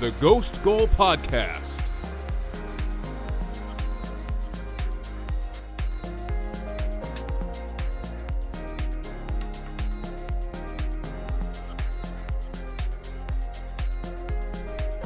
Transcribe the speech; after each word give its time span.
The 0.00 0.12
Ghost 0.12 0.62
Goal 0.62 0.86
Podcast. 0.86 1.78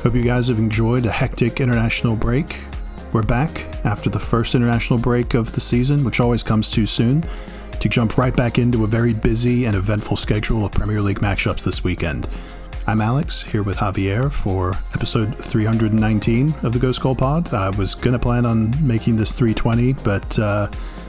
Hope 0.01 0.15
you 0.15 0.23
guys 0.23 0.47
have 0.47 0.61
enjoyed 0.61 1.07
a 1.07 1.11
hectic 1.11 1.61
international 1.61 2.15
break. 2.15 2.61
We're 3.13 3.23
back 3.23 3.65
after 3.85 4.09
the 4.09 4.21
first 4.21 4.55
international 4.55 5.01
break 5.01 5.35
of 5.35 5.53
the 5.55 5.61
season, 5.61 6.05
which 6.05 6.21
always 6.21 6.45
comes 6.45 6.71
too 6.71 6.87
soon, 6.87 7.25
to 7.81 7.89
jump 7.89 8.17
right 8.17 8.37
back 8.37 8.61
into 8.61 8.85
a 8.85 8.87
very 8.87 9.13
busy 9.13 9.65
and 9.65 9.75
eventful 9.75 10.17
schedule 10.17 10.65
of 10.65 10.71
Premier 10.71 11.01
League 11.01 11.19
matchups 11.19 11.65
this 11.65 11.83
weekend. 11.83 12.29
I'm 12.87 13.01
Alex, 13.01 13.41
here 13.41 13.63
with 13.63 13.79
Javier 13.79 14.31
for 14.31 14.75
episode 14.93 15.39
319 15.39 16.55
of 16.65 16.75
the 16.75 16.79
Ghost 16.79 17.01
Goal 17.01 17.15
Pod. 17.15 17.55
I 17.55 17.71
was 17.71 17.95
going 17.95 18.13
to 18.13 18.19
plan 18.19 18.45
on 18.45 18.75
making 18.87 19.17
this 19.17 19.35
320, 19.35 19.95
but 20.05 20.39
uh, 20.39 20.67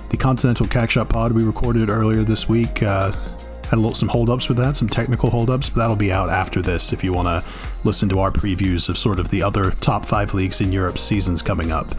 the 0.09 0.16
Continental 0.16 0.68
Catch-Up 0.68 1.09
Pod 1.09 1.34
we 1.34 1.44
recorded 1.44 1.90
earlier 1.90 2.23
this 2.23 2.48
week 2.48 2.81
uh, 2.81 3.12
had 3.12 3.73
a 3.73 3.76
little 3.76 3.94
some 3.94 4.08
holdups 4.08 4.48
with 4.48 4.58
that, 4.58 4.78
some 4.78 4.88
technical 4.88 5.30
holdups, 5.30 5.68
but 5.68 5.81
that'll 5.81 5.98
be 5.98 6.14
out 6.14 6.30
after 6.30 6.62
this 6.62 6.94
if 6.94 7.03
you 7.03 7.12
want 7.12 7.28
to 7.28 7.44
listen 7.84 8.08
to 8.08 8.20
our 8.20 8.31
previews 8.31 8.88
of 8.88 8.98
sort 8.98 9.20
of 9.20 9.30
the 9.30 9.44
other 9.44 9.72
top 9.81 10.06
five 10.06 10.34
leagues 10.34 10.62
in 10.62 10.72
Europe 10.72 10.98
seasons 10.98 11.42
coming 11.42 11.73
up. 11.73 11.90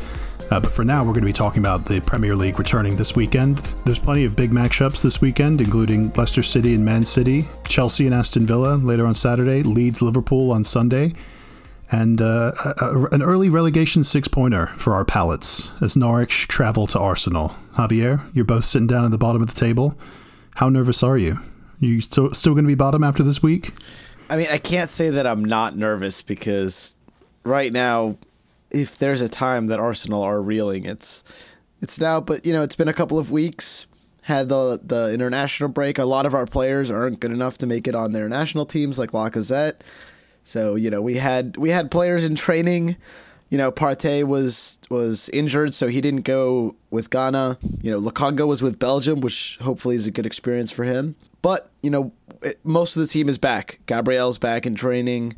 Uh, 0.50 0.60
but 0.60 0.70
for 0.70 0.84
now, 0.84 1.00
we're 1.00 1.12
going 1.12 1.22
to 1.22 1.26
be 1.26 1.32
talking 1.32 1.60
about 1.60 1.84
the 1.84 2.00
Premier 2.00 2.36
League 2.36 2.58
returning 2.58 2.96
this 2.96 3.16
weekend. 3.16 3.56
There's 3.84 3.98
plenty 3.98 4.24
of 4.24 4.36
big 4.36 4.52
matchups 4.52 5.02
this 5.02 5.20
weekend, 5.20 5.60
including 5.60 6.12
Leicester 6.12 6.42
City 6.42 6.74
and 6.74 6.84
Man 6.84 7.04
City, 7.04 7.48
Chelsea 7.66 8.06
and 8.06 8.14
Aston 8.14 8.46
Villa 8.46 8.76
later 8.76 9.06
on 9.06 9.14
Saturday, 9.14 9.64
Leeds 9.64 10.02
Liverpool 10.02 10.52
on 10.52 10.62
Sunday, 10.62 11.14
and 11.90 12.20
uh, 12.20 12.52
a, 12.64 12.84
a, 12.84 13.04
an 13.06 13.22
early 13.22 13.48
relegation 13.48 14.04
six 14.04 14.28
pointer 14.28 14.68
for 14.76 14.94
our 14.94 15.04
palates 15.04 15.70
as 15.80 15.96
Norwich 15.96 16.46
travel 16.46 16.86
to 16.88 16.98
Arsenal. 16.98 17.56
Javier, 17.74 18.22
you're 18.32 18.44
both 18.44 18.64
sitting 18.64 18.86
down 18.86 19.04
at 19.04 19.10
the 19.10 19.18
bottom 19.18 19.42
of 19.42 19.48
the 19.48 19.60
table. 19.60 19.98
How 20.54 20.68
nervous 20.68 21.02
are 21.02 21.18
you? 21.18 21.40
You 21.80 22.00
still 22.00 22.32
still 22.32 22.54
going 22.54 22.64
to 22.64 22.68
be 22.68 22.74
bottom 22.74 23.04
after 23.04 23.22
this 23.22 23.42
week? 23.42 23.72
I 24.30 24.36
mean, 24.36 24.48
I 24.50 24.58
can't 24.58 24.90
say 24.90 25.10
that 25.10 25.26
I'm 25.26 25.44
not 25.44 25.76
nervous 25.76 26.22
because 26.22 26.96
right 27.44 27.72
now, 27.72 28.16
if 28.70 28.98
there's 28.98 29.20
a 29.20 29.28
time 29.28 29.68
that 29.68 29.78
Arsenal 29.78 30.22
are 30.22 30.40
reeling, 30.40 30.84
it's 30.84 31.50
it's 31.80 32.00
now. 32.00 32.20
But 32.20 32.46
you 32.46 32.52
know, 32.52 32.62
it's 32.62 32.76
been 32.76 32.88
a 32.88 32.94
couple 32.94 33.18
of 33.18 33.30
weeks. 33.30 33.86
Had 34.22 34.48
the 34.48 34.80
the 34.82 35.12
international 35.12 35.70
break. 35.70 35.98
A 35.98 36.04
lot 36.04 36.26
of 36.26 36.34
our 36.34 36.46
players 36.46 36.90
aren't 36.90 37.20
good 37.20 37.30
enough 37.30 37.58
to 37.58 37.66
make 37.66 37.86
it 37.86 37.94
on 37.94 38.12
their 38.12 38.28
national 38.28 38.66
teams, 38.66 38.98
like 38.98 39.12
Lacazette. 39.12 39.80
So 40.42 40.74
you 40.74 40.90
know, 40.90 41.00
we 41.00 41.16
had 41.16 41.56
we 41.56 41.70
had 41.70 41.90
players 41.90 42.24
in 42.24 42.34
training. 42.34 42.96
You 43.48 43.58
know, 43.58 43.70
Partey 43.70 44.24
was 44.24 44.80
was 44.90 45.28
injured, 45.28 45.74
so 45.74 45.86
he 45.86 46.00
didn't 46.00 46.22
go 46.22 46.74
with 46.90 47.10
Ghana. 47.10 47.58
You 47.80 47.92
know, 47.92 48.00
Lokonga 48.00 48.46
was 48.46 48.62
with 48.62 48.80
Belgium, 48.80 49.20
which 49.20 49.58
hopefully 49.60 49.94
is 49.94 50.08
a 50.08 50.10
good 50.10 50.26
experience 50.26 50.72
for 50.72 50.82
him. 50.82 51.14
But 51.42 51.70
you 51.80 51.90
know, 51.90 52.12
it, 52.42 52.56
most 52.64 52.96
of 52.96 53.02
the 53.02 53.06
team 53.06 53.28
is 53.28 53.38
back. 53.38 53.78
Gabriel's 53.86 54.38
back 54.38 54.66
in 54.66 54.74
training, 54.74 55.34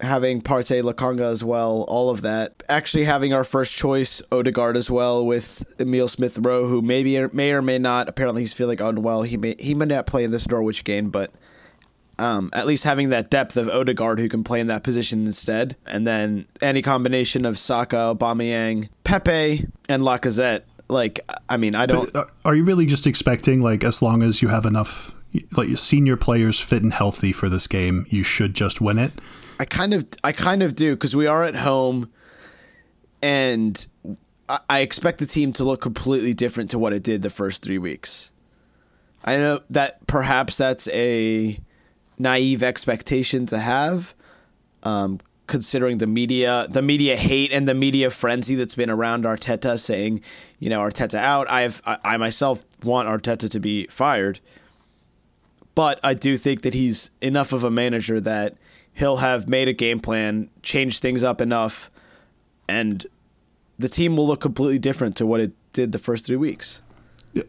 having 0.00 0.40
Partey, 0.40 0.82
Lokonga 0.82 1.30
as 1.30 1.44
well. 1.44 1.84
All 1.88 2.10
of 2.10 2.22
that. 2.22 2.62
Actually, 2.68 3.04
having 3.04 3.32
our 3.32 3.44
first 3.44 3.76
choice 3.76 4.22
Odegaard 4.30 4.76
as 4.76 4.90
well 4.90 5.24
with 5.24 5.74
Emil 5.78 6.08
Smith 6.08 6.38
Rowe, 6.40 6.68
who 6.68 6.82
maybe 6.82 7.26
may 7.32 7.52
or 7.52 7.62
may 7.62 7.78
not. 7.78 8.08
Apparently, 8.08 8.42
he's 8.42 8.54
feeling 8.54 8.80
unwell. 8.80 9.22
He 9.22 9.36
may 9.36 9.54
he 9.58 9.74
may 9.74 9.86
not 9.86 10.06
play 10.06 10.24
in 10.24 10.30
this 10.30 10.48
Norwich 10.48 10.84
game, 10.84 11.10
but 11.10 11.32
um, 12.18 12.50
at 12.52 12.66
least 12.66 12.84
having 12.84 13.08
that 13.10 13.30
depth 13.30 13.56
of 13.56 13.68
Odegaard 13.68 14.18
who 14.18 14.28
can 14.28 14.44
play 14.44 14.60
in 14.60 14.66
that 14.68 14.82
position 14.82 15.26
instead, 15.26 15.76
and 15.86 16.06
then 16.06 16.46
any 16.60 16.82
combination 16.82 17.44
of 17.44 17.58
Saka, 17.58 18.14
Aubameyang, 18.14 18.88
Pepe, 19.04 19.66
and 19.88 20.02
Lacazette. 20.02 20.62
Like, 20.88 21.20
I 21.48 21.56
mean, 21.56 21.74
I 21.74 21.86
don't. 21.86 22.12
But 22.12 22.28
uh, 22.28 22.30
are 22.44 22.54
you 22.54 22.64
really 22.64 22.86
just 22.86 23.06
expecting 23.06 23.62
like 23.62 23.84
as 23.84 24.02
long 24.02 24.22
as 24.22 24.42
you 24.42 24.48
have 24.48 24.64
enough 24.64 25.12
like 25.56 25.76
senior 25.78 26.16
players 26.16 26.60
fit 26.60 26.82
and 26.82 26.92
healthy 26.92 27.32
for 27.32 27.48
this 27.48 27.66
game, 27.66 28.06
you 28.10 28.22
should 28.22 28.54
just 28.54 28.80
win 28.80 28.98
it? 28.98 29.12
I 29.58 29.64
kind 29.64 29.94
of, 29.94 30.06
I 30.22 30.32
kind 30.32 30.62
of 30.62 30.74
do 30.74 30.94
because 30.94 31.14
we 31.14 31.26
are 31.26 31.44
at 31.44 31.54
home, 31.54 32.10
and 33.22 33.86
I 34.68 34.80
expect 34.80 35.18
the 35.18 35.26
team 35.26 35.52
to 35.54 35.64
look 35.64 35.80
completely 35.80 36.34
different 36.34 36.70
to 36.70 36.78
what 36.78 36.92
it 36.92 37.02
did 37.02 37.22
the 37.22 37.30
first 37.30 37.62
three 37.62 37.78
weeks. 37.78 38.30
I 39.24 39.36
know 39.36 39.60
that 39.70 40.06
perhaps 40.06 40.58
that's 40.58 40.86
a 40.88 41.58
naive 42.18 42.62
expectation 42.62 43.46
to 43.46 43.58
have, 43.58 44.14
um, 44.82 45.18
considering 45.46 45.98
the 45.98 46.06
media, 46.06 46.66
the 46.68 46.82
media 46.82 47.16
hate 47.16 47.50
and 47.50 47.66
the 47.66 47.74
media 47.74 48.10
frenzy 48.10 48.54
that's 48.54 48.74
been 48.74 48.90
around 48.90 49.24
Arteta, 49.24 49.78
saying, 49.78 50.20
you 50.58 50.68
know, 50.68 50.80
Arteta 50.80 51.18
out. 51.18 51.50
I've, 51.50 51.80
I, 51.86 51.96
I 52.04 52.16
myself 52.18 52.64
want 52.82 53.08
Arteta 53.08 53.48
to 53.50 53.60
be 53.60 53.86
fired, 53.86 54.40
but 55.74 55.98
I 56.04 56.12
do 56.12 56.36
think 56.36 56.60
that 56.62 56.74
he's 56.74 57.10
enough 57.22 57.52
of 57.52 57.64
a 57.64 57.70
manager 57.70 58.20
that 58.20 58.58
he'll 58.94 59.18
have 59.18 59.48
made 59.48 59.68
a 59.68 59.72
game 59.72 60.00
plan, 60.00 60.48
changed 60.62 61.02
things 61.02 61.22
up 61.22 61.40
enough, 61.40 61.90
and 62.68 63.04
the 63.78 63.88
team 63.88 64.16
will 64.16 64.26
look 64.26 64.40
completely 64.40 64.78
different 64.78 65.16
to 65.16 65.26
what 65.26 65.40
it 65.40 65.52
did 65.72 65.92
the 65.92 65.98
first 65.98 66.26
three 66.26 66.36
weeks. 66.36 66.80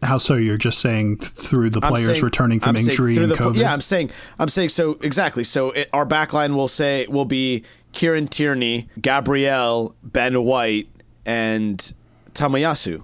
How 0.01 0.17
so? 0.17 0.35
You're 0.35 0.57
just 0.57 0.79
saying 0.79 1.17
through 1.17 1.69
the 1.69 1.79
players 1.79 2.05
saying, 2.05 2.23
returning 2.23 2.59
from 2.59 2.69
I'm 2.69 2.77
injury 2.77 3.15
and 3.17 3.29
the, 3.29 3.35
COVID. 3.35 3.57
Yeah, 3.57 3.71
I'm 3.71 3.81
saying, 3.81 4.09
I'm 4.39 4.47
saying 4.47 4.69
so 4.69 4.97
exactly. 5.01 5.43
So 5.43 5.71
it, 5.71 5.89
our 5.93 6.07
backline 6.07 6.55
will 6.55 6.67
say 6.67 7.05
will 7.07 7.25
be 7.25 7.63
Kieran 7.91 8.27
Tierney, 8.27 8.89
Gabriel, 8.99 9.95
Ben 10.01 10.43
White, 10.43 10.89
and 11.23 11.93
Tomiyasu. 12.31 13.03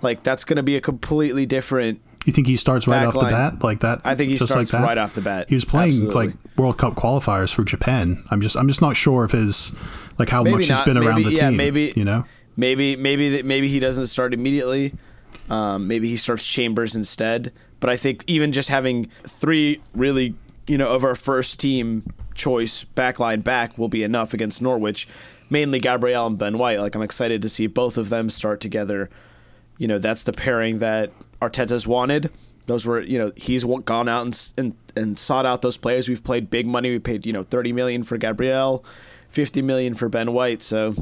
Like 0.00 0.22
that's 0.22 0.44
going 0.44 0.58
to 0.58 0.62
be 0.62 0.76
a 0.76 0.80
completely 0.80 1.46
different. 1.46 2.00
You 2.24 2.32
think 2.32 2.46
he 2.46 2.56
starts 2.56 2.86
right 2.86 3.06
off 3.06 3.14
the 3.14 3.20
bat 3.20 3.64
like 3.64 3.80
that? 3.80 4.00
I 4.04 4.14
think 4.14 4.30
he 4.30 4.36
starts 4.36 4.72
like 4.72 4.82
right 4.82 4.98
off 4.98 5.14
the 5.14 5.20
bat. 5.20 5.48
He 5.48 5.54
was 5.54 5.64
playing 5.64 5.90
Absolutely. 5.90 6.26
like 6.26 6.36
World 6.56 6.76
Cup 6.76 6.94
qualifiers 6.94 7.54
for 7.54 7.64
Japan. 7.64 8.22
I'm 8.30 8.40
just 8.40 8.56
I'm 8.56 8.68
just 8.68 8.82
not 8.82 8.96
sure 8.96 9.24
if 9.24 9.30
his 9.30 9.72
like 10.18 10.28
how 10.28 10.42
maybe 10.42 10.58
much 10.58 10.68
not. 10.68 10.78
he's 10.78 10.84
been 10.84 10.94
maybe, 10.94 11.06
around 11.06 11.22
the 11.24 11.32
yeah, 11.32 11.48
team. 11.48 11.56
Maybe 11.56 11.92
you 11.96 12.04
know. 12.04 12.24
Maybe 12.56 12.96
maybe 12.96 13.42
maybe 13.42 13.68
he 13.68 13.80
doesn't 13.80 14.06
start 14.06 14.34
immediately. 14.34 14.94
Um, 15.48 15.86
maybe 15.88 16.08
he 16.08 16.16
starts 16.16 16.46
Chambers 16.46 16.94
instead. 16.94 17.52
But 17.80 17.90
I 17.90 17.96
think 17.96 18.24
even 18.26 18.52
just 18.52 18.68
having 18.68 19.06
three 19.22 19.80
really, 19.94 20.34
you 20.66 20.76
know, 20.76 20.90
of 20.90 21.04
our 21.04 21.14
first 21.14 21.60
team 21.60 22.12
choice 22.34 22.84
backline 22.84 23.44
back 23.44 23.78
will 23.78 23.88
be 23.88 24.02
enough 24.02 24.34
against 24.34 24.60
Norwich. 24.60 25.08
Mainly 25.50 25.78
Gabriel 25.78 26.26
and 26.26 26.38
Ben 26.38 26.58
White. 26.58 26.80
Like 26.80 26.94
I'm 26.94 27.02
excited 27.02 27.40
to 27.42 27.48
see 27.48 27.66
both 27.66 27.96
of 27.96 28.10
them 28.10 28.28
start 28.28 28.60
together. 28.60 29.08
You 29.78 29.88
know, 29.88 29.98
that's 29.98 30.24
the 30.24 30.32
pairing 30.32 30.80
that 30.80 31.12
Arteta's 31.40 31.86
wanted. 31.86 32.30
Those 32.66 32.86
were, 32.86 33.00
you 33.00 33.18
know, 33.18 33.32
he's 33.36 33.64
gone 33.64 34.08
out 34.08 34.24
and 34.26 34.52
and, 34.58 34.76
and 34.96 35.18
sought 35.18 35.46
out 35.46 35.62
those 35.62 35.76
players. 35.76 36.08
We've 36.08 36.22
played 36.22 36.50
big 36.50 36.66
money. 36.66 36.90
We 36.90 36.98
paid, 36.98 37.24
you 37.24 37.32
know, 37.32 37.42
30 37.42 37.72
million 37.72 38.02
for 38.02 38.18
Gabriel, 38.18 38.84
50 39.30 39.62
million 39.62 39.94
for 39.94 40.08
Ben 40.08 40.32
White. 40.32 40.62
So 40.62 40.94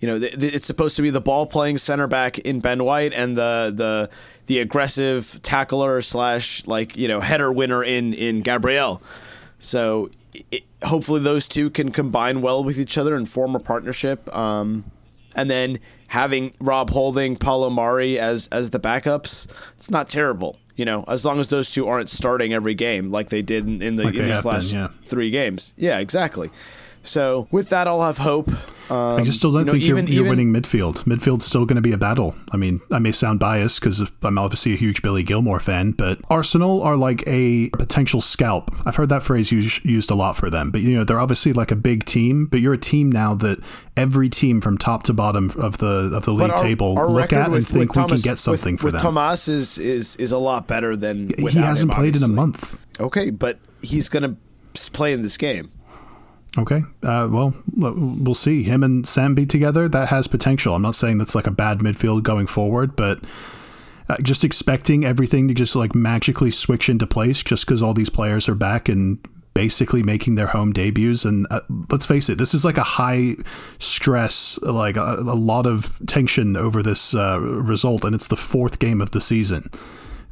you 0.00 0.06
know, 0.06 0.18
th- 0.18 0.38
th- 0.38 0.54
it's 0.54 0.66
supposed 0.66 0.96
to 0.96 1.02
be 1.02 1.10
the 1.10 1.20
ball 1.20 1.46
playing 1.46 1.78
center 1.78 2.06
back 2.06 2.38
in 2.38 2.60
Ben 2.60 2.84
White 2.84 3.12
and 3.12 3.36
the 3.36 3.72
the 3.74 4.10
the 4.46 4.60
aggressive 4.60 5.40
tackler 5.42 6.00
slash 6.00 6.66
like 6.66 6.96
you 6.96 7.08
know 7.08 7.20
header 7.20 7.50
winner 7.50 7.82
in 7.82 8.14
in 8.14 8.40
Gabriel. 8.40 9.02
So 9.58 10.10
it, 10.52 10.64
hopefully 10.84 11.20
those 11.20 11.48
two 11.48 11.68
can 11.70 11.90
combine 11.90 12.42
well 12.42 12.62
with 12.62 12.78
each 12.78 12.96
other 12.96 13.16
and 13.16 13.28
form 13.28 13.56
a 13.56 13.58
partnership. 13.58 14.32
Um, 14.34 14.84
and 15.34 15.50
then 15.50 15.78
having 16.08 16.54
Rob 16.60 16.90
Holding, 16.90 17.36
Pablo 17.36 17.70
Mari 17.70 18.18
as 18.18 18.48
as 18.48 18.70
the 18.70 18.80
backups, 18.80 19.50
it's 19.76 19.90
not 19.90 20.08
terrible. 20.08 20.58
You 20.76 20.84
know, 20.84 21.04
as 21.08 21.24
long 21.24 21.40
as 21.40 21.48
those 21.48 21.70
two 21.70 21.88
aren't 21.88 22.08
starting 22.08 22.52
every 22.52 22.74
game 22.74 23.10
like 23.10 23.30
they 23.30 23.42
did 23.42 23.66
in, 23.66 23.82
in 23.82 23.96
the 23.96 24.04
Like 24.04 24.14
in 24.14 24.26
these 24.26 24.44
last 24.44 24.72
yeah. 24.72 24.88
three 25.04 25.30
games. 25.30 25.74
Yeah, 25.76 25.98
exactly. 25.98 26.50
So 27.08 27.48
with 27.50 27.70
that, 27.70 27.88
I'll 27.88 28.02
have 28.02 28.18
hope. 28.18 28.50
I 28.90 29.22
just 29.22 29.36
still 29.38 29.52
don't 29.52 29.68
um, 29.68 29.76
you 29.76 29.90
know, 29.90 29.96
think 29.96 30.06
even- 30.06 30.06
you're, 30.06 30.14
you're 30.14 30.34
even- 30.34 30.50
winning 30.50 30.62
midfield. 30.62 31.04
Midfield's 31.04 31.44
still 31.44 31.66
going 31.66 31.76
to 31.76 31.82
be 31.82 31.92
a 31.92 31.98
battle. 31.98 32.34
I 32.52 32.56
mean, 32.56 32.80
I 32.90 32.98
may 32.98 33.12
sound 33.12 33.38
biased 33.38 33.80
because 33.80 34.00
I'm 34.22 34.38
obviously 34.38 34.72
a 34.72 34.76
huge 34.76 35.02
Billy 35.02 35.22
Gilmour 35.22 35.60
fan, 35.60 35.92
but 35.92 36.20
Arsenal 36.30 36.82
are 36.82 36.96
like 36.96 37.22
a 37.26 37.68
potential 37.70 38.22
scalp. 38.22 38.70
I've 38.86 38.96
heard 38.96 39.10
that 39.10 39.22
phrase 39.22 39.52
used, 39.52 39.84
used 39.84 40.10
a 40.10 40.14
lot 40.14 40.38
for 40.38 40.48
them, 40.48 40.70
but 40.70 40.80
you 40.80 40.96
know, 40.96 41.04
they're 41.04 41.20
obviously 41.20 41.52
like 41.52 41.70
a 41.70 41.76
big 41.76 42.06
team, 42.06 42.46
but 42.46 42.60
you're 42.60 42.72
a 42.72 42.78
team 42.78 43.12
now 43.12 43.34
that 43.34 43.58
every 43.94 44.30
team 44.30 44.62
from 44.62 44.78
top 44.78 45.02
to 45.02 45.12
bottom 45.12 45.50
of 45.58 45.76
the 45.78 46.10
of 46.14 46.24
the 46.24 46.32
league 46.32 46.50
our- 46.50 46.62
table 46.62 46.98
our 46.98 47.08
look 47.10 47.30
at 47.32 47.44
and 47.44 47.52
with- 47.52 47.68
think 47.68 47.78
with 47.80 47.88
we 47.90 47.94
Thomas- 47.94 48.22
can 48.22 48.30
get 48.32 48.38
something 48.38 48.74
with, 48.74 48.80
for 48.80 48.84
with 48.86 48.92
them. 48.94 49.02
Tomas 49.02 49.48
is, 49.48 49.76
is 49.76 50.16
is 50.16 50.32
a 50.32 50.38
lot 50.38 50.66
better 50.66 50.96
than 50.96 51.28
he 51.36 51.58
hasn't 51.58 51.90
him, 51.90 51.96
played 51.96 52.16
in 52.16 52.22
a 52.22 52.28
month. 52.28 52.78
Okay, 52.98 53.28
but 53.28 53.58
he's 53.82 54.08
gonna 54.08 54.36
play 54.92 55.12
in 55.12 55.20
this 55.22 55.36
game. 55.36 55.68
Okay. 56.56 56.82
Uh, 57.02 57.28
well, 57.30 57.54
we'll 57.76 58.34
see. 58.34 58.62
Him 58.62 58.82
and 58.82 59.04
Sambi 59.04 59.48
together, 59.48 59.88
that 59.88 60.08
has 60.08 60.26
potential. 60.26 60.74
I'm 60.74 60.82
not 60.82 60.94
saying 60.94 61.18
that's 61.18 61.34
like 61.34 61.46
a 61.46 61.52
bad 61.52 61.78
midfield 61.80 62.22
going 62.22 62.46
forward, 62.46 62.96
but 62.96 63.22
uh, 64.08 64.16
just 64.22 64.44
expecting 64.44 65.04
everything 65.04 65.48
to 65.48 65.54
just 65.54 65.76
like 65.76 65.94
magically 65.94 66.50
switch 66.50 66.88
into 66.88 67.06
place 67.06 67.42
just 67.42 67.66
because 67.66 67.82
all 67.82 67.94
these 67.94 68.10
players 68.10 68.48
are 68.48 68.54
back 68.54 68.88
and 68.88 69.18
basically 69.54 70.02
making 70.02 70.36
their 70.36 70.46
home 70.46 70.72
debuts. 70.72 71.24
And 71.24 71.46
uh, 71.50 71.60
let's 71.90 72.06
face 72.06 72.28
it, 72.28 72.38
this 72.38 72.54
is 72.54 72.64
like 72.64 72.78
a 72.78 72.82
high 72.82 73.34
stress, 73.78 74.58
like 74.62 74.96
a, 74.96 75.16
a 75.18 75.34
lot 75.34 75.66
of 75.66 75.98
tension 76.06 76.56
over 76.56 76.82
this 76.82 77.14
uh, 77.14 77.38
result, 77.40 78.04
and 78.04 78.14
it's 78.14 78.28
the 78.28 78.36
fourth 78.36 78.78
game 78.78 79.00
of 79.00 79.10
the 79.10 79.20
season. 79.20 79.64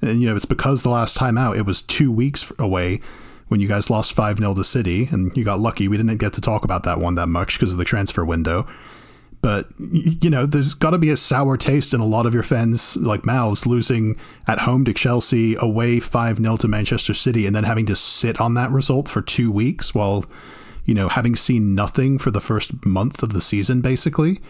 And, 0.00 0.20
you 0.20 0.28
know, 0.28 0.36
it's 0.36 0.44
because 0.46 0.82
the 0.82 0.90
last 0.90 1.16
time 1.16 1.36
out, 1.36 1.56
it 1.56 1.66
was 1.66 1.82
two 1.82 2.10
weeks 2.10 2.50
away 2.58 3.00
when 3.48 3.60
you 3.60 3.68
guys 3.68 3.90
lost 3.90 4.12
5 4.12 4.38
0 4.38 4.54
to 4.54 4.64
City, 4.64 5.08
and 5.10 5.36
you 5.36 5.44
got 5.44 5.60
lucky. 5.60 5.88
We 5.88 5.96
didn't 5.96 6.16
get 6.18 6.32
to 6.34 6.40
talk 6.40 6.64
about 6.64 6.82
that 6.84 6.98
one 6.98 7.14
that 7.16 7.28
much 7.28 7.58
because 7.58 7.72
of 7.72 7.78
the 7.78 7.84
transfer 7.84 8.24
window. 8.24 8.66
But, 9.42 9.68
you 9.78 10.28
know, 10.30 10.44
there's 10.46 10.74
got 10.74 10.90
to 10.90 10.98
be 10.98 11.10
a 11.10 11.16
sour 11.16 11.56
taste 11.56 11.94
in 11.94 12.00
a 12.00 12.06
lot 12.06 12.26
of 12.26 12.34
your 12.34 12.42
fans, 12.42 12.96
like 12.96 13.24
mouths, 13.24 13.64
losing 13.66 14.16
at 14.48 14.60
home 14.60 14.84
to 14.86 14.92
Chelsea, 14.92 15.54
away 15.60 16.00
5 16.00 16.38
0 16.38 16.56
to 16.56 16.66
Manchester 16.68 17.14
City, 17.14 17.46
and 17.46 17.54
then 17.54 17.62
having 17.64 17.86
to 17.86 17.94
sit 17.94 18.40
on 18.40 18.54
that 18.54 18.70
result 18.72 19.08
for 19.08 19.22
two 19.22 19.52
weeks 19.52 19.94
while, 19.94 20.24
you 20.84 20.94
know, 20.94 21.08
having 21.08 21.36
seen 21.36 21.74
nothing 21.76 22.18
for 22.18 22.32
the 22.32 22.40
first 22.40 22.84
month 22.84 23.22
of 23.22 23.32
the 23.34 23.40
season, 23.40 23.80
basically. 23.80 24.40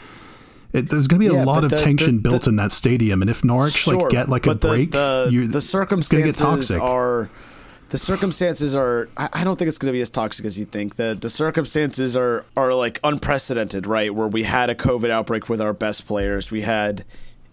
It, 0.72 0.88
there's 0.88 1.06
going 1.08 1.20
to 1.20 1.28
be 1.28 1.34
a 1.34 1.38
Yeah, 1.38 1.44
lot 1.44 1.64
of 1.64 1.70
the- 1.70 1.76
tension 1.76 2.16
the- 2.16 2.22
built 2.22 2.44
the- 2.44 2.50
in 2.50 2.56
that 2.56 2.72
stadium, 2.72 3.20
and 3.20 3.30
if 3.30 3.44
Norwich 3.44 3.86
like 3.86 4.08
get 4.08 4.28
like 4.30 4.46
a 4.46 4.54
break, 4.54 4.92
the, 4.92 5.28
you 5.30 5.46
the 5.46 5.58
it's 5.58 5.72
gonna 5.72 5.84
get 5.90 6.36
circumstances 6.36 6.38
toxic. 6.38 6.80
are 6.82 7.28
the 7.88 7.98
circumstances 7.98 8.74
are 8.74 9.08
I 9.16 9.44
don't 9.44 9.56
think 9.56 9.68
it's 9.68 9.78
going 9.78 9.92
to 9.92 9.96
be 9.96 10.00
as 10.00 10.10
toxic 10.10 10.44
as 10.44 10.58
you 10.58 10.64
think. 10.64 10.96
The 10.96 11.16
the 11.20 11.30
circumstances 11.30 12.16
are 12.16 12.44
are 12.56 12.74
like 12.74 12.98
unprecedented, 13.04 13.86
right? 13.86 14.12
Where 14.12 14.28
we 14.28 14.42
had 14.42 14.70
a 14.70 14.74
COVID 14.74 15.10
outbreak 15.10 15.48
with 15.48 15.60
our 15.60 15.72
best 15.72 16.06
players. 16.06 16.50
We 16.50 16.62
had, 16.62 17.04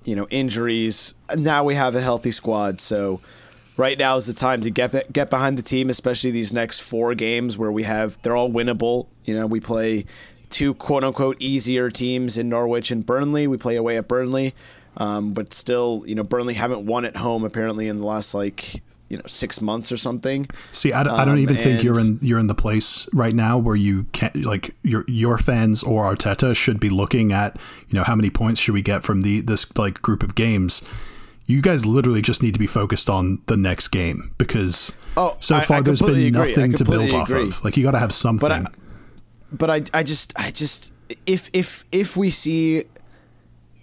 you 0.03 0.15
know, 0.15 0.27
injuries. 0.30 1.13
Now 1.35 1.63
we 1.63 1.75
have 1.75 1.95
a 1.95 2.01
healthy 2.01 2.31
squad, 2.31 2.81
so 2.81 3.21
right 3.77 3.97
now 3.97 4.15
is 4.15 4.25
the 4.25 4.33
time 4.33 4.62
to 4.62 4.71
get 4.71 5.13
get 5.13 5.30
behind 5.30 5.57
the 5.57 5.62
team, 5.62 5.89
especially 5.89 6.31
these 6.31 6.51
next 6.51 6.80
four 6.81 7.13
games 7.13 7.57
where 7.57 7.71
we 7.71 7.83
have 7.83 8.19
they're 8.24 8.35
all 8.35 8.50
winnable. 8.50 9.07
You 9.25 9.35
know, 9.35 9.45
we 9.45 9.59
play 9.59 10.06
two 10.50 10.74
quote 10.74 11.03
unquote 11.03 11.38
easier 11.39 11.91
teams 11.91 12.39
in 12.39 12.50
Norwich 12.50 12.89
and 12.89 13.06
Burnley. 13.06 13.45
We 13.45 13.57
play 13.57 13.75
away 13.75 13.97
at 13.97 14.07
Burnley, 14.07 14.56
um, 14.97 15.33
but 15.33 15.53
still, 15.53 16.03
you 16.07 16.15
know, 16.15 16.24
Burnley 16.24 16.56
haven't 16.56 16.88
won 16.88 17.06
at 17.06 17.18
home 17.18 17.44
apparently 17.44 17.88
in 17.88 17.97
the 17.97 18.06
last 18.06 18.33
like 18.33 18.81
you 19.13 19.19
know 19.19 19.24
six 19.27 19.62
months 19.62 19.92
or 19.92 19.98
something. 19.98 20.48
See, 20.71 20.92
I, 20.92 21.04
don't- 21.04 21.13
I 21.19 21.24
don't 21.24 21.36
Um, 21.36 21.39
even 21.45 21.57
think 21.57 21.83
you're 21.83 22.00
in 22.00 22.18
you're 22.21 22.39
in 22.39 22.48
the 22.48 22.56
place 22.56 23.07
right 23.13 23.33
now 23.33 23.57
where 23.60 23.75
you 23.75 24.06
can't 24.12 24.36
like 24.44 24.75
your 24.81 25.06
your 25.07 25.38
fans 25.38 25.83
or 25.83 26.12
Arteta 26.13 26.56
should 26.56 26.80
be 26.80 26.89
looking 26.89 27.31
at 27.31 27.57
you 27.89 27.95
know 27.98 28.04
how 28.04 28.15
many 28.15 28.30
points 28.31 28.60
should 28.60 28.74
we 28.74 28.81
get 28.81 29.04
from 29.04 29.21
the 29.21 29.42
this 29.42 29.65
like 29.77 30.01
group 30.01 30.24
of 30.24 30.33
games. 30.36 30.81
You 31.45 31.62
guys 31.62 31.86
literally 31.86 32.21
just 32.21 32.42
need 32.42 32.54
to 32.54 32.60
be 32.60 32.68
focused 32.68 33.10
on 33.10 33.42
the 33.48 33.57
next 33.57 33.89
game 33.89 34.33
because 34.38 34.92
Oh, 35.16 35.36
so 35.39 35.59
far 35.59 35.77
I 35.77 35.81
there's 35.81 36.01
been 36.01 36.12
agree. 36.12 36.31
Nothing 36.31 36.74
to 36.74 36.86
build 36.86 37.09
completely 37.09 37.48
off 37.50 37.57
of. 37.57 37.63
Like 37.63 37.77
you 37.77 37.83
got 37.83 37.92
to 37.92 38.00
have 38.00 38.13
something. 38.13 38.50
But 38.50 38.51
I, 38.51 38.63
but 39.51 39.69
I, 39.94 40.00
I 40.00 40.04
just, 40.04 40.33
I 40.39 40.50
just, 40.51 40.94
if 41.27 41.50
if 41.54 41.83
if 41.92 42.18
we 42.18 42.30
see 42.31 42.86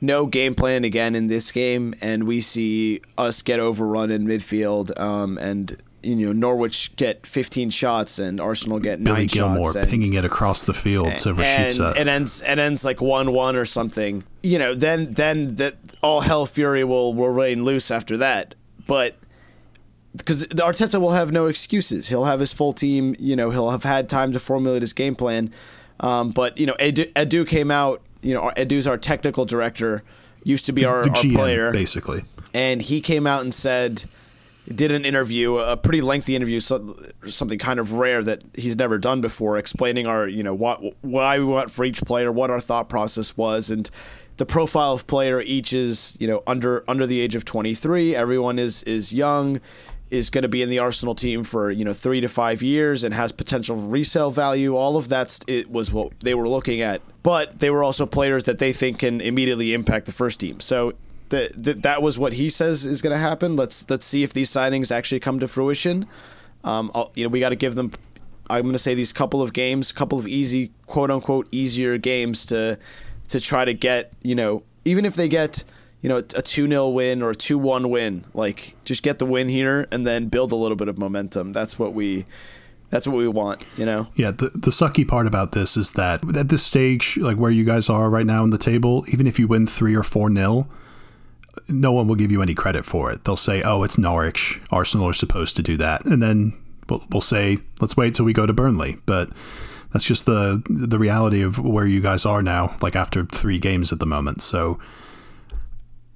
no 0.00 0.26
game 0.26 0.54
plan 0.54 0.84
again 0.84 1.14
in 1.14 1.26
this 1.26 1.52
game, 1.52 1.94
and 2.00 2.26
we 2.26 2.40
see 2.40 3.00
us 3.18 3.42
get 3.42 3.60
overrun 3.60 4.10
in 4.10 4.26
midfield, 4.26 4.98
um, 4.98 5.38
and 5.38 5.76
you 6.02 6.16
know 6.16 6.32
Norwich 6.32 6.96
get 6.96 7.26
15 7.26 7.70
shots 7.70 8.18
and 8.18 8.40
Arsenal 8.40 8.78
get 8.78 9.02
Billy 9.02 9.20
nine 9.20 9.26
Gilmour 9.28 9.64
shots, 9.64 9.76
and, 9.76 9.90
pinging 9.90 10.14
it 10.14 10.24
across 10.24 10.64
the 10.64 10.74
field 10.74 11.18
to 11.18 11.30
and 11.30 11.38
Rashica. 11.38 11.96
it 11.96 12.08
ends 12.08 12.42
it 12.42 12.58
ends 12.58 12.84
like 12.84 13.00
one 13.00 13.32
one 13.32 13.56
or 13.56 13.64
something. 13.64 14.24
You 14.42 14.58
know, 14.58 14.74
then 14.74 15.10
then 15.12 15.56
that 15.56 15.74
all 16.02 16.22
hell 16.22 16.46
fury 16.46 16.84
will 16.84 17.14
will 17.14 17.28
reign 17.28 17.64
loose 17.64 17.90
after 17.90 18.16
that. 18.18 18.54
But 18.86 19.16
because 20.16 20.46
Arteta 20.48 21.00
will 21.00 21.12
have 21.12 21.32
no 21.32 21.46
excuses, 21.46 22.08
he'll 22.08 22.24
have 22.24 22.40
his 22.40 22.52
full 22.52 22.72
team. 22.72 23.14
You 23.18 23.36
know, 23.36 23.50
he'll 23.50 23.70
have 23.70 23.84
had 23.84 24.08
time 24.08 24.32
to 24.32 24.40
formulate 24.40 24.82
his 24.82 24.92
game 24.92 25.14
plan. 25.14 25.52
Um, 26.00 26.30
but 26.30 26.58
you 26.58 26.66
know, 26.66 26.74
Edu, 26.74 27.12
Edu 27.12 27.46
came 27.46 27.70
out. 27.70 28.02
You 28.22 28.34
know, 28.34 28.50
Edu's 28.56 28.86
our 28.86 28.98
technical 28.98 29.44
director, 29.44 30.02
used 30.44 30.66
to 30.66 30.72
be 30.72 30.84
our, 30.84 31.02
our 31.02 31.04
GM 31.04 31.34
player. 31.34 31.72
basically. 31.72 32.22
and 32.54 32.82
he 32.82 33.00
came 33.00 33.26
out 33.26 33.42
and 33.42 33.52
said 33.52 34.04
did 34.68 34.92
an 34.92 35.04
interview 35.04 35.56
a 35.56 35.76
pretty 35.76 36.00
lengthy 36.00 36.36
interview 36.36 36.60
so, 36.60 36.94
something 37.26 37.58
kind 37.58 37.80
of 37.80 37.92
rare 37.94 38.22
that 38.22 38.44
he's 38.54 38.76
never 38.76 38.98
done 38.98 39.20
before 39.20 39.56
explaining 39.56 40.06
our 40.06 40.28
you 40.28 40.42
know 40.42 40.54
what 40.54 40.80
why 41.02 41.38
we 41.38 41.44
want 41.44 41.70
for 41.70 41.84
each 41.84 42.02
player 42.02 42.30
what 42.30 42.50
our 42.50 42.60
thought 42.60 42.88
process 42.88 43.36
was 43.36 43.70
and 43.70 43.90
the 44.36 44.46
profile 44.46 44.92
of 44.92 45.06
player 45.06 45.40
each 45.40 45.72
is 45.72 46.16
you 46.20 46.28
know 46.28 46.42
under 46.46 46.84
under 46.88 47.06
the 47.06 47.20
age 47.20 47.34
of 47.34 47.44
23 47.44 48.14
everyone 48.14 48.58
is 48.58 48.82
is 48.84 49.12
young 49.12 49.60
is 50.10 50.28
going 50.30 50.42
to 50.42 50.48
be 50.48 50.62
in 50.62 50.68
the 50.68 50.78
Arsenal 50.78 51.14
team 51.14 51.44
for 51.44 51.70
you 51.70 51.84
know 51.84 51.92
three 51.92 52.20
to 52.20 52.28
five 52.28 52.62
years 52.62 53.04
and 53.04 53.14
has 53.14 53.32
potential 53.32 53.76
resale 53.76 54.30
value. 54.30 54.76
All 54.76 54.96
of 54.96 55.08
that 55.08 55.38
it 55.46 55.70
was 55.70 55.92
what 55.92 56.18
they 56.20 56.34
were 56.34 56.48
looking 56.48 56.80
at, 56.80 57.00
but 57.22 57.60
they 57.60 57.70
were 57.70 57.84
also 57.84 58.06
players 58.06 58.44
that 58.44 58.58
they 58.58 58.72
think 58.72 58.98
can 58.98 59.20
immediately 59.20 59.72
impact 59.72 60.06
the 60.06 60.12
first 60.12 60.40
team. 60.40 60.60
So 60.60 60.94
that 61.30 61.82
that 61.82 62.02
was 62.02 62.18
what 62.18 62.34
he 62.34 62.48
says 62.48 62.84
is 62.84 63.02
going 63.02 63.14
to 63.14 63.20
happen. 63.20 63.56
Let's 63.56 63.88
let's 63.88 64.04
see 64.06 64.22
if 64.22 64.32
these 64.32 64.50
signings 64.50 64.94
actually 64.94 65.20
come 65.20 65.38
to 65.40 65.48
fruition. 65.48 66.06
Um, 66.62 66.90
you 67.14 67.22
know, 67.22 67.28
we 67.30 67.40
got 67.40 67.50
to 67.50 67.56
give 67.56 67.74
them. 67.74 67.92
I'm 68.48 68.62
going 68.62 68.72
to 68.72 68.78
say 68.78 68.94
these 68.94 69.12
couple 69.12 69.40
of 69.40 69.52
games, 69.52 69.92
couple 69.92 70.18
of 70.18 70.26
easy, 70.26 70.72
quote 70.86 71.10
unquote, 71.10 71.48
easier 71.52 71.98
games 71.98 72.44
to 72.46 72.78
to 73.28 73.40
try 73.40 73.64
to 73.64 73.72
get. 73.72 74.12
You 74.22 74.34
know, 74.34 74.64
even 74.84 75.04
if 75.04 75.14
they 75.14 75.28
get 75.28 75.64
you 76.00 76.08
know 76.08 76.18
a 76.18 76.22
two 76.22 76.66
0 76.66 76.88
win 76.88 77.22
or 77.22 77.30
a 77.30 77.34
two 77.34 77.58
one 77.58 77.90
win, 77.90 78.24
like 78.34 78.76
just 78.84 79.02
get 79.02 79.18
the 79.18 79.26
win 79.26 79.48
here 79.48 79.86
and 79.90 80.06
then 80.06 80.28
build 80.28 80.52
a 80.52 80.56
little 80.56 80.76
bit 80.76 80.88
of 80.88 80.98
momentum. 80.98 81.52
That's 81.52 81.78
what 81.78 81.94
we. 81.94 82.26
That's 82.88 83.06
what 83.06 83.16
we 83.16 83.28
want. 83.28 83.62
You 83.76 83.86
know. 83.86 84.08
Yeah, 84.16 84.32
the, 84.32 84.48
the 84.48 84.72
sucky 84.72 85.06
part 85.06 85.26
about 85.28 85.52
this 85.52 85.76
is 85.76 85.92
that 85.92 86.24
at 86.36 86.48
this 86.48 86.64
stage, 86.64 87.16
like 87.18 87.36
where 87.36 87.50
you 87.50 87.64
guys 87.64 87.88
are 87.88 88.10
right 88.10 88.26
now 88.26 88.42
in 88.42 88.50
the 88.50 88.58
table, 88.58 89.04
even 89.12 89.26
if 89.28 89.38
you 89.38 89.46
win 89.46 89.66
three 89.66 89.94
or 89.94 90.02
four 90.02 90.28
nil, 90.28 90.68
no 91.68 91.92
one 91.92 92.08
will 92.08 92.16
give 92.16 92.32
you 92.32 92.42
any 92.42 92.54
credit 92.54 92.84
for 92.84 93.10
it. 93.12 93.24
They'll 93.24 93.36
say, 93.36 93.62
"Oh, 93.62 93.82
it's 93.82 93.98
Norwich. 93.98 94.60
Arsenal 94.70 95.08
are 95.08 95.14
supposed 95.14 95.56
to 95.56 95.62
do 95.62 95.76
that," 95.76 96.04
and 96.04 96.22
then 96.22 96.52
we'll, 96.88 97.04
we'll 97.10 97.20
say, 97.20 97.58
"Let's 97.80 97.96
wait 97.96 98.14
till 98.14 98.24
we 98.24 98.32
go 98.32 98.46
to 98.46 98.52
Burnley." 98.52 98.96
But 99.06 99.30
that's 99.92 100.06
just 100.06 100.26
the 100.26 100.62
the 100.68 100.98
reality 100.98 101.42
of 101.42 101.58
where 101.58 101.86
you 101.86 102.00
guys 102.00 102.24
are 102.26 102.42
now. 102.42 102.76
Like 102.80 102.96
after 102.96 103.24
three 103.24 103.58
games 103.58 103.92
at 103.92 103.98
the 103.98 104.06
moment, 104.06 104.42
so 104.42 104.78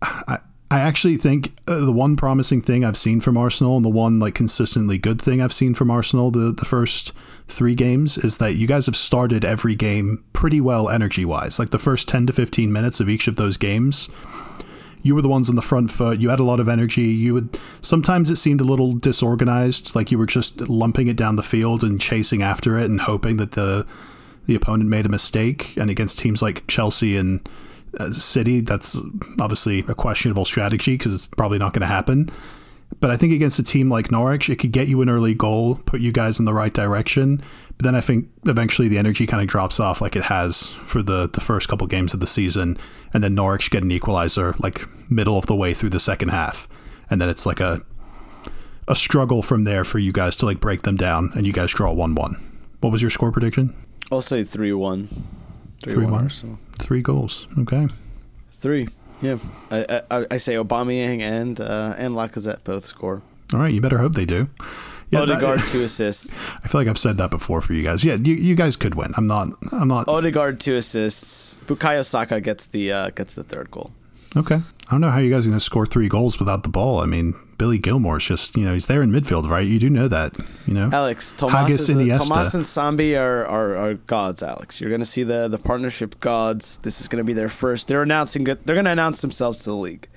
I 0.05 0.39
I 0.71 0.81
actually 0.81 1.17
think 1.19 1.53
uh, 1.69 1.85
the 1.85 1.93
one 1.93 2.17
promising 2.17 2.61
thing 2.61 2.85
I've 2.85 2.97
seen 2.97 3.21
from 3.21 3.37
Arsenal 3.37 3.77
and 3.77 3.85
the 3.85 3.91
one 3.91 4.19
like 4.19 4.35
consistently 4.35 4.99
good 4.99 5.23
thing 5.23 5.41
I've 5.41 5.53
seen 5.53 5.73
from 5.73 5.91
Arsenal 5.91 6.31
the 6.31 6.53
the 6.53 6.65
first 6.65 7.13
three 7.47 7.75
games 7.75 8.19
is 8.19 8.39
that 8.39 8.55
you 8.55 8.67
guys 8.67 8.87
have 8.87 8.97
started 8.97 9.45
every 9.45 9.75
game 9.75 10.25
pretty 10.33 10.61
well 10.61 10.89
energy 10.89 11.25
wise. 11.25 11.59
Like 11.59 11.71
the 11.71 11.79
first 11.79 12.09
10 12.09 12.27
to 12.27 12.33
15 12.33 12.73
minutes 12.73 12.99
of 12.99 13.09
each 13.09 13.29
of 13.29 13.37
those 13.37 13.57
games, 13.57 14.09
you 15.03 15.15
were 15.15 15.23
the 15.23 15.29
ones 15.29 15.51
on 15.51 15.55
the 15.55 15.63
front 15.63 15.93
foot. 15.93 16.21
You 16.21 16.31
had 16.31 16.41
a 16.41 16.45
lot 16.45 16.59
of 16.59 16.69
energy. 16.69 17.03
You 17.03 17.35
would 17.35 17.61
sometimes 17.81 18.31
it 18.31 18.37
seemed 18.37 18.61
a 18.61 18.65
little 18.65 18.95
disorganized, 18.95 19.95
like 19.95 20.11
you 20.11 20.19
were 20.19 20.27
just 20.27 20.61
lumping 20.63 21.07
it 21.07 21.17
down 21.17 21.37
the 21.37 21.43
field 21.43 21.83
and 21.85 22.01
chasing 22.01 22.43
after 22.43 22.79
it 22.79 22.87
and 22.87 23.03
hoping 23.03 23.37
that 23.37 23.53
the 23.53 23.87
the 24.47 24.55
opponent 24.55 24.91
made 24.91 25.07
a 25.07 25.11
mistake. 25.11 25.77
And 25.77 25.91
against 25.91 26.19
teams 26.19 26.43
like 26.43 26.67
Chelsea 26.67 27.17
and 27.17 27.47
City, 28.13 28.61
that's 28.61 28.99
obviously 29.41 29.81
a 29.81 29.95
questionable 29.95 30.45
strategy 30.45 30.97
because 30.97 31.15
it's 31.15 31.27
probably 31.27 31.59
not 31.59 31.73
going 31.73 31.83
to 31.83 31.87
happen. 31.87 32.31
But 33.01 33.11
I 33.11 33.17
think 33.17 33.33
against 33.33 33.59
a 33.59 33.63
team 33.63 33.89
like 33.89 34.11
Norwich, 34.11 34.49
it 34.49 34.57
could 34.57 34.73
get 34.73 34.89
you 34.89 35.01
an 35.03 35.09
early 35.09 35.35
goal, 35.35 35.77
put 35.87 36.01
you 36.01 36.13
guys 36.13 36.39
in 36.39 36.45
the 36.45 36.55
right 36.55 36.73
direction. 36.73 37.43
But 37.77 37.85
then 37.85 37.95
I 37.95 38.01
think 38.01 38.29
eventually 38.47 38.89
the 38.89 38.99
energy 38.99 39.27
kind 39.27 39.43
of 39.43 39.49
drops 39.49 39.81
off 39.81 40.01
like 40.01 40.17
it 40.17 40.23
has 40.25 40.71
for 40.87 41.03
the, 41.03 41.29
the 41.29 41.41
first 41.41 41.69
couple 41.69 41.87
games 41.87 42.15
of 42.15 42.21
the 42.21 42.27
season. 42.27 42.79
And 43.13 43.25
then 43.25 43.35
Norwich 43.35 43.71
get 43.71 43.83
an 43.83 43.91
equalizer 43.91 44.55
like 44.59 44.87
middle 45.11 45.39
of 45.39 45.47
the 45.47 45.57
way 45.57 45.75
through 45.75 45.91
the 45.91 46.01
second 46.01 46.29
half. 46.29 46.69
And 47.11 47.21
then 47.21 47.29
it's 47.29 47.47
like 47.47 47.61
a 47.61 47.83
a 48.87 48.95
struggle 48.95 49.43
from 49.43 49.65
there 49.65 49.83
for 49.83 49.99
you 49.99 50.13
guys 50.13 50.37
to 50.37 50.47
like 50.47 50.61
break 50.61 50.83
them 50.83 50.97
down 50.97 51.31
and 51.35 51.47
you 51.47 51.53
guys 51.53 51.73
draw 51.73 51.91
1 51.91 52.15
1. 52.15 52.53
What 52.81 52.93
was 52.93 53.01
your 53.01 53.11
score 53.11 53.33
prediction? 53.33 53.75
I'll 54.13 54.21
say 54.21 54.45
three 54.45 54.73
one. 54.73 55.09
3-1 55.81 56.23
Arsenal. 56.23 56.59
Three 56.79 57.03
goals. 57.03 57.47
Okay. 57.59 57.89
Three. 58.51 58.89
Yeah. 59.21 59.39
I, 59.71 60.03
I 60.11 60.27
I 60.33 60.37
say 60.39 60.55
Aubameyang 60.55 61.21
and 61.21 61.61
uh, 61.61 61.95
and 61.97 62.15
Lacazette 62.15 62.65
both 62.65 62.85
score. 62.85 63.23
All 63.53 63.61
right. 63.61 63.73
You 63.73 63.81
better 63.81 63.99
hope 63.99 64.15
they 64.15 64.25
do. 64.27 64.49
Yeah, 65.11 65.25
that- 65.27 65.69
two 65.69 65.83
assists. 65.83 66.51
I 66.65 66.69
feel 66.69 66.81
like 66.81 66.89
I've 66.89 66.99
said 66.99 67.19
that 67.19 67.31
before 67.31 67.61
for 67.61 67.73
you 67.73 67.83
guys. 67.85 68.05
Yeah, 68.05 68.15
you, 68.15 68.35
you 68.35 68.55
guys 68.57 68.75
could 68.77 68.95
win. 68.97 69.13
I'm 69.17 69.27
not. 69.27 69.49
I'm 69.71 69.89
not. 69.89 70.09
Odegaard 70.09 70.59
two 70.61 70.75
assists. 70.75 71.61
Bukayo 71.67 72.05
Saka 72.05 72.41
gets 72.41 72.67
the 72.67 72.91
uh, 72.93 73.11
gets 73.11 73.35
the 73.35 73.45
third 73.45 73.71
goal. 73.71 73.93
Okay. 74.37 74.57
I 74.57 74.91
don't 74.91 75.01
know 75.01 75.11
how 75.11 75.19
you 75.21 75.31
guys 75.31 75.47
are 75.47 75.51
going 75.51 75.59
to 75.59 75.65
score 75.65 75.87
three 75.87 76.09
goals 76.09 76.39
without 76.41 76.63
the 76.65 76.69
ball. 76.69 77.01
I 77.01 77.07
mean, 77.07 77.35
Billy 77.59 77.79
Gilmour's 77.79 78.27
just, 78.27 78.57
you 78.57 78.65
know, 78.65 78.75
he's 78.75 78.87
there 78.87 79.03
in 79.03 79.11
midfield, 79.11 79.49
right? 79.49 79.67
You 79.67 79.79
do 79.79 79.89
know 79.91 80.09
that, 80.09 80.37
you 80.67 80.75
know? 80.75 80.91
Alex, 80.93 81.33
Tomas, 81.33 81.71
is 81.71 81.89
a, 81.91 82.19
Tomas 82.19 82.55
and 82.55 82.65
Sambi 82.65 83.19
are, 83.19 83.45
are, 83.47 83.77
are 83.77 83.95
gods. 83.95 84.43
Alex, 84.43 84.81
you're 84.81 84.91
gonna 84.91 85.05
see 85.05 85.23
the 85.23 85.49
the 85.49 85.59
partnership 85.59 86.19
gods. 86.21 86.79
This 86.79 87.01
is 87.01 87.09
gonna 87.09 87.25
be 87.25 87.33
their 87.33 87.49
first. 87.49 87.89
They're 87.89 88.03
announcing. 88.03 88.45
They're 88.45 88.57
gonna 88.75 88.91
announce 88.91 89.21
themselves 89.23 89.59
to 89.65 89.71
the 89.71 89.77
league 89.77 90.09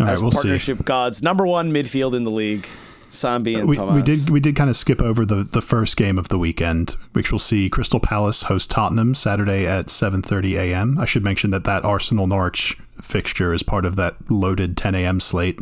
All 0.00 0.06
right, 0.06 0.12
as 0.12 0.22
we'll 0.22 0.30
see. 0.32 0.36
partnership 0.36 0.84
gods. 0.84 1.22
Number 1.22 1.46
one 1.46 1.72
midfield 1.72 2.14
in 2.14 2.24
the 2.24 2.30
league. 2.30 2.66
Sambi 3.10 3.56
and 3.56 3.68
We, 3.68 3.76
Tomas. 3.76 3.94
we 3.94 4.02
did 4.02 4.30
we 4.30 4.40
did 4.40 4.56
kind 4.56 4.68
of 4.68 4.76
skip 4.76 5.00
over 5.00 5.24
the, 5.24 5.44
the 5.44 5.60
first 5.62 5.96
game 5.96 6.18
of 6.18 6.30
the 6.30 6.38
weekend, 6.38 6.96
which 7.12 7.30
we'll 7.30 7.38
see 7.38 7.70
Crystal 7.70 8.00
Palace 8.00 8.42
host 8.42 8.72
Tottenham 8.72 9.14
Saturday 9.14 9.66
at 9.66 9.86
7:30 9.86 10.54
a.m. 10.58 10.98
I 10.98 11.04
should 11.04 11.22
mention 11.22 11.50
that 11.52 11.62
that 11.64 11.84
Arsenal 11.84 12.26
Norwich 12.26 12.76
fixture 13.00 13.54
is 13.54 13.62
part 13.62 13.84
of 13.84 13.94
that 13.96 14.16
loaded 14.28 14.76
10 14.76 14.96
a.m. 14.96 15.20
slate. 15.20 15.60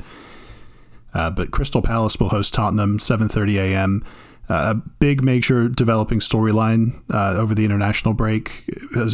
Uh, 1.14 1.30
but 1.30 1.50
Crystal 1.50 1.82
Palace 1.82 2.18
will 2.18 2.30
host 2.30 2.54
Tottenham 2.54 2.98
7:30 2.98 3.56
a.m. 3.56 4.04
Uh, 4.48 4.74
a 4.74 4.74
big 4.74 5.22
major 5.22 5.68
developing 5.68 6.18
storyline 6.18 7.00
uh, 7.12 7.36
over 7.38 7.54
the 7.54 7.64
international 7.64 8.14
break. 8.14 8.64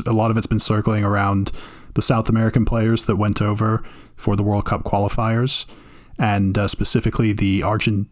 A 0.07 0.13
lot 0.13 0.31
of 0.31 0.37
it's 0.37 0.47
been 0.47 0.59
circling 0.59 1.05
around 1.05 1.53
the 1.95 2.03
South 2.03 2.29
American 2.29 2.65
players 2.65 3.07
that 3.07 3.17
went 3.17 3.43
over 3.43 3.83
for 4.17 4.37
the 4.37 4.43
World 4.43 4.65
Cup 4.65 4.85
qualifiers, 4.85 5.67
and 6.19 6.57
uh, 6.57 6.67
specifically 6.67 7.33
the 7.33 7.63
Argentine 7.63 8.09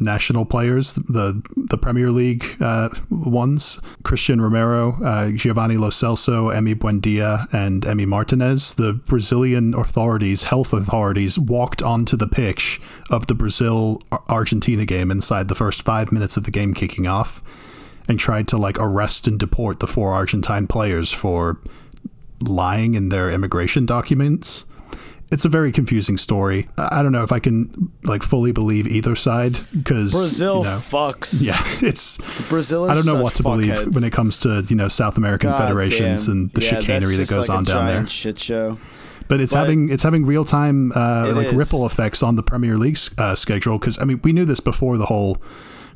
national 0.00 0.44
players, 0.44 0.94
the 0.94 1.42
the 1.56 1.78
Premier 1.78 2.10
League 2.10 2.44
uh, 2.60 2.88
ones: 3.10 3.80
Cristian 4.02 4.40
Romero, 4.40 5.02
uh, 5.02 5.30
Giovanni 5.30 5.76
Lo 5.76 5.90
Celso, 5.90 6.54
Emi 6.54 6.74
Buendia, 6.74 7.52
and 7.52 7.82
Emi 7.82 8.06
Martinez. 8.06 8.74
The 8.74 8.94
Brazilian 8.94 9.74
authorities, 9.74 10.44
health 10.44 10.72
authorities, 10.72 11.38
walked 11.38 11.82
onto 11.82 12.16
the 12.16 12.28
pitch 12.28 12.80
of 13.10 13.26
the 13.26 13.34
Brazil 13.34 14.02
Argentina 14.28 14.84
game 14.84 15.10
inside 15.10 15.48
the 15.48 15.54
first 15.54 15.84
five 15.84 16.12
minutes 16.12 16.36
of 16.36 16.44
the 16.44 16.50
game 16.50 16.74
kicking 16.74 17.06
off, 17.06 17.42
and 18.08 18.18
tried 18.18 18.48
to 18.48 18.56
like 18.56 18.78
arrest 18.78 19.26
and 19.26 19.38
deport 19.38 19.80
the 19.80 19.86
four 19.86 20.12
Argentine 20.12 20.66
players 20.66 21.12
for 21.12 21.58
lying 22.40 22.94
in 22.94 23.08
their 23.08 23.30
immigration 23.30 23.86
documents. 23.86 24.64
It's 25.32 25.44
a 25.44 25.48
very 25.48 25.72
confusing 25.72 26.18
story. 26.18 26.68
I 26.78 27.02
don't 27.02 27.10
know 27.10 27.24
if 27.24 27.32
I 27.32 27.40
can 27.40 27.90
like 28.04 28.22
fully 28.22 28.52
believe 28.52 28.86
either 28.86 29.16
side 29.16 29.58
because 29.76 30.12
Brazil 30.12 30.58
you 30.58 30.62
know, 30.64 30.68
fucks. 30.70 31.42
yeah, 31.44 31.60
it's 31.86 32.18
Brazil. 32.48 32.88
I 32.88 32.94
don't 32.94 33.06
know 33.06 33.20
what 33.22 33.32
to 33.34 33.42
believe 33.42 33.72
fuckheads. 33.72 33.94
when 33.94 34.04
it 34.04 34.12
comes 34.12 34.38
to 34.40 34.64
you 34.68 34.76
know 34.76 34.86
South 34.88 35.16
American 35.16 35.50
God 35.50 35.58
federations 35.66 36.26
damn. 36.26 36.32
and 36.36 36.52
the 36.52 36.62
Yeah, 36.62 36.80
chicanery 36.80 37.16
that 37.16 37.28
goes 37.28 37.48
like 37.48 37.58
on 37.58 37.64
down 37.64 37.86
there. 37.86 38.06
Shit 38.06 38.38
show. 38.38 38.78
But 39.28 39.40
it's 39.40 39.52
But- 39.52 39.58
having 39.58 39.88
it's 39.90 40.04
having 40.04 40.24
real 40.24 40.44
time 40.44 40.92
uh, 40.94 41.32
like 41.34 41.48
is. 41.48 41.54
ripple 41.54 41.84
effects 41.86 42.22
on 42.22 42.36
the 42.36 42.44
Premier 42.44 42.78
League 42.78 42.98
uh, 43.18 43.34
schedule 43.34 43.78
because 43.80 43.98
I 43.98 44.04
mean 44.04 44.20
we 44.22 44.32
knew 44.32 44.44
this 44.44 44.60
before 44.60 44.96
the 44.96 45.06
whole 45.06 45.38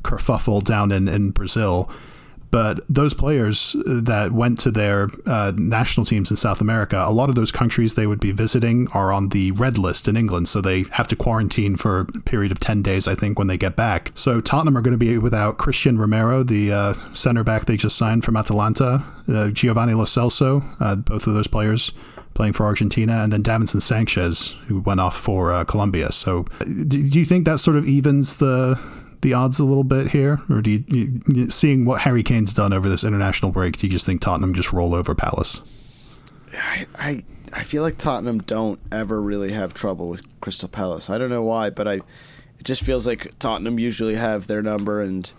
kerfuffle 0.03 0.61
down 0.63 0.91
in, 0.91 1.07
in 1.07 1.31
Brazil, 1.31 1.89
but 2.51 2.81
those 2.89 3.13
players 3.13 3.75
that 3.85 4.31
went 4.33 4.59
to 4.59 4.71
their 4.71 5.09
uh, 5.25 5.53
national 5.55 6.05
teams 6.05 6.29
in 6.29 6.37
South 6.37 6.61
America, 6.61 7.03
a 7.05 7.11
lot 7.11 7.29
of 7.29 7.35
those 7.35 7.51
countries 7.51 7.95
they 7.95 8.05
would 8.05 8.19
be 8.19 8.31
visiting 8.31 8.87
are 8.93 9.11
on 9.11 9.29
the 9.29 9.51
red 9.51 9.77
list 9.77 10.07
in 10.07 10.17
England, 10.17 10.49
so 10.49 10.61
they 10.61 10.83
have 10.91 11.07
to 11.07 11.15
quarantine 11.15 11.77
for 11.77 12.01
a 12.01 12.05
period 12.21 12.51
of 12.51 12.59
ten 12.59 12.81
days, 12.81 13.07
I 13.07 13.15
think, 13.15 13.39
when 13.39 13.47
they 13.47 13.57
get 13.57 13.75
back. 13.75 14.11
So 14.15 14.41
Tottenham 14.41 14.77
are 14.77 14.81
going 14.81 14.97
to 14.97 14.97
be 14.97 15.17
without 15.17 15.57
Cristian 15.57 15.97
Romero, 15.97 16.43
the 16.43 16.73
uh, 16.73 16.93
center 17.13 17.43
back 17.43 17.65
they 17.65 17.77
just 17.77 17.97
signed 17.97 18.25
from 18.25 18.35
Atalanta, 18.35 19.03
uh, 19.27 19.49
Giovanni 19.49 19.93
Lo 19.93 20.05
Celso, 20.05 20.63
uh, 20.79 20.95
both 20.95 21.27
of 21.27 21.33
those 21.33 21.47
players 21.47 21.93
playing 22.33 22.53
for 22.53 22.65
Argentina, 22.65 23.23
and 23.23 23.31
then 23.31 23.43
Davinson 23.43 23.81
Sanchez, 23.81 24.55
who 24.67 24.79
went 24.79 24.99
off 24.99 25.17
for 25.17 25.51
uh, 25.51 25.63
Colombia. 25.65 26.11
So, 26.11 26.45
do 26.87 26.97
you 26.97 27.25
think 27.25 27.45
that 27.45 27.59
sort 27.59 27.77
of 27.77 27.87
evens 27.87 28.37
the 28.37 28.79
the 29.21 29.33
odds 29.33 29.59
a 29.59 29.65
little 29.65 29.83
bit 29.83 30.07
here, 30.07 30.41
or 30.49 30.61
do 30.61 30.71
you, 30.71 31.21
you 31.27 31.49
seeing 31.49 31.85
what 31.85 32.01
Harry 32.01 32.23
Kane's 32.23 32.53
done 32.53 32.73
over 32.73 32.89
this 32.89 33.03
international 33.03 33.51
break? 33.51 33.77
Do 33.77 33.87
you 33.87 33.91
just 33.91 34.05
think 34.05 34.21
Tottenham 34.21 34.53
just 34.53 34.73
roll 34.73 34.95
over 34.95 35.13
Palace? 35.15 35.61
I, 36.53 36.85
I 36.95 37.23
I 37.53 37.63
feel 37.63 37.83
like 37.83 37.97
Tottenham 37.97 38.39
don't 38.39 38.79
ever 38.91 39.21
really 39.21 39.51
have 39.51 39.73
trouble 39.73 40.07
with 40.07 40.21
Crystal 40.39 40.69
Palace. 40.69 41.09
I 41.09 41.17
don't 41.17 41.29
know 41.29 41.43
why, 41.43 41.69
but 41.69 41.87
I 41.87 41.95
it 41.95 42.65
just 42.65 42.85
feels 42.85 43.07
like 43.07 43.37
Tottenham 43.39 43.79
usually 43.79 44.15
have 44.15 44.47
their 44.47 44.61
number 44.61 45.01
and 45.01 45.31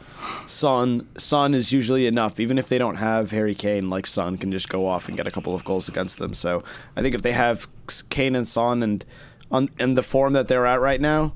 Son 0.45 1.07
Son 1.17 1.55
is 1.55 1.73
usually 1.73 2.07
enough. 2.07 2.39
Even 2.41 2.59
if 2.59 2.69
they 2.69 2.79
don't 2.79 2.97
have 2.97 3.31
Harry 3.31 3.55
Kane, 3.55 3.89
like 3.89 4.07
Son 4.07 4.37
can 4.37 4.51
just 4.51 4.69
go 4.69 4.87
off 4.87 5.09
and 5.09 5.17
get 5.17 5.27
a 5.27 5.31
couple 5.31 5.55
of 5.55 5.65
goals 5.65 5.89
against 5.89 6.19
them. 6.19 6.35
So 6.35 6.63
I 6.97 7.03
think 7.03 7.15
if 7.15 7.23
they 7.23 7.33
have 7.33 7.67
Kane 8.11 8.35
and 8.37 8.47
Son 8.47 8.83
and 8.83 9.05
on 9.51 9.69
in 9.79 9.95
the 9.95 10.03
form 10.03 10.33
that 10.35 10.49
they're 10.49 10.67
at 10.67 10.81
right 10.81 11.01
now, 11.01 11.33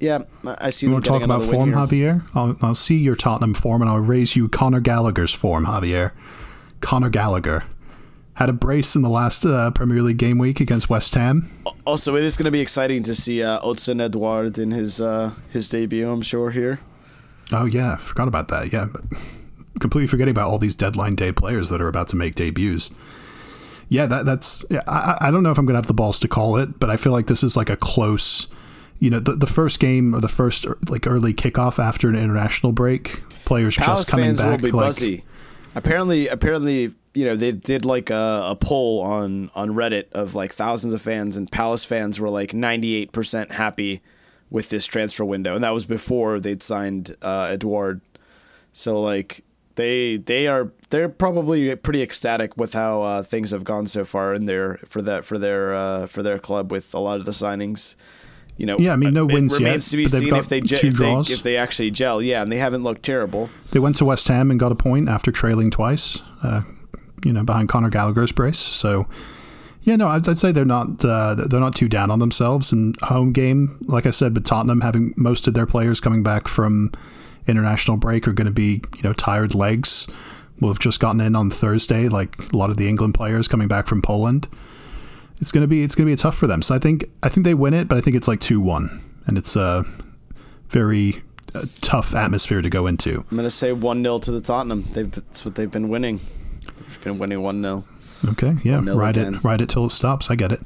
yeah, 0.00 0.20
I 0.44 0.70
see 0.70 0.86
You 0.86 0.92
want 0.92 1.04
to 1.04 1.10
talk 1.10 1.22
about 1.22 1.44
form. 1.44 1.72
Javier? 1.72 2.22
I'll, 2.34 2.56
I'll 2.62 2.74
see 2.74 2.96
your 2.96 3.16
Tottenham 3.16 3.54
form, 3.54 3.82
and 3.82 3.90
I'll 3.90 3.98
raise 3.98 4.34
you 4.34 4.48
Conor 4.48 4.80
Gallagher's 4.80 5.34
form, 5.34 5.66
Javier. 5.66 6.12
Connor 6.80 7.10
Gallagher 7.10 7.64
had 8.34 8.48
a 8.48 8.54
brace 8.54 8.96
in 8.96 9.02
the 9.02 9.10
last 9.10 9.44
uh, 9.44 9.70
Premier 9.72 10.00
League 10.00 10.16
game 10.16 10.38
week 10.38 10.60
against 10.60 10.88
West 10.88 11.14
Ham. 11.14 11.50
Also, 11.86 12.16
it 12.16 12.24
is 12.24 12.38
going 12.38 12.46
to 12.46 12.50
be 12.50 12.60
exciting 12.60 13.02
to 13.02 13.14
see 13.14 13.42
uh, 13.42 13.60
Odsonne 13.60 14.00
Edouard 14.00 14.56
in 14.58 14.70
his 14.70 15.00
uh, 15.00 15.32
his 15.50 15.68
debut. 15.68 16.10
I'm 16.10 16.22
sure 16.22 16.50
here. 16.50 16.80
Oh 17.52 17.66
yeah, 17.66 17.96
forgot 17.96 18.28
about 18.28 18.48
that. 18.48 18.72
Yeah, 18.72 18.86
but 18.90 19.02
completely 19.80 20.06
forgetting 20.06 20.32
about 20.32 20.48
all 20.48 20.58
these 20.58 20.74
deadline 20.74 21.16
day 21.16 21.32
players 21.32 21.68
that 21.68 21.82
are 21.82 21.88
about 21.88 22.08
to 22.08 22.16
make 22.16 22.34
debuts. 22.34 22.90
Yeah, 23.88 24.06
that 24.06 24.24
that's. 24.24 24.64
Yeah, 24.70 24.82
I, 24.86 25.18
I 25.20 25.30
don't 25.30 25.42
know 25.42 25.50
if 25.50 25.58
I'm 25.58 25.66
gonna 25.66 25.78
have 25.78 25.86
the 25.88 25.92
balls 25.94 26.18
to 26.20 26.28
call 26.28 26.56
it, 26.56 26.78
but 26.78 26.88
I 26.88 26.96
feel 26.96 27.12
like 27.12 27.26
this 27.26 27.42
is 27.42 27.56
like 27.56 27.68
a 27.68 27.76
close. 27.76 28.46
You 29.00 29.10
know, 29.10 29.18
the, 29.18 29.32
the 29.32 29.46
first 29.46 29.80
game 29.80 30.14
or 30.14 30.20
the 30.20 30.28
first 30.28 30.66
like 30.88 31.06
early 31.06 31.34
kickoff 31.34 31.82
after 31.82 32.08
an 32.08 32.16
international 32.16 32.72
break, 32.72 33.28
players 33.44 33.76
Palace 33.76 34.02
just 34.02 34.10
coming 34.10 34.26
fans 34.26 34.40
back. 34.40 34.50
will 34.50 34.58
be 34.58 34.70
like, 34.70 34.86
buzzy. 34.86 35.24
Apparently, 35.74 36.28
apparently, 36.28 36.92
you 37.14 37.24
know, 37.24 37.34
they 37.34 37.52
did 37.52 37.84
like 37.84 38.10
a, 38.10 38.48
a 38.50 38.56
poll 38.56 39.00
on 39.00 39.50
on 39.54 39.70
Reddit 39.70 40.12
of 40.12 40.34
like 40.34 40.52
thousands 40.52 40.92
of 40.92 41.02
fans, 41.02 41.36
and 41.36 41.50
Palace 41.50 41.84
fans 41.84 42.20
were 42.20 42.30
like 42.30 42.54
ninety 42.54 42.94
eight 42.94 43.10
percent 43.10 43.52
happy 43.52 44.02
with 44.50 44.68
this 44.68 44.86
transfer 44.86 45.24
window, 45.24 45.54
and 45.54 45.64
that 45.64 45.70
was 45.70 45.86
before 45.86 46.38
they'd 46.38 46.62
signed 46.62 47.16
uh, 47.22 47.48
Edouard. 47.50 48.00
So 48.72 49.00
like 49.00 49.44
they 49.76 50.18
they 50.18 50.46
are 50.46 50.72
they're 50.90 51.08
probably 51.08 51.74
pretty 51.76 52.02
ecstatic 52.02 52.56
with 52.56 52.74
how 52.74 53.02
uh, 53.02 53.22
things 53.22 53.50
have 53.52 53.64
gone 53.64 53.86
so 53.86 54.04
far 54.04 54.34
in 54.34 54.44
their 54.44 54.78
for 54.84 55.00
that 55.02 55.24
for 55.24 55.38
their 55.38 55.74
uh, 55.74 56.06
for 56.06 56.22
their 56.22 56.38
club 56.38 56.70
with 56.70 56.94
a 56.94 56.98
lot 56.98 57.16
of 57.16 57.24
the 57.24 57.30
signings. 57.30 57.96
You 58.60 58.66
know, 58.66 58.76
Yeah, 58.78 58.92
I 58.92 58.96
mean, 58.96 59.14
no 59.14 59.24
wins 59.24 59.52
yet, 59.52 59.64
remains 59.64 59.88
to 59.88 59.96
be 59.96 60.06
seen 60.06 60.34
if 60.34 60.50
they, 60.50 60.60
ge- 60.60 60.84
if 60.84 60.94
they 60.98 61.12
if 61.14 61.42
they 61.42 61.56
actually 61.56 61.90
gel. 61.90 62.20
Yeah, 62.20 62.42
and 62.42 62.52
they 62.52 62.58
haven't 62.58 62.82
looked 62.82 63.02
terrible. 63.02 63.48
They 63.70 63.80
went 63.80 63.96
to 63.96 64.04
West 64.04 64.28
Ham 64.28 64.50
and 64.50 64.60
got 64.60 64.70
a 64.70 64.74
point 64.74 65.08
after 65.08 65.32
trailing 65.32 65.70
twice, 65.70 66.20
uh, 66.42 66.60
you 67.24 67.32
know, 67.32 67.42
behind 67.42 67.70
Conor 67.70 67.88
Gallagher's 67.88 68.32
brace. 68.32 68.58
So, 68.58 69.06
yeah, 69.80 69.96
no, 69.96 70.08
I'd, 70.08 70.28
I'd 70.28 70.36
say 70.36 70.52
they're 70.52 70.66
not 70.66 71.02
uh, 71.02 71.36
they're 71.48 71.58
not 71.58 71.74
too 71.74 71.88
down 71.88 72.10
on 72.10 72.18
themselves. 72.18 72.70
And 72.70 73.00
home 73.00 73.32
game, 73.32 73.78
like 73.88 74.04
I 74.04 74.10
said, 74.10 74.34
but 74.34 74.44
Tottenham 74.44 74.82
having 74.82 75.14
most 75.16 75.46
of 75.46 75.54
their 75.54 75.64
players 75.66 75.98
coming 75.98 76.22
back 76.22 76.46
from 76.46 76.92
international 77.46 77.96
break 77.96 78.28
are 78.28 78.34
going 78.34 78.46
to 78.46 78.52
be 78.52 78.82
you 78.96 79.02
know 79.02 79.14
tired 79.14 79.54
legs. 79.54 80.06
Will 80.60 80.68
have 80.68 80.80
just 80.80 81.00
gotten 81.00 81.22
in 81.22 81.34
on 81.34 81.50
Thursday, 81.50 82.08
like 82.10 82.52
a 82.52 82.56
lot 82.58 82.68
of 82.68 82.76
the 82.76 82.86
England 82.86 83.14
players 83.14 83.48
coming 83.48 83.68
back 83.68 83.86
from 83.86 84.02
Poland. 84.02 84.48
It's 85.40 85.52
gonna 85.52 85.66
be 85.66 85.82
it's 85.82 85.94
gonna 85.94 86.10
be 86.10 86.16
tough 86.16 86.36
for 86.36 86.46
them. 86.46 86.62
So 86.62 86.74
I 86.74 86.78
think 86.78 87.04
I 87.22 87.28
think 87.28 87.44
they 87.44 87.54
win 87.54 87.74
it, 87.74 87.88
but 87.88 87.96
I 87.98 88.00
think 88.00 88.16
it's 88.16 88.28
like 88.28 88.40
two 88.40 88.60
one, 88.60 89.02
and 89.26 89.38
it's 89.38 89.56
a 89.56 89.84
very 90.68 91.22
uh, 91.54 91.64
tough 91.80 92.14
atmosphere 92.14 92.62
to 92.62 92.70
go 92.70 92.86
into. 92.86 93.24
I'm 93.30 93.36
gonna 93.36 93.50
say 93.50 93.72
one 93.72 94.02
0 94.02 94.18
to 94.20 94.30
the 94.30 94.40
Tottenham. 94.40 94.84
They've 94.92 95.10
that's 95.10 95.44
what 95.44 95.54
they've 95.54 95.70
been 95.70 95.88
winning. 95.88 96.20
They've 96.78 97.00
been 97.02 97.18
winning 97.18 97.42
one 97.42 97.62
0 97.62 97.84
Okay, 98.28 98.56
yeah, 98.62 98.78
1-0 98.80 98.96
ride 98.96 99.16
again. 99.16 99.36
it, 99.36 99.44
ride 99.44 99.60
it 99.62 99.70
till 99.70 99.86
it 99.86 99.90
stops. 99.90 100.30
I 100.30 100.34
get 100.34 100.52
it. 100.52 100.60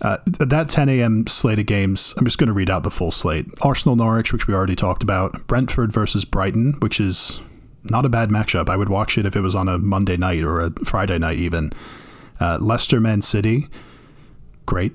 Uh, 0.00 0.18
that 0.26 0.68
10 0.68 0.88
a.m. 0.88 1.26
slate 1.26 1.58
of 1.58 1.66
games, 1.66 2.14
I'm 2.16 2.24
just 2.24 2.38
going 2.38 2.48
to 2.48 2.52
read 2.52 2.70
out 2.70 2.82
the 2.82 2.90
full 2.90 3.10
slate. 3.10 3.46
Arsenal 3.62 3.96
Norwich, 3.96 4.32
which 4.32 4.46
we 4.46 4.54
already 4.54 4.76
talked 4.76 5.02
about. 5.02 5.46
Brentford 5.46 5.92
versus 5.92 6.24
Brighton, 6.24 6.74
which 6.80 7.00
is 7.00 7.40
not 7.84 8.04
a 8.04 8.08
bad 8.08 8.30
matchup. 8.30 8.68
I 8.68 8.76
would 8.76 8.88
watch 8.88 9.16
it 9.18 9.26
if 9.26 9.34
it 9.36 9.40
was 9.40 9.54
on 9.54 9.68
a 9.68 9.78
Monday 9.78 10.16
night 10.16 10.42
or 10.42 10.60
a 10.60 10.70
Friday 10.84 11.18
night, 11.18 11.38
even. 11.38 11.70
Uh, 12.40 12.58
Leicester 12.60 13.00
Man 13.00 13.22
City, 13.22 13.68
great. 14.68 14.92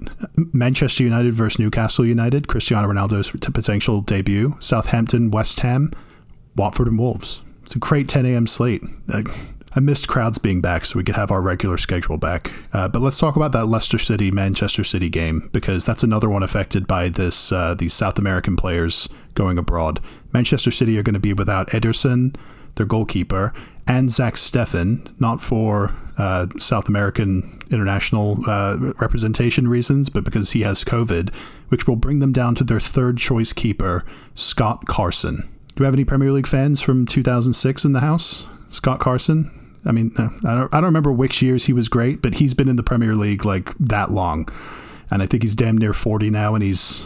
Manchester 0.53 1.03
United 1.03 1.33
versus 1.33 1.57
Newcastle 1.57 2.05
United, 2.05 2.47
Cristiano 2.47 2.87
Ronaldo's 2.87 3.31
potential 3.31 4.01
debut. 4.01 4.55
Southampton, 4.59 5.31
West 5.31 5.61
Ham, 5.61 5.91
Watford, 6.55 6.87
and 6.87 6.99
Wolves. 6.99 7.41
It's 7.63 7.75
a 7.75 7.79
great 7.79 8.07
10 8.07 8.27
a.m. 8.27 8.45
slate. 8.45 8.83
I 9.75 9.79
missed 9.79 10.07
crowds 10.07 10.37
being 10.37 10.61
back 10.61 10.85
so 10.85 10.99
we 10.99 11.03
could 11.03 11.15
have 11.15 11.31
our 11.31 11.41
regular 11.41 11.79
schedule 11.79 12.19
back. 12.19 12.51
Uh, 12.71 12.87
but 12.87 13.01
let's 13.01 13.17
talk 13.17 13.35
about 13.35 13.51
that 13.53 13.65
Leicester 13.65 13.97
City 13.97 14.29
Manchester 14.29 14.83
City 14.83 15.09
game 15.09 15.49
because 15.51 15.87
that's 15.87 16.03
another 16.03 16.29
one 16.29 16.43
affected 16.43 16.85
by 16.85 17.09
this 17.09 17.51
uh, 17.51 17.73
these 17.73 17.95
South 17.95 18.19
American 18.19 18.55
players 18.55 19.09
going 19.33 19.57
abroad. 19.57 19.99
Manchester 20.31 20.69
City 20.69 20.99
are 20.99 21.03
going 21.03 21.15
to 21.15 21.19
be 21.19 21.33
without 21.33 21.69
Ederson, 21.69 22.35
their 22.75 22.85
goalkeeper, 22.85 23.51
and 23.87 24.11
Zach 24.11 24.35
Steffen, 24.35 25.19
not 25.19 25.41
for 25.41 25.95
uh, 26.17 26.47
South 26.59 26.89
American 26.89 27.59
international 27.71 28.37
uh, 28.47 28.93
representation 28.99 29.67
reasons, 29.67 30.09
but 30.09 30.23
because 30.23 30.51
he 30.51 30.61
has 30.61 30.83
COVID, 30.83 31.33
which 31.69 31.87
will 31.87 31.95
bring 31.95 32.19
them 32.19 32.31
down 32.31 32.55
to 32.55 32.63
their 32.63 32.79
third 32.79 33.17
choice 33.17 33.53
keeper, 33.53 34.05
Scott 34.35 34.85
Carson. 34.85 35.49
Do 35.75 35.81
we 35.81 35.85
have 35.85 35.95
any 35.95 36.05
Premier 36.05 36.31
League 36.31 36.47
fans 36.47 36.81
from 36.81 37.05
2006 37.05 37.83
in 37.83 37.93
the 37.93 37.99
house? 37.99 38.45
Scott 38.69 38.99
Carson? 38.99 39.51
I 39.85 39.91
mean, 39.91 40.11
uh, 40.17 40.29
I 40.45 40.55
don't, 40.55 40.73
I 40.73 40.77
don't 40.77 40.85
remember 40.85 41.11
which 41.11 41.41
years 41.41 41.65
he 41.65 41.73
was 41.73 41.89
great, 41.89 42.21
but 42.21 42.35
he's 42.35 42.53
been 42.53 42.69
in 42.69 42.75
the 42.75 42.83
Premier 42.83 43.15
League 43.15 43.43
like 43.43 43.75
that 43.79 44.11
long. 44.11 44.47
And 45.11 45.21
I 45.21 45.25
think 45.25 45.43
he's 45.43 45.55
damn 45.55 45.77
near 45.77 45.93
40 45.93 46.29
now, 46.29 46.53
and 46.53 46.63
he's 46.63 47.03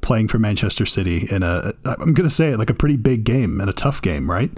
playing 0.00 0.28
for 0.28 0.38
Manchester 0.38 0.86
City 0.86 1.26
in 1.30 1.42
a, 1.42 1.72
I'm 1.84 2.14
going 2.14 2.28
to 2.28 2.34
say 2.34 2.50
it, 2.50 2.58
like 2.58 2.70
a 2.70 2.74
pretty 2.74 2.96
big 2.96 3.24
game 3.24 3.60
and 3.60 3.68
a 3.68 3.72
tough 3.72 4.00
game, 4.00 4.30
right? 4.30 4.50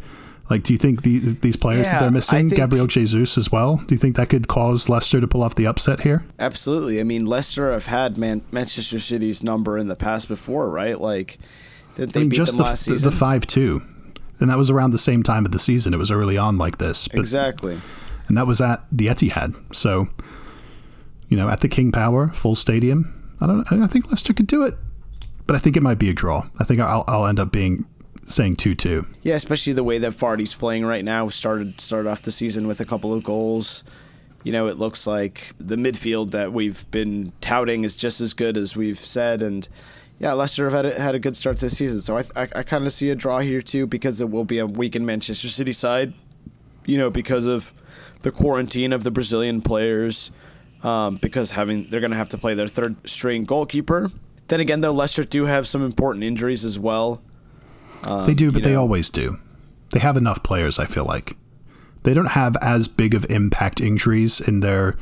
Like, 0.50 0.64
do 0.64 0.73
you 0.75 0.78
think 0.78 1.02
the, 1.02 1.19
these 1.19 1.57
players 1.57 1.87
Yeah, 1.87 1.92
that 1.92 2.00
they're 2.00 2.11
missing, 2.11 2.49
think- 2.49 2.57
Gabriel 2.61 2.88
Jesus 2.88 3.38
as 3.38 3.52
well, 3.52 3.76
do 3.87 3.95
you 3.95 3.99
think 3.99 4.16
that 4.16 4.28
could 4.28 4.49
cause 4.49 4.88
Leicester 4.88 5.21
to 5.21 5.28
pull 5.28 5.45
off 5.45 5.54
the 5.54 5.66
upset 5.66 6.00
here? 6.00 6.25
Absolutely. 6.40 6.99
I 6.99 7.04
mean, 7.04 7.25
Leicester 7.25 7.73
have 7.73 7.87
had 7.87 8.19
Man- 8.19 8.42
Manchester 8.50 8.99
City's 8.99 9.45
number 9.45 9.78
in 9.78 9.87
the 9.87 9.95
past 9.95 10.26
before, 10.28 10.69
right? 10.69 11.00
Like, 11.00 11.38
they 11.95 12.02
I 12.02 12.07
mean, 12.23 12.28
beat 12.30 12.37
just 12.37 12.52
them 12.52 12.59
the, 12.59 12.64
last 12.64 12.83
season? 12.85 13.11
the 13.11 13.16
5 13.16 13.47
2. 13.47 13.83
And 14.40 14.49
that 14.49 14.59
was 14.59 14.71
around 14.71 14.90
the 14.90 14.99
same 14.99 15.23
time 15.23 15.45
of 15.47 15.52
the 15.52 15.59
season. 15.59 15.95
It 15.95 15.99
was 15.99 16.11
early 16.11 16.37
on 16.37 16.59
like 16.59 16.78
this. 16.78 17.07
But 17.09 17.21
exactly. 17.21 17.78
and 18.26 18.37
that 18.37 18.47
was 18.47 18.61
at 18.61 18.83
the 18.90 19.07
Etihad. 19.07 19.54
So, 19.75 20.09
you 21.28 21.37
know, 21.37 21.49
at 21.49 21.61
the 21.61 21.69
King 21.69 21.92
Power, 21.92 22.28
full 22.28 22.57
stadium. 22.57 23.14
I 23.40 23.47
don't. 23.47 23.71
I 23.73 23.87
think 23.87 24.09
Leicester 24.11 24.33
could 24.33 24.47
do 24.47 24.62
it, 24.64 24.75
but 25.47 25.57
I 25.57 25.59
think 25.59 25.76
it 25.76 25.83
might 25.83 25.99
be 25.99 26.11
a 26.11 26.12
draw. 26.14 26.49
I 26.59 26.64
think 26.64 26.80
I'll, 26.80 27.04
I'll 27.07 27.26
end 27.26 27.38
up 27.38 27.52
being 27.52 27.87
saying 28.31 28.57
two 28.57 28.75
two. 28.75 29.07
Yeah, 29.23 29.35
especially 29.35 29.73
the 29.73 29.85
way 29.85 29.99
that 29.99 30.13
Vardy's 30.13 30.55
playing 30.55 30.85
right 30.85 31.05
now. 31.05 31.29
Started 31.29 31.81
started 31.81 32.09
off 32.09 32.23
the 32.23 32.31
season 32.31 32.67
with 32.67 32.81
a 32.81 32.85
couple 32.85 33.13
of 33.13 33.23
goals. 33.23 33.85
You 34.43 34.53
know, 34.53 34.69
it 34.69 34.79
looks 34.79 35.07
like 35.07 35.53
the 35.59 35.77
midfield 35.77 36.31
that 36.31 36.53
we've 36.53 36.91
been 36.91 37.33
touting 37.41 37.85
is 37.85 37.97
just 37.97 38.21
as 38.21 38.33
good 38.33 38.57
as 38.57 38.77
we've 38.77 38.99
said, 38.99 39.43
and 39.43 39.69
yeah, 40.19 40.33
Leicester 40.33 40.65
have 40.65 40.73
had 40.73 40.87
a, 40.87 41.01
had 41.01 41.15
a 41.15 41.19
good 41.19 41.37
start 41.37 41.59
to 41.59 41.67
the 41.67 41.71
season. 41.71 42.01
So 42.01 42.17
I 42.17 42.23
I, 42.37 42.49
I 42.57 42.63
kind 42.63 42.87
of 42.87 42.93
see 42.93 43.11
a 43.11 43.15
draw 43.15 43.41
here 43.41 43.61
too 43.61 43.87
because 43.87 44.21
it 44.21 44.31
will 44.31 44.45
be 44.45 44.59
a 44.59 44.67
weakened 44.67 45.07
Manchester 45.07 45.49
City 45.49 45.73
side. 45.73 46.15
You 46.87 46.97
know, 46.97 47.11
because 47.11 47.47
of 47.47 47.75
the 48.23 48.31
quarantine 48.31 48.93
of 48.93 49.05
the 49.05 49.11
Brazilian 49.11 49.61
players, 49.61 50.33
um, 50.83 51.17
because 51.17 51.53
having 51.53 51.89
they're 51.91 52.01
going 52.01 52.11
to 52.11 52.17
have 52.17 52.31
to 52.31 52.39
play 52.39 52.55
their 52.55 52.67
third 52.67 52.97
string 53.09 53.45
goalkeeper. 53.45 54.11
Then 54.49 54.61
again, 54.61 54.81
though, 54.81 54.93
Leicester 54.93 55.23
do 55.23 55.45
have 55.45 55.67
some 55.67 55.85
important 55.85 56.25
injuries 56.25 56.65
as 56.65 56.79
well. 56.79 57.23
Um, 58.04 58.26
they 58.26 58.35
do, 58.35 58.50
but 58.52 58.59
you 58.61 58.64
they 58.64 58.73
know- 58.75 58.80
always 58.83 59.11
do. 59.11 59.38
They 59.92 59.99
have 60.00 60.16
enough 60.16 60.42
players. 60.42 60.78
I 60.78 60.85
feel 60.85 61.04
like 61.04 61.37
they 62.04 62.14
don't 62.14 62.26
have 62.30 62.57
as 62.62 62.87
big 62.88 63.14
of 63.14 63.26
impact 63.28 63.80
injuries 63.80 64.40
in 64.40 64.61
their 64.61 64.97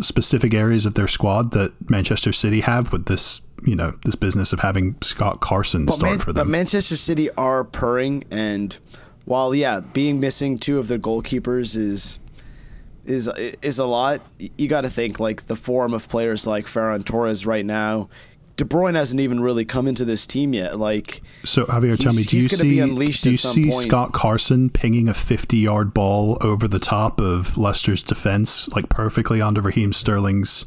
specific 0.00 0.54
areas 0.54 0.86
of 0.86 0.94
their 0.94 1.08
squad 1.08 1.52
that 1.52 1.72
Manchester 1.90 2.32
City 2.32 2.60
have 2.60 2.92
with 2.92 3.06
this. 3.06 3.40
You 3.64 3.74
know, 3.76 3.92
this 4.04 4.14
business 4.14 4.52
of 4.52 4.60
having 4.60 4.96
Scott 5.00 5.40
Carson 5.40 5.86
But, 5.86 5.94
start 5.94 6.10
Man- 6.10 6.18
for 6.18 6.26
but 6.26 6.36
them. 6.36 6.50
Manchester 6.50 6.96
City 6.96 7.30
are 7.30 7.64
purring, 7.64 8.24
and 8.30 8.76
while 9.24 9.54
yeah, 9.54 9.80
being 9.80 10.20
missing 10.20 10.58
two 10.58 10.78
of 10.78 10.88
their 10.88 10.98
goalkeepers 10.98 11.74
is 11.74 12.18
is 13.06 13.26
is 13.62 13.78
a 13.78 13.86
lot. 13.86 14.20
You 14.58 14.68
got 14.68 14.82
to 14.82 14.90
think 14.90 15.18
like 15.18 15.46
the 15.46 15.56
form 15.56 15.94
of 15.94 16.08
players 16.10 16.46
like 16.46 16.66
Ferran 16.66 17.04
Torres 17.06 17.46
right 17.46 17.64
now. 17.64 18.10
De 18.56 18.64
Bruyne 18.64 18.94
hasn't 18.94 19.20
even 19.20 19.40
really 19.40 19.64
come 19.64 19.88
into 19.88 20.04
this 20.04 20.26
team 20.26 20.52
yet. 20.54 20.78
Like 20.78 21.22
So 21.44 21.64
Javier, 21.66 22.00
tell 22.00 22.12
me, 22.12 22.22
do 22.22 22.36
you 22.36 22.48
see 22.48 22.80
do 22.80 23.30
you 23.30 23.36
see 23.36 23.70
point. 23.70 23.88
Scott 23.88 24.12
Carson 24.12 24.70
pinging 24.70 25.08
a 25.08 25.14
fifty-yard 25.14 25.92
ball 25.92 26.38
over 26.40 26.68
the 26.68 26.78
top 26.78 27.20
of 27.20 27.56
Leicester's 27.58 28.02
defense, 28.02 28.68
like 28.70 28.88
perfectly 28.88 29.40
onto 29.40 29.60
Raheem 29.60 29.92
Sterling's 29.92 30.66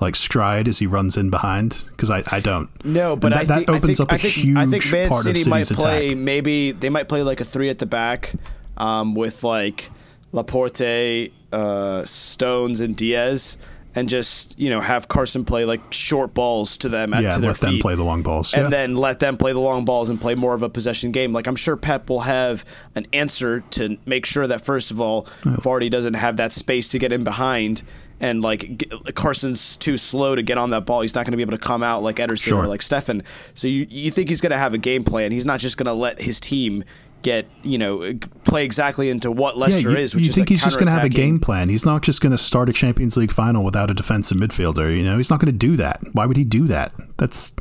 like 0.00 0.16
stride 0.16 0.66
as 0.68 0.78
he 0.78 0.86
runs 0.86 1.16
in 1.16 1.30
behind? 1.30 1.84
Because 1.90 2.10
I, 2.10 2.22
I 2.30 2.40
don't. 2.40 2.68
No, 2.84 3.16
but 3.16 3.32
And 3.32 3.40
I 3.40 3.44
that, 3.44 3.54
think 3.54 3.66
that 3.66 3.76
opens 3.76 4.00
I 4.00 4.04
think, 4.04 4.08
up 4.08 4.12
a 4.12 4.14
I 4.14 4.18
think, 4.18 4.34
huge 4.34 4.56
I 4.56 4.66
think 4.66 4.92
Man 4.92 5.08
part 5.08 5.24
City 5.24 5.40
of 5.42 5.48
might 5.48 5.66
play 5.66 6.06
attack. 6.10 6.18
maybe 6.18 6.72
they 6.72 6.88
might 6.90 7.08
play 7.08 7.22
like 7.22 7.40
a 7.40 7.44
three 7.44 7.68
at 7.70 7.80
the 7.80 7.86
back, 7.86 8.32
um, 8.76 9.14
with 9.14 9.42
like 9.42 9.90
Laporte, 10.32 11.32
uh, 11.52 12.04
Stones, 12.04 12.80
and 12.80 12.94
Dias, 12.94 13.58
and 13.94 14.08
just 14.08 14.58
you 14.58 14.70
know 14.70 14.80
have 14.80 15.08
Carson 15.08 15.44
play 15.44 15.64
like 15.64 15.80
short 15.92 16.32
balls 16.34 16.76
to 16.78 16.88
them 16.88 17.12
at 17.12 17.22
Yeah, 17.22 17.30
to 17.32 17.40
their 17.40 17.50
let 17.50 17.60
them 17.60 17.78
play 17.80 17.94
the 17.96 18.04
long 18.04 18.22
balls. 18.22 18.54
and 18.54 18.64
yeah. 18.64 18.68
then 18.70 18.94
let 18.94 19.18
them 19.18 19.36
play 19.36 19.52
the 19.52 19.60
long 19.60 19.84
balls 19.84 20.10
and 20.10 20.20
play 20.20 20.34
more 20.34 20.54
of 20.54 20.62
a 20.62 20.68
possession 20.68 21.10
game. 21.10 21.32
Like 21.32 21.46
I'm 21.46 21.56
sure 21.56 21.76
Pep 21.76 22.08
will 22.08 22.20
have 22.20 22.64
an 22.94 23.06
answer 23.12 23.60
to 23.72 23.96
make 24.06 24.26
sure 24.26 24.46
that 24.46 24.60
first 24.60 24.90
of 24.90 25.00
all, 25.00 25.24
Vardy 25.44 25.90
doesn't 25.90 26.14
have 26.14 26.36
that 26.36 26.52
space 26.52 26.90
to 26.90 26.98
get 26.98 27.10
in 27.10 27.24
behind, 27.24 27.82
and 28.20 28.42
like 28.42 28.60
g- 28.78 28.86
Carson's 29.14 29.76
too 29.76 29.96
slow 29.96 30.34
to 30.36 30.42
get 30.42 30.56
on 30.58 30.70
that 30.70 30.86
ball. 30.86 31.00
He's 31.00 31.14
not 31.14 31.24
going 31.24 31.32
to 31.32 31.36
be 31.36 31.42
able 31.42 31.56
to 31.58 31.64
come 31.64 31.82
out 31.82 32.02
like 32.02 32.16
Ederson 32.16 32.48
Sure. 32.48 32.62
or 32.62 32.66
like 32.68 32.80
Steffen. 32.80 33.24
So 33.54 33.66
you 33.66 33.86
you 33.90 34.10
think 34.12 34.28
he's 34.28 34.40
going 34.40 34.52
to 34.52 34.58
have 34.58 34.72
a 34.74 34.78
game 34.78 35.02
plan? 35.04 35.32
He's 35.32 35.46
not 35.46 35.58
just 35.58 35.76
going 35.76 35.86
to 35.86 35.94
let 35.94 36.20
his 36.20 36.38
team 36.38 36.84
get 37.22 37.46
you 37.62 37.76
know 37.78 38.14
play 38.44 38.64
exactly 38.64 39.10
into 39.10 39.30
what 39.30 39.54
yeah, 39.54 39.60
Leicester 39.60 39.90
you, 39.90 39.96
is, 39.96 40.14
which 40.14 40.24
you 40.24 40.30
is 40.30 40.34
think 40.34 40.46
like 40.46 40.48
he's 40.50 40.64
just 40.64 40.76
going 40.76 40.88
to 40.88 40.92
have 40.92 41.04
a 41.04 41.08
game 41.08 41.38
plan? 41.38 41.68
He's 41.68 41.86
not 41.86 42.02
just 42.02 42.20
going 42.20 42.32
to 42.32 42.38
start 42.38 42.68
a 42.68 42.72
Champions 42.72 43.16
League 43.16 43.32
final 43.32 43.64
without 43.64 43.90
a 43.90 43.94
defensive 43.94 44.38
midfielder. 44.38 44.96
You 44.96 45.04
know, 45.04 45.16
he's 45.16 45.30
not 45.30 45.40
going 45.40 45.52
to 45.52 45.58
do 45.58 45.76
that. 45.76 46.00
Why 46.12 46.26
would 46.26 46.36
he 46.36 46.44
do 46.44 46.66
that? 46.66 46.92
That's 47.16 47.52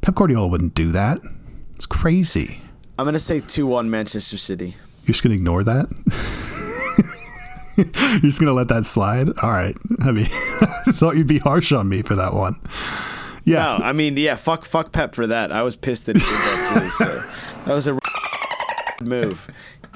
Pep 0.00 0.14
Guardiola 0.14 0.48
wouldn't 0.48 0.74
do 0.74 0.92
that. 0.92 1.18
It's 1.76 1.86
crazy. 1.86 2.60
I'm 2.98 3.04
going 3.04 3.12
to 3.14 3.18
say 3.18 3.40
two 3.40 3.66
one 3.66 3.90
Manchester 3.90 4.36
City. 4.36 4.74
You're 5.08 5.14
just 5.14 5.22
gonna 5.22 5.36
ignore 5.36 5.64
that? 5.64 5.88
You're 7.78 8.20
just 8.20 8.40
gonna 8.40 8.52
let 8.52 8.68
that 8.68 8.84
slide? 8.84 9.30
All 9.42 9.50
right. 9.50 9.74
I 10.00 10.12
mean, 10.12 10.26
I 10.32 10.92
thought 10.92 11.16
you'd 11.16 11.26
be 11.26 11.38
harsh 11.38 11.72
on 11.72 11.88
me 11.88 12.02
for 12.02 12.14
that 12.16 12.34
one. 12.34 12.56
Yeah. 13.44 13.78
No, 13.78 13.84
I 13.84 13.92
mean, 13.92 14.18
yeah, 14.18 14.34
fuck, 14.36 14.66
fuck 14.66 14.92
Pep 14.92 15.14
for 15.14 15.26
that. 15.26 15.50
I 15.50 15.62
was 15.62 15.76
pissed 15.76 16.04
that 16.06 16.16
he 16.16 16.22
did 16.22 16.30
that 16.30 16.80
too. 16.82 16.90
So 16.90 17.04
that 17.64 17.74
was 17.74 17.88
a 17.88 17.94
move. 19.00 19.48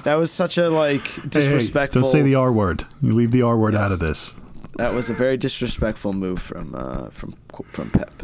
That 0.03 0.15
was 0.15 0.31
such 0.31 0.57
a 0.57 0.69
like 0.69 1.05
Hey, 1.07 1.21
hey, 1.23 1.27
disrespectful. 1.29 2.01
don't 2.01 2.11
say 2.11 2.21
the 2.21 2.35
R 2.35 2.51
word. 2.51 2.85
You 3.01 3.13
leave 3.13 3.31
the 3.31 3.41
R 3.41 3.57
word 3.57 3.75
out 3.75 3.91
of 3.91 3.99
this. 3.99 4.33
that 4.77 4.93
was 4.93 5.09
a 5.09 5.13
very 5.13 5.37
disrespectful 5.37 6.13
move 6.13 6.41
from 6.41 6.73
uh, 6.75 7.09
from 7.09 7.33
from 7.71 7.89
Pep. 7.91 8.23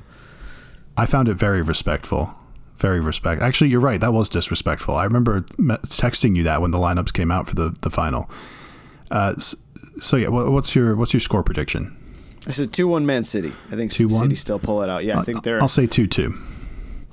I 0.98 1.06
found 1.06 1.30
it 1.30 1.36
very 1.36 1.62
respectful. 1.62 2.34
Very 2.78 3.00
respect. 3.02 3.42
Actually, 3.42 3.70
you're 3.72 3.82
right. 3.82 4.00
That 4.00 4.14
was 4.14 4.30
disrespectful. 4.30 4.96
I 4.96 5.04
remember 5.04 5.42
texting 5.42 6.36
you 6.38 6.44
that 6.44 6.62
when 6.62 6.72
the 6.72 6.78
lineups 6.78 7.14
came 7.14 7.30
out 7.30 7.48
for 7.48 7.56
the, 7.56 7.76
the 7.82 7.90
final. 7.90 8.30
Uh, 9.12 9.34
s- 9.36 9.54
so 10.02 10.16
yeah, 10.16 10.30
what, 10.30 10.50
what's 10.52 10.76
your 10.76 10.96
what's 10.96 11.14
your 11.14 11.20
score 11.20 11.44
prediction? 11.44 11.96
I 12.48 12.52
said 12.52 12.72
two 12.72 12.88
one 12.88 13.06
Man 13.06 13.26
City. 13.26 13.50
I 13.70 13.76
think 13.76 13.92
2-1? 13.92 14.10
City 14.22 14.36
still 14.36 14.60
pull 14.60 14.82
it 14.82 14.90
out. 14.90 15.04
Yeah, 15.04 15.20
I 15.20 15.24
think 15.24 15.44
they're 15.44 15.62
I'll 15.62 15.68
say 15.68 15.88
two 15.88 16.08
two. 16.08 16.38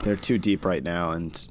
they're 0.05 0.15
too 0.17 0.39
deep 0.39 0.65
right 0.65 0.85
now, 0.85 1.11
and 1.11 1.49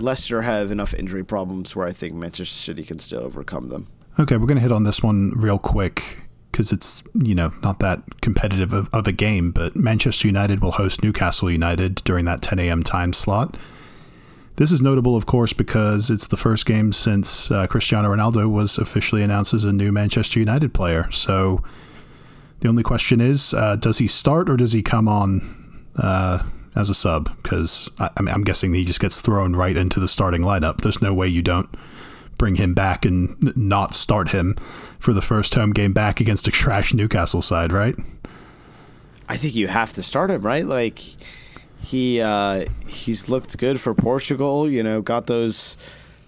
Leicester 0.00 0.42
have 0.42 0.70
enough 0.70 0.94
injury 0.94 1.24
problems 1.24 1.74
where 1.74 1.86
I 1.86 1.92
think 1.92 2.14
Manchester 2.14 2.44
City 2.44 2.82
can 2.82 2.98
still 2.98 3.20
overcome 3.20 3.68
them. 3.68 3.86
Okay, 4.18 4.36
we're 4.36 4.46
going 4.46 4.56
to 4.56 4.62
hit 4.62 4.72
on 4.72 4.84
this 4.84 5.02
one 5.02 5.32
real 5.36 5.58
quick 5.58 6.18
because 6.50 6.72
it's, 6.72 7.04
you 7.14 7.34
know, 7.34 7.52
not 7.62 7.78
that 7.80 8.02
competitive 8.20 8.72
of, 8.72 8.88
of 8.92 9.06
a 9.06 9.12
game, 9.12 9.52
but 9.52 9.76
Manchester 9.76 10.26
United 10.26 10.60
will 10.60 10.72
host 10.72 11.04
Newcastle 11.04 11.50
United 11.50 11.96
during 11.96 12.24
that 12.24 12.42
10 12.42 12.58
a.m. 12.58 12.82
time 12.82 13.12
slot. 13.12 13.56
This 14.56 14.72
is 14.72 14.82
notable, 14.82 15.14
of 15.14 15.26
course, 15.26 15.52
because 15.52 16.10
it's 16.10 16.26
the 16.26 16.36
first 16.36 16.66
game 16.66 16.92
since 16.92 17.48
uh, 17.50 17.68
Cristiano 17.68 18.12
Ronaldo 18.12 18.50
was 18.50 18.76
officially 18.76 19.22
announced 19.22 19.54
as 19.54 19.62
a 19.62 19.72
new 19.72 19.92
Manchester 19.92 20.40
United 20.40 20.74
player. 20.74 21.08
So 21.12 21.62
the 22.58 22.68
only 22.68 22.82
question 22.82 23.20
is 23.20 23.54
uh, 23.54 23.76
does 23.76 23.98
he 23.98 24.08
start 24.08 24.50
or 24.50 24.56
does 24.56 24.72
he 24.72 24.82
come 24.82 25.06
on 25.06 25.86
uh, 25.96 26.42
as 26.74 26.90
a 26.90 26.94
sub? 26.94 27.30
Because 27.42 27.88
I, 27.98 28.10
I 28.16 28.22
mean, 28.22 28.34
I'm 28.34 28.44
guessing 28.44 28.74
he 28.74 28.84
just 28.84 29.00
gets 29.00 29.20
thrown 29.20 29.54
right 29.56 29.76
into 29.76 30.00
the 30.00 30.08
starting 30.08 30.42
lineup. 30.42 30.80
There's 30.80 31.02
no 31.02 31.14
way 31.14 31.28
you 31.28 31.42
don't 31.42 31.68
bring 32.36 32.54
him 32.54 32.72
back 32.72 33.04
and 33.04 33.56
not 33.56 33.94
start 33.94 34.30
him 34.30 34.54
for 34.98 35.12
the 35.12 35.22
first 35.22 35.54
home 35.54 35.72
game 35.72 35.92
back 35.92 36.20
against 36.20 36.46
a 36.46 36.50
trash 36.50 36.94
Newcastle 36.94 37.42
side, 37.42 37.72
right? 37.72 37.96
I 39.28 39.36
think 39.36 39.54
you 39.54 39.68
have 39.68 39.92
to 39.94 40.02
start 40.02 40.30
him, 40.30 40.42
right? 40.42 40.64
Like 40.64 40.98
he 41.80 42.20
uh, 42.20 42.64
he's 42.86 43.28
looked 43.28 43.58
good 43.58 43.80
for 43.80 43.94
Portugal. 43.94 44.70
You 44.70 44.82
know, 44.82 45.02
got 45.02 45.26
those 45.26 45.76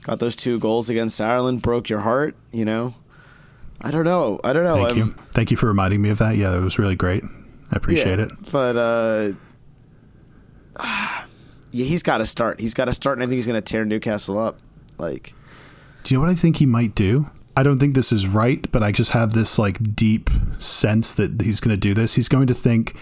got 0.02 0.18
those 0.18 0.36
two 0.36 0.58
goals 0.58 0.90
against 0.90 1.20
Ireland, 1.20 1.62
broke 1.62 1.88
your 1.88 2.00
heart. 2.00 2.36
You 2.52 2.64
know, 2.64 2.94
I 3.80 3.90
don't 3.90 4.04
know. 4.04 4.40
I 4.44 4.52
don't 4.52 4.64
know. 4.64 4.76
Thank 4.76 4.88
I'm- 4.88 4.96
you. 4.98 5.14
Thank 5.32 5.50
you 5.50 5.56
for 5.56 5.66
reminding 5.66 6.02
me 6.02 6.10
of 6.10 6.18
that. 6.18 6.36
Yeah, 6.36 6.56
it 6.56 6.60
was 6.60 6.78
really 6.78 6.96
great. 6.96 7.22
I 7.72 7.76
appreciate 7.76 8.18
yeah, 8.18 8.26
it. 8.26 8.32
But 8.52 8.76
uh, 8.76 9.32
yeah, 11.70 11.84
he's 11.86 12.02
got 12.02 12.18
to 12.18 12.26
start. 12.26 12.60
He's 12.60 12.74
got 12.74 12.86
to 12.86 12.92
start, 12.92 13.18
and 13.18 13.22
I 13.22 13.26
think 13.26 13.36
he's 13.36 13.46
going 13.46 13.60
to 13.60 13.72
tear 13.72 13.84
Newcastle 13.84 14.38
up. 14.38 14.58
Like 14.98 15.34
Do 16.04 16.14
you 16.14 16.18
know 16.18 16.26
what 16.26 16.30
I 16.30 16.34
think 16.34 16.56
he 16.56 16.66
might 16.66 16.94
do? 16.94 17.30
I 17.56 17.62
don't 17.62 17.78
think 17.78 17.94
this 17.94 18.12
is 18.12 18.26
right, 18.26 18.70
but 18.70 18.82
I 18.82 18.92
just 18.92 19.10
have 19.10 19.32
this 19.32 19.58
like 19.58 19.94
deep 19.96 20.30
sense 20.58 21.14
that 21.14 21.42
he's 21.42 21.60
going 21.60 21.74
to 21.74 21.80
do 21.80 21.94
this. 21.94 22.14
He's 22.14 22.28
going 22.28 22.46
to 22.46 22.54
think 22.54 22.94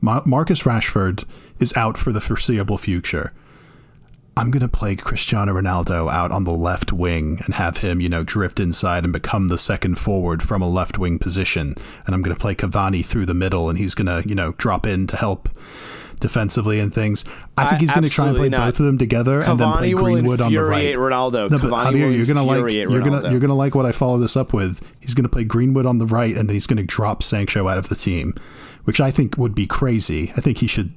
Ma- 0.00 0.22
Marcus 0.26 0.64
Rashford 0.64 1.24
is 1.60 1.74
out 1.76 1.96
for 1.96 2.12
the 2.12 2.20
foreseeable 2.20 2.78
future. 2.78 3.32
I'm 4.36 4.50
going 4.50 4.62
to 4.62 4.68
play 4.68 4.96
Cristiano 4.96 5.52
Ronaldo 5.52 6.10
out 6.10 6.30
on 6.32 6.44
the 6.44 6.52
left 6.52 6.90
wing 6.92 7.40
and 7.44 7.54
have 7.54 7.78
him, 7.78 8.00
you 8.00 8.08
know, 8.08 8.22
drift 8.24 8.58
inside 8.58 9.04
and 9.04 9.12
become 9.12 9.48
the 9.48 9.58
second 9.58 9.98
forward 9.98 10.42
from 10.42 10.62
a 10.62 10.68
left 10.68 10.98
wing 10.98 11.18
position. 11.18 11.74
And 12.06 12.14
I'm 12.14 12.22
going 12.22 12.34
to 12.34 12.40
play 12.40 12.54
Cavani 12.54 13.04
through 13.04 13.26
the 13.26 13.34
middle 13.34 13.68
and 13.68 13.78
he's 13.78 13.94
going 13.94 14.06
to, 14.06 14.26
you 14.26 14.34
know, 14.34 14.52
drop 14.52 14.86
in 14.86 15.06
to 15.08 15.16
help 15.18 15.50
defensively 16.18 16.80
and 16.80 16.94
things. 16.94 17.24
I 17.58 17.64
think 17.64 17.74
I- 17.74 17.78
he's 17.80 17.90
going 17.90 18.04
to 18.04 18.08
try 18.08 18.28
and 18.28 18.36
play 18.38 18.48
not. 18.48 18.66
both 18.66 18.80
of 18.80 18.86
them 18.86 18.96
together 18.96 19.42
and 19.42 19.58
then 19.60 19.72
play 19.76 19.92
Greenwood 19.92 20.40
on 20.40 20.50
the 20.50 20.64
right. 20.64 20.94
Ronaldo. 20.96 21.50
No, 21.50 21.58
Cavani 21.58 21.84
Javier, 21.92 21.92
will 21.92 22.12
you're 22.12 22.26
gonna 22.26 22.42
like 22.42 22.56
infuriate 22.58 22.88
you're 22.88 23.00
gonna 23.00 23.30
you're 23.30 23.40
gonna 23.40 23.54
like 23.54 23.74
what 23.74 23.84
I 23.84 23.92
follow 23.92 24.18
this 24.18 24.36
up 24.36 24.52
with. 24.54 24.80
He's 25.00 25.14
gonna 25.14 25.28
play 25.28 25.44
Greenwood 25.44 25.84
on 25.84 25.98
the 25.98 26.06
right, 26.06 26.34
and 26.34 26.48
then 26.48 26.54
he's 26.54 26.66
gonna 26.66 26.84
drop 26.84 27.22
Sancho 27.22 27.68
out 27.68 27.76
of 27.76 27.88
the 27.90 27.96
team, 27.96 28.34
which 28.84 29.00
I 29.00 29.10
think 29.10 29.36
would 29.36 29.54
be 29.54 29.66
crazy. 29.66 30.32
I 30.36 30.40
think 30.40 30.58
he 30.58 30.66
should 30.68 30.92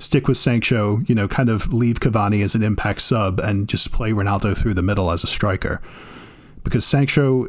stick 0.00 0.26
with 0.26 0.36
Sancho. 0.36 1.00
You 1.06 1.14
know, 1.14 1.28
kind 1.28 1.48
of 1.48 1.72
leave 1.72 2.00
Cavani 2.00 2.42
as 2.42 2.56
an 2.56 2.64
impact 2.64 3.02
sub 3.02 3.38
and 3.38 3.68
just 3.68 3.92
play 3.92 4.10
Ronaldo 4.10 4.56
through 4.56 4.74
the 4.74 4.82
middle 4.82 5.10
as 5.12 5.22
a 5.22 5.28
striker. 5.28 5.80
Because 6.64 6.84
Sancho, 6.84 7.46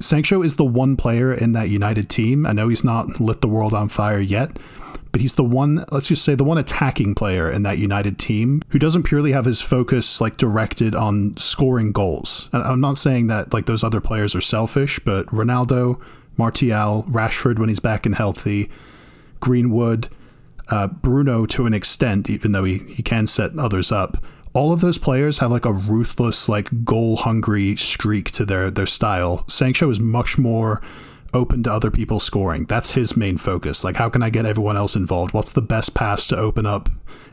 Sancho 0.00 0.42
is 0.42 0.56
the 0.56 0.64
one 0.64 0.96
player 0.96 1.34
in 1.34 1.52
that 1.52 1.68
United 1.68 2.08
team. 2.08 2.46
I 2.46 2.52
know 2.52 2.68
he's 2.68 2.84
not 2.84 3.20
lit 3.20 3.40
the 3.40 3.48
world 3.48 3.74
on 3.74 3.88
fire 3.88 4.20
yet, 4.20 4.58
but 5.12 5.20
he's 5.20 5.34
the 5.34 5.44
one, 5.44 5.84
let's 5.92 6.08
just 6.08 6.24
say, 6.24 6.34
the 6.34 6.44
one 6.44 6.58
attacking 6.58 7.14
player 7.14 7.50
in 7.50 7.62
that 7.64 7.78
United 7.78 8.18
team 8.18 8.62
who 8.70 8.78
doesn't 8.78 9.02
purely 9.02 9.32
have 9.32 9.44
his 9.44 9.60
focus 9.60 10.20
like 10.20 10.38
directed 10.38 10.94
on 10.94 11.36
scoring 11.36 11.92
goals. 11.92 12.48
And 12.52 12.62
I'm 12.62 12.80
not 12.80 12.96
saying 12.96 13.26
that 13.26 13.52
like 13.52 13.66
those 13.66 13.84
other 13.84 14.00
players 14.00 14.34
are 14.34 14.40
selfish, 14.40 14.98
but 14.98 15.26
Ronaldo, 15.26 16.00
Martial, 16.36 17.04
Rashford 17.04 17.58
when 17.58 17.68
he's 17.68 17.80
back 17.80 18.06
and 18.06 18.14
healthy, 18.14 18.70
Greenwood, 19.40 20.08
uh, 20.68 20.88
Bruno 20.88 21.46
to 21.46 21.66
an 21.66 21.74
extent, 21.74 22.30
even 22.30 22.52
though 22.52 22.64
he, 22.64 22.78
he 22.78 23.02
can 23.02 23.26
set 23.26 23.58
others 23.58 23.92
up. 23.92 24.22
All 24.52 24.72
of 24.72 24.80
those 24.80 24.98
players 24.98 25.38
have 25.38 25.50
like 25.50 25.64
a 25.64 25.72
ruthless, 25.72 26.48
like 26.48 26.84
goal 26.84 27.16
hungry 27.16 27.76
streak 27.76 28.30
to 28.32 28.44
their 28.44 28.70
their 28.70 28.86
style. 28.86 29.44
Sancho 29.48 29.90
is 29.90 29.98
much 29.98 30.38
more 30.38 30.80
open 31.34 31.62
to 31.64 31.72
other 31.72 31.90
people 31.90 32.20
scoring. 32.20 32.64
That's 32.64 32.92
his 32.92 33.16
main 33.16 33.36
focus. 33.36 33.84
Like, 33.84 33.96
how 33.96 34.08
can 34.08 34.22
I 34.22 34.30
get 34.30 34.46
everyone 34.46 34.76
else 34.76 34.96
involved? 34.96 35.34
What's 35.34 35.52
the 35.52 35.62
best 35.62 35.94
pass 35.94 36.26
to 36.28 36.36
open 36.36 36.64
up 36.66 36.88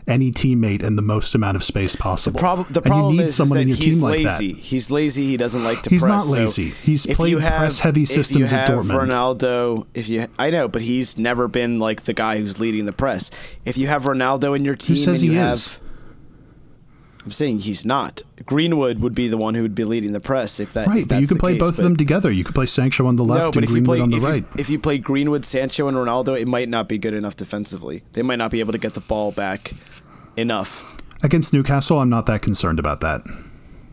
any 0.07 0.31
teammate 0.31 0.81
in 0.81 0.95
the 0.95 1.01
most 1.01 1.35
amount 1.35 1.55
of 1.55 1.63
space 1.63 1.95
possible? 1.95 2.39
Prob- 2.39 2.67
the 2.69 2.79
And 2.79 2.85
you 2.87 2.91
problem 2.91 3.19
is, 3.19 3.39
is 3.39 3.49
that 3.49 3.61
in 3.61 3.67
your 3.67 3.77
he's 3.77 3.95
team 3.95 4.03
like 4.03 4.23
that. 4.23 4.39
lazy. 4.41 4.53
He's 4.53 4.89
lazy. 4.91 5.25
He 5.27 5.37
doesn't 5.37 5.63
like 5.63 5.81
to 5.83 5.89
He's 5.89 6.01
press. 6.01 6.09
not 6.11 6.21
so 6.21 6.33
lazy. 6.33 6.69
He's 6.69 7.05
if 7.05 7.17
played 7.17 7.39
have- 7.39 7.59
press-heavy 7.59 8.03
if 8.03 8.09
you 8.09 8.15
systems 8.15 8.51
at 8.53 8.67
have 8.69 8.79
Dortmund. 8.79 9.07
Ronaldo, 9.09 9.87
if 9.93 10.09
you, 10.09 10.25
I 10.39 10.49
know, 10.49 10.67
but 10.67 10.81
he's 10.81 11.17
never 11.17 11.47
been 11.47 11.77
like 11.79 12.01
the 12.03 12.13
guy 12.13 12.37
who's 12.39 12.59
leading 12.59 12.85
the 12.85 12.93
press. 12.93 13.29
If 13.65 13.77
you 13.77 13.87
have 13.87 14.03
Ronaldo 14.03 14.55
in 14.55 14.65
your 14.65 14.75
team, 14.75 14.97
says 14.97 15.21
and 15.21 15.27
you 15.27 15.31
he 15.31 15.37
have, 15.37 15.53
is? 15.53 15.79
I'm 17.23 17.31
saying 17.31 17.59
he's 17.59 17.85
not. 17.85 18.23
Greenwood 18.45 18.99
would 18.99 19.13
be 19.13 19.27
the 19.27 19.37
one 19.37 19.53
who 19.53 19.61
would 19.61 19.75
be 19.75 19.83
leading 19.83 20.11
the 20.11 20.19
press 20.19 20.59
if 20.59 20.73
that. 20.73 20.87
Right, 20.87 21.01
if 21.03 21.07
but 21.09 21.21
you 21.21 21.27
can 21.27 21.37
play 21.37 21.53
case, 21.53 21.61
both 21.61 21.77
of 21.77 21.83
them 21.83 21.95
together. 21.95 22.31
You 22.31 22.43
could 22.43 22.55
play 22.55 22.65
Sancho 22.65 23.05
on 23.05 23.15
the 23.15 23.23
left 23.23 23.39
No, 23.41 23.51
but 23.51 23.57
and 23.57 23.63
if 23.65 23.69
you 23.69 23.75
Greenwood 23.75 23.97
play 23.97 24.01
on 24.01 24.09
the 24.09 24.17
if, 24.17 24.23
right. 24.23 24.43
you, 24.43 24.47
if 24.59 24.69
you 24.71 24.79
play 24.79 24.97
Greenwood, 24.97 25.45
Sancho, 25.45 25.87
and 25.87 25.95
Ronaldo, 25.95 26.39
it 26.39 26.47
might 26.47 26.67
not 26.67 26.89
be 26.89 26.97
good 26.97 27.13
enough 27.13 27.35
defensively. 27.35 28.01
They 28.13 28.23
might 28.23 28.37
not 28.37 28.49
be 28.49 28.59
able 28.59 28.71
to 28.71 28.79
get 28.79 28.95
the 28.95 29.01
ball 29.01 29.31
back 29.31 29.73
enough. 30.35 30.97
Against 31.21 31.53
Newcastle, 31.53 31.99
I'm 31.99 32.09
not 32.09 32.25
that 32.25 32.41
concerned 32.41 32.79
about 32.79 33.01
that. 33.01 33.21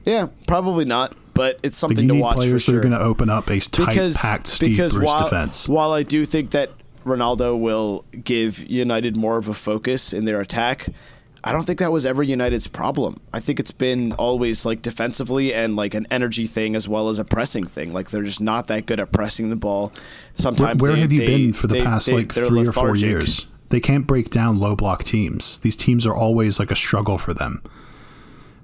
Yeah, 0.05 0.29
probably 0.47 0.87
not. 0.87 1.15
But 1.35 1.61
it's 1.63 1.81
Like, 1.83 1.91
something 1.91 2.09
you 2.09 2.15
to 2.15 2.21
watch 2.21 2.37
players 2.37 2.53
for 2.53 2.59
sure. 2.59 2.75
that 2.75 2.79
are 2.79 2.89
going 2.91 2.99
to 2.99 3.05
open 3.07 3.31
up 3.31 3.49
a 3.49 3.61
tight, 3.61 3.87
because 3.87 4.17
packed 4.17 4.49
Steve 4.49 4.71
because 4.71 4.95
Bruce 4.95 5.07
while, 5.07 5.25
defense. 5.25 5.69
while 5.69 5.93
I 5.93 6.03
do 6.03 6.25
think 6.25 6.51
that 6.51 6.71
Ronaldo 7.05 7.57
will 7.61 8.05
give 8.25 8.69
United 8.69 9.17
more 9.17 9.39
of 9.39 9.49
a 9.49 9.55
focus 9.55 10.13
in 10.13 10.25
their 10.25 10.41
attack, 10.41 10.89
I 11.49 11.53
don't 11.53 11.65
think 11.65 11.79
that 11.79 11.91
was 11.91 12.05
ever 12.05 12.23
United's 12.23 12.67
problem. 12.67 13.21
I 13.33 13.41
think 13.41 13.59
it's 13.59 13.71
been 13.71 14.13
always 14.13 14.67
like 14.67 14.83
defensively 14.83 15.55
and 15.55 15.77
like 15.77 15.95
an 15.95 16.07
energy 16.11 16.45
thing 16.47 16.75
as 16.77 16.89
well 16.89 17.09
as 17.09 17.19
a 17.19 17.25
pressing 17.25 17.65
thing. 17.67 17.93
Like 17.93 18.11
they're 18.11 18.23
just 18.23 18.41
not 18.41 18.67
that 18.67 18.85
good 18.87 19.01
at 19.01 19.13
pressing 19.13 19.49
the 19.49 19.57
ball. 19.57 19.93
Sometimes 20.35 20.83
Where 20.83 20.93
they- 20.93 21.01
have 21.01 21.13
you 21.13 21.19
they- 21.21 21.27
been 21.27 21.53
for 21.55 21.67
the 21.67 21.75
they- 21.77 21.85
past 21.85 22.11
like 22.13 22.33
three 22.33 22.67
or 22.69 22.73
four 22.73 22.97
years? 22.97 23.47
They 23.71 23.81
can't 23.81 24.07
break 24.07 24.31
down 24.31 24.59
low 24.59 24.77
block 24.77 25.05
teams. 25.05 25.59
These 25.61 25.77
teams 25.77 26.07
are 26.07 26.15
always 26.15 26.59
like 26.59 26.71
a 26.71 26.77
struggle 26.77 27.17
for 27.19 27.33
them. 27.35 27.63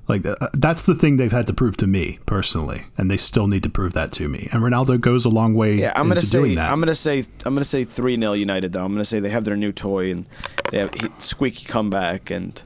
Like 0.07 0.27
uh, 0.27 0.35
that's 0.53 0.85
the 0.85 0.95
thing 0.95 1.17
they've 1.17 1.33
had 1.33 1.47
to 1.47 1.55
prove 1.55 1.79
to 1.79 1.87
me 1.87 2.19
personally, 2.27 2.83
and 2.99 3.11
they 3.11 3.17
still 3.17 3.49
need 3.49 3.63
to 3.63 3.71
prove 3.71 3.95
that 3.95 4.13
to 4.13 4.29
me. 4.29 4.49
And 4.53 4.63
Ronaldo 4.63 5.01
goes 5.01 5.25
a 5.25 5.31
long 5.31 5.55
way 5.55 5.77
Yeah, 5.77 5.93
I'm 5.97 6.09
gonna 6.09 6.21
say 6.21 6.39
doing 6.41 6.55
that. 6.57 6.71
I'm 6.71 6.79
gonna 6.79 6.95
say 6.95 7.25
I'm 7.47 7.55
gonna 7.55 7.65
say 7.65 7.85
three 7.85 8.19
0 8.19 8.35
United 8.35 8.75
though. 8.75 8.85
I'm 8.85 8.93
gonna 8.93 9.07
say 9.07 9.19
they 9.19 9.31
have 9.31 9.47
their 9.47 9.57
new 9.57 9.73
toy 9.73 10.11
and 10.11 10.27
they 10.71 10.79
have 10.81 10.93
he, 10.93 11.09
squeaky 11.21 11.65
comeback 11.67 12.31
and 12.31 12.63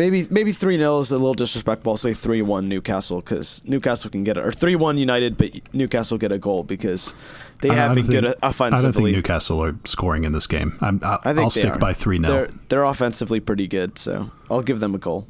maybe 0.00 0.26
maybe 0.30 0.50
three 0.52 0.78
0 0.78 0.98
is 0.98 1.12
a 1.12 1.18
little 1.18 1.34
disrespectful. 1.34 1.92
I'll 1.92 1.96
say 1.96 2.12
three 2.12 2.42
one 2.42 2.68
Newcastle 2.68 3.20
because 3.20 3.62
Newcastle 3.66 4.10
can 4.10 4.24
get 4.24 4.36
it 4.36 4.44
or 4.44 4.50
three 4.50 4.74
one 4.74 4.96
United, 4.96 5.36
but 5.36 5.50
Newcastle 5.74 6.16
get 6.18 6.32
a 6.32 6.38
goal 6.38 6.64
because 6.64 7.14
they 7.60 7.70
I- 7.70 7.74
have 7.74 7.94
been 7.94 8.06
good 8.06 8.24
think- 8.24 8.36
offensively. 8.42 8.78
I 8.78 8.92
don't 8.92 9.02
think 9.04 9.16
Newcastle 9.16 9.62
are 9.62 9.74
scoring 9.84 10.24
in 10.24 10.32
this 10.32 10.46
game. 10.46 10.76
I'm, 10.80 11.00
I, 11.04 11.18
I 11.24 11.32
think 11.34 11.44
I'll 11.44 11.50
stick 11.50 11.74
are. 11.76 11.78
by 11.78 11.92
three 11.92 12.18
0 12.18 12.28
They're 12.32 12.48
they're 12.68 12.84
offensively 12.84 13.40
pretty 13.40 13.68
good, 13.68 13.98
so 13.98 14.30
I'll 14.50 14.62
give 14.62 14.80
them 14.80 14.94
a 14.94 14.98
goal. 14.98 15.26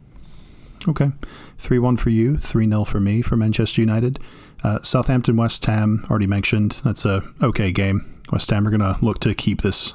Okay. 0.89 1.11
3 1.59 1.79
1 1.79 1.97
for 1.99 2.09
you, 2.11 2.39
3 2.39 2.67
0 2.69 2.85
for 2.85 3.01
me 3.01 3.21
for 3.21 3.37
Manchester 3.37 3.83
United. 3.83 4.19
Uh, 4.63 4.81
Southampton 4.83 5.37
West 5.37 5.65
Ham, 5.67 6.07
already 6.09 6.27
mentioned. 6.27 6.81
That's 6.85 7.05
a 7.05 7.23
okay 7.43 7.71
game. 7.73 8.21
West 8.33 8.49
Ham 8.51 8.67
are 8.67 8.71
going 8.71 8.81
to 8.81 8.97
look 9.05 9.21
to 9.21 9.35
keep 9.35 9.61
this 9.63 9.95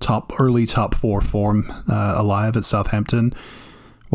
top 0.00 0.32
early 0.38 0.66
top 0.66 0.94
four 0.94 1.20
form 1.22 1.70
uh, 1.88 2.14
alive 2.16 2.56
at 2.56 2.64
Southampton. 2.64 3.32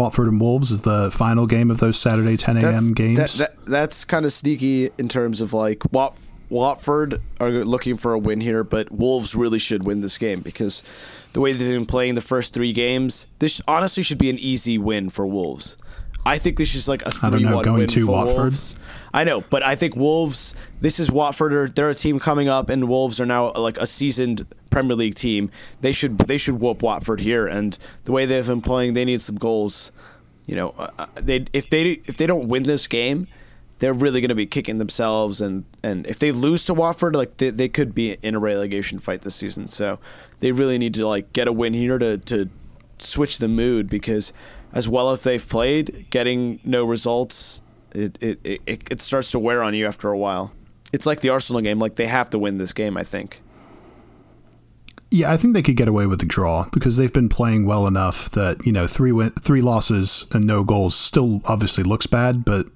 Watford 0.01 0.27
and 0.27 0.41
Wolves 0.41 0.71
is 0.71 0.81
the 0.81 1.11
final 1.11 1.45
game 1.45 1.69
of 1.69 1.79
those 1.79 1.99
Saturday 1.99 2.35
10 2.35 2.57
a.m. 2.57 2.93
games. 2.93 3.17
That, 3.17 3.31
that, 3.37 3.65
that's 3.65 4.03
kind 4.03 4.25
of 4.25 4.33
sneaky 4.33 4.89
in 4.97 5.07
terms 5.07 5.41
of 5.41 5.53
like 5.53 5.83
Wat, 5.93 6.17
Watford 6.49 7.21
are 7.39 7.49
looking 7.49 7.97
for 7.97 8.13
a 8.13 8.19
win 8.19 8.41
here, 8.41 8.63
but 8.63 8.91
Wolves 8.91 9.35
really 9.35 9.59
should 9.59 9.85
win 9.85 10.01
this 10.01 10.17
game 10.17 10.41
because 10.41 10.83
the 11.33 11.39
way 11.39 11.53
they've 11.53 11.69
been 11.69 11.85
playing 11.85 12.15
the 12.15 12.21
first 12.21 12.53
three 12.53 12.73
games, 12.73 13.27
this 13.39 13.61
honestly 13.67 14.03
should 14.03 14.17
be 14.17 14.29
an 14.29 14.39
easy 14.39 14.77
win 14.77 15.09
for 15.09 15.25
Wolves. 15.27 15.77
I 16.25 16.37
think 16.37 16.57
this 16.57 16.75
is 16.75 16.87
like 16.87 17.01
a 17.03 17.11
I 17.23 17.29
don't 17.29 17.41
know, 17.41 17.47
three-one 17.47 17.63
going 17.63 17.79
win 17.79 17.87
to 17.87 18.05
for 18.05 18.11
Watford? 18.11 18.35
Wolves. 18.35 18.75
I 19.13 19.23
know, 19.23 19.41
but 19.41 19.63
I 19.63 19.75
think 19.75 19.95
Wolves. 19.95 20.53
This 20.79 20.99
is 20.99 21.09
Watford. 21.09 21.75
They're 21.75 21.89
a 21.89 21.95
team 21.95 22.19
coming 22.19 22.49
up, 22.49 22.69
and 22.69 22.87
Wolves 22.87 23.19
are 23.19 23.25
now 23.25 23.53
like 23.53 23.77
a 23.77 23.85
seasoned 23.85 24.43
Premier 24.71 24.95
League 24.95 25.15
team. 25.15 25.51
They 25.81 25.91
should 25.91 26.17
they 26.17 26.37
should 26.37 26.59
whoop 26.59 26.81
Watford 26.81 27.19
here, 27.19 27.45
and 27.45 27.77
the 28.05 28.11
way 28.11 28.25
they've 28.25 28.47
been 28.47 28.61
playing, 28.61 28.93
they 28.93 29.05
need 29.05 29.21
some 29.21 29.35
goals. 29.35 29.91
You 30.47 30.55
know, 30.55 30.75
uh, 30.77 30.89
uh, 30.97 31.05
they 31.15 31.45
if 31.53 31.69
they 31.69 32.01
if 32.05 32.17
they 32.17 32.25
don't 32.25 32.47
win 32.47 32.63
this 32.63 32.87
game, 32.87 33.27
they're 33.79 33.93
really 33.93 34.21
going 34.21 34.29
to 34.29 34.35
be 34.35 34.47
kicking 34.47 34.77
themselves, 34.79 35.39
and 35.39 35.65
and 35.83 36.07
if 36.07 36.17
they 36.17 36.31
lose 36.31 36.65
to 36.65 36.73
Watford, 36.73 37.15
like 37.15 37.37
they, 37.37 37.51
they 37.51 37.69
could 37.69 37.93
be 37.93 38.13
in 38.23 38.33
a 38.33 38.39
relegation 38.39 38.97
fight 38.97 39.21
this 39.21 39.35
season. 39.35 39.67
So 39.67 39.99
they 40.39 40.51
really 40.51 40.77
need 40.77 40.95
to 40.95 41.07
like 41.07 41.33
get 41.33 41.47
a 41.47 41.51
win 41.51 41.73
here 41.73 41.99
to 41.99 42.17
to 42.17 42.49
switch 42.97 43.37
the 43.37 43.47
mood 43.47 43.89
because 43.89 44.33
as 44.73 44.87
well 44.87 45.11
as 45.11 45.23
they've 45.23 45.47
played, 45.47 46.07
getting 46.09 46.59
no 46.63 46.85
results, 46.85 47.61
it, 47.93 48.17
it, 48.21 48.39
it, 48.43 48.61
it 48.65 49.01
starts 49.01 49.31
to 49.31 49.39
wear 49.39 49.61
on 49.61 49.73
you 49.73 49.85
after 49.85 50.09
a 50.09 50.17
while. 50.17 50.53
It's 50.93 51.05
like 51.05 51.21
the 51.21 51.29
Arsenal 51.29 51.61
game. 51.61 51.79
Like 51.79 51.95
they 51.95 52.07
have 52.07 52.29
to 52.31 52.39
win 52.39 52.57
this 52.57 52.73
game, 52.73 52.97
I 52.97 53.03
think. 53.03 53.41
Yeah, 55.13 55.31
I 55.31 55.35
think 55.35 55.53
they 55.53 55.61
could 55.61 55.75
get 55.75 55.89
away 55.89 56.07
with 56.07 56.21
the 56.21 56.25
draw 56.25 56.67
because 56.71 56.95
they've 56.95 57.11
been 57.11 57.27
playing 57.27 57.65
well 57.65 57.85
enough 57.85 58.31
that 58.31 58.65
you 58.65 58.71
know 58.71 58.87
three 58.87 59.11
win- 59.11 59.31
three 59.31 59.61
losses 59.61 60.25
and 60.31 60.47
no 60.47 60.63
goals 60.63 60.95
still 60.95 61.41
obviously 61.45 61.83
looks 61.83 62.07
bad, 62.07 62.45
but 62.45 62.67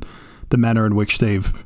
the 0.49 0.57
manner 0.57 0.85
in 0.85 0.95
which 0.95 1.19
they've 1.19 1.63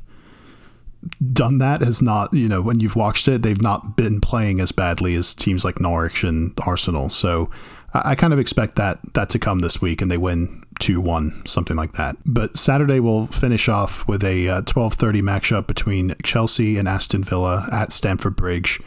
done 1.33 1.57
that 1.59 1.81
has 1.81 2.01
not 2.01 2.31
you 2.33 2.47
know 2.47 2.61
when 2.61 2.81
you've 2.81 2.97
watched 2.97 3.27
it 3.29 3.41
they've 3.41 3.61
not 3.61 3.95
been 3.95 4.19
playing 4.19 4.59
as 4.59 4.71
badly 4.71 5.15
as 5.15 5.33
teams 5.33 5.65
like 5.65 5.79
Norwich 5.81 6.23
and 6.23 6.53
Arsenal. 6.67 7.09
So 7.09 7.49
I, 7.93 8.11
I 8.11 8.15
kind 8.15 8.33
of 8.33 8.37
expect 8.39 8.75
that 8.75 8.99
that 9.15 9.29
to 9.31 9.39
come 9.39 9.59
this 9.59 9.81
week 9.81 10.03
and 10.03 10.11
they 10.11 10.17
win 10.17 10.63
two 10.79 11.01
one 11.01 11.41
something 11.45 11.77
like 11.77 11.93
that. 11.93 12.15
But 12.25 12.57
Saturday 12.59 12.99
we'll 12.99 13.25
finish 13.27 13.67
off 13.69 14.07
with 14.07 14.23
a 14.23 14.47
uh, 14.47 14.61
twelve 14.67 14.93
thirty 14.93 15.23
matchup 15.23 15.65
between 15.65 16.13
Chelsea 16.23 16.77
and 16.77 16.87
Aston 16.87 17.23
Villa 17.23 17.67
at 17.71 17.91
Stamford 17.91 18.35
Bridge. 18.35 18.79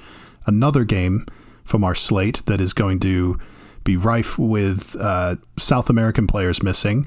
Another 0.46 0.84
game 0.84 1.26
from 1.64 1.84
our 1.84 1.94
slate 1.94 2.42
that 2.46 2.60
is 2.60 2.72
going 2.72 3.00
to 3.00 3.38
be 3.84 3.96
rife 3.96 4.38
with 4.38 4.96
uh, 5.00 5.36
South 5.58 5.90
American 5.90 6.26
players 6.26 6.62
missing. 6.62 7.06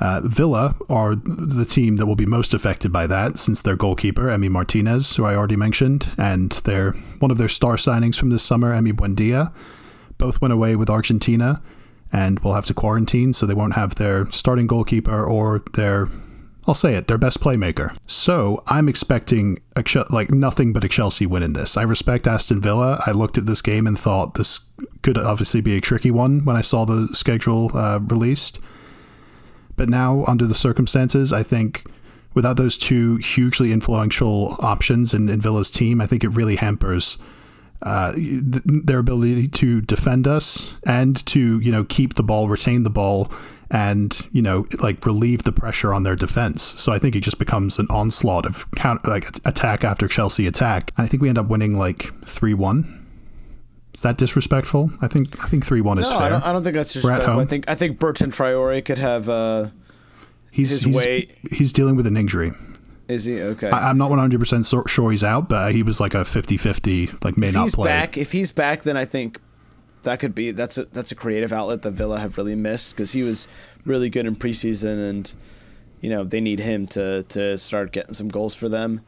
Uh, 0.00 0.20
Villa 0.24 0.74
are 0.88 1.14
the 1.14 1.64
team 1.64 1.96
that 1.96 2.06
will 2.06 2.16
be 2.16 2.26
most 2.26 2.54
affected 2.54 2.92
by 2.92 3.06
that, 3.06 3.38
since 3.38 3.62
their 3.62 3.76
goalkeeper 3.76 4.22
Emi 4.22 4.48
Martinez, 4.48 5.14
who 5.14 5.24
I 5.24 5.36
already 5.36 5.54
mentioned, 5.54 6.10
and 6.18 6.50
their 6.64 6.92
one 7.20 7.30
of 7.30 7.38
their 7.38 7.48
star 7.48 7.76
signings 7.76 8.18
from 8.18 8.30
this 8.30 8.42
summer, 8.42 8.72
Emi 8.72 8.92
Buendia, 8.92 9.52
both 10.18 10.40
went 10.40 10.52
away 10.52 10.74
with 10.74 10.90
Argentina, 10.90 11.62
and 12.12 12.40
will 12.40 12.54
have 12.54 12.66
to 12.66 12.74
quarantine, 12.74 13.32
so 13.32 13.46
they 13.46 13.54
won't 13.54 13.74
have 13.74 13.94
their 13.94 14.30
starting 14.32 14.66
goalkeeper 14.66 15.24
or 15.24 15.62
their 15.74 16.08
I'll 16.66 16.74
say 16.74 16.94
it, 16.94 17.08
their 17.08 17.18
best 17.18 17.40
playmaker. 17.40 17.96
So 18.06 18.62
I'm 18.68 18.88
expecting 18.88 19.58
like 20.10 20.30
nothing 20.30 20.72
but 20.72 20.84
a 20.84 20.88
Chelsea 20.88 21.26
win 21.26 21.42
in 21.42 21.54
this. 21.54 21.76
I 21.76 21.82
respect 21.82 22.28
Aston 22.28 22.60
Villa. 22.60 23.02
I 23.04 23.10
looked 23.10 23.36
at 23.36 23.46
this 23.46 23.62
game 23.62 23.86
and 23.86 23.98
thought 23.98 24.34
this 24.34 24.60
could 25.02 25.18
obviously 25.18 25.60
be 25.60 25.76
a 25.76 25.80
tricky 25.80 26.12
one 26.12 26.44
when 26.44 26.56
I 26.56 26.60
saw 26.60 26.84
the 26.84 27.08
schedule 27.12 27.76
uh, 27.76 27.98
released. 28.00 28.60
But 29.76 29.88
now, 29.88 30.24
under 30.26 30.46
the 30.46 30.54
circumstances, 30.54 31.32
I 31.32 31.42
think 31.42 31.84
without 32.34 32.56
those 32.56 32.78
two 32.78 33.16
hugely 33.16 33.72
influential 33.72 34.56
options 34.60 35.12
in, 35.14 35.28
in 35.28 35.40
Villa's 35.40 35.70
team, 35.70 36.00
I 36.00 36.06
think 36.06 36.22
it 36.22 36.28
really 36.28 36.56
hampers 36.56 37.18
uh, 37.82 38.12
their 38.16 38.98
ability 38.98 39.48
to 39.48 39.80
defend 39.80 40.28
us 40.28 40.74
and 40.86 41.24
to 41.26 41.58
you 41.58 41.72
know 41.72 41.84
keep 41.84 42.14
the 42.14 42.22
ball, 42.22 42.48
retain 42.48 42.84
the 42.84 42.90
ball, 42.90 43.32
and 43.72 44.20
you 44.32 44.42
know 44.42 44.66
like 44.80 45.04
relieve 45.04 45.44
the 45.44 45.52
pressure 45.52 45.92
on 45.92 46.02
their 46.02 46.14
defense. 46.14 46.62
So 46.80 46.92
I 46.92 46.98
think 46.98 47.16
it 47.16 47.20
just 47.20 47.38
becomes 47.38 47.78
an 47.78 47.86
onslaught 47.90 48.46
of 48.46 48.70
count 48.72 49.06
like 49.08 49.26
attack 49.46 49.82
after 49.82 50.06
Chelsea 50.06 50.46
attack, 50.46 50.92
and 50.96 51.04
I 51.04 51.08
think 51.08 51.22
we 51.22 51.28
end 51.28 51.38
up 51.38 51.48
winning 51.48 51.76
like 51.76 52.12
three 52.26 52.54
one. 52.54 52.98
Is 53.94 54.02
that 54.02 54.16
disrespectful? 54.18 54.90
I 55.00 55.08
think 55.08 55.42
I 55.42 55.48
think 55.48 55.64
three 55.64 55.80
one 55.80 55.98
is 55.98 56.10
fair. 56.10 56.20
I 56.20 56.28
don't, 56.28 56.46
I 56.46 56.52
don't 56.52 56.62
think 56.62 56.76
that's 56.76 56.92
disrespectful. 56.92 57.40
I 57.40 57.44
think 57.44 57.68
I 57.68 57.74
think 57.74 57.98
Bertrand 57.98 58.32
Traore 58.32 58.84
could 58.84 58.98
have 58.98 59.28
uh, 59.28 59.68
he's, 60.50 60.70
his 60.70 60.82
he's, 60.82 60.96
way. 60.96 61.28
He's 61.50 61.72
dealing 61.72 61.96
with 61.96 62.06
an 62.06 62.16
injury. 62.16 62.52
Is 63.08 63.24
he 63.24 63.40
okay? 63.40 63.68
I, 63.68 63.90
am 63.90 63.98
not 63.98 64.10
100 64.10 64.38
percent 64.38 64.66
sure 64.86 65.10
he's 65.10 65.24
out, 65.24 65.48
but 65.48 65.74
he 65.74 65.82
was 65.82 66.00
like 66.00 66.14
a 66.14 66.18
50-50, 66.18 67.24
like 67.24 67.36
may 67.36 67.48
if 67.48 67.54
not 67.54 67.62
he's 67.64 67.74
play. 67.74 67.88
back, 67.88 68.16
if 68.16 68.32
he's 68.32 68.52
back, 68.52 68.82
then 68.82 68.96
I 68.96 69.04
think 69.04 69.38
that 70.02 70.20
could 70.20 70.34
be 70.34 70.50
that's 70.50 70.78
a 70.78 70.84
that's 70.86 71.12
a 71.12 71.14
creative 71.14 71.52
outlet 71.52 71.82
that 71.82 71.92
Villa 71.92 72.18
have 72.18 72.36
really 72.38 72.54
missed 72.54 72.94
because 72.94 73.12
he 73.12 73.22
was 73.22 73.48
really 73.84 74.10
good 74.10 74.26
in 74.26 74.36
preseason, 74.36 75.08
and 75.08 75.34
you 76.00 76.10
know 76.10 76.24
they 76.24 76.40
need 76.40 76.60
him 76.60 76.86
to 76.88 77.22
to 77.24 77.56
start 77.56 77.92
getting 77.92 78.14
some 78.14 78.28
goals 78.28 78.54
for 78.54 78.68
them. 78.68 79.00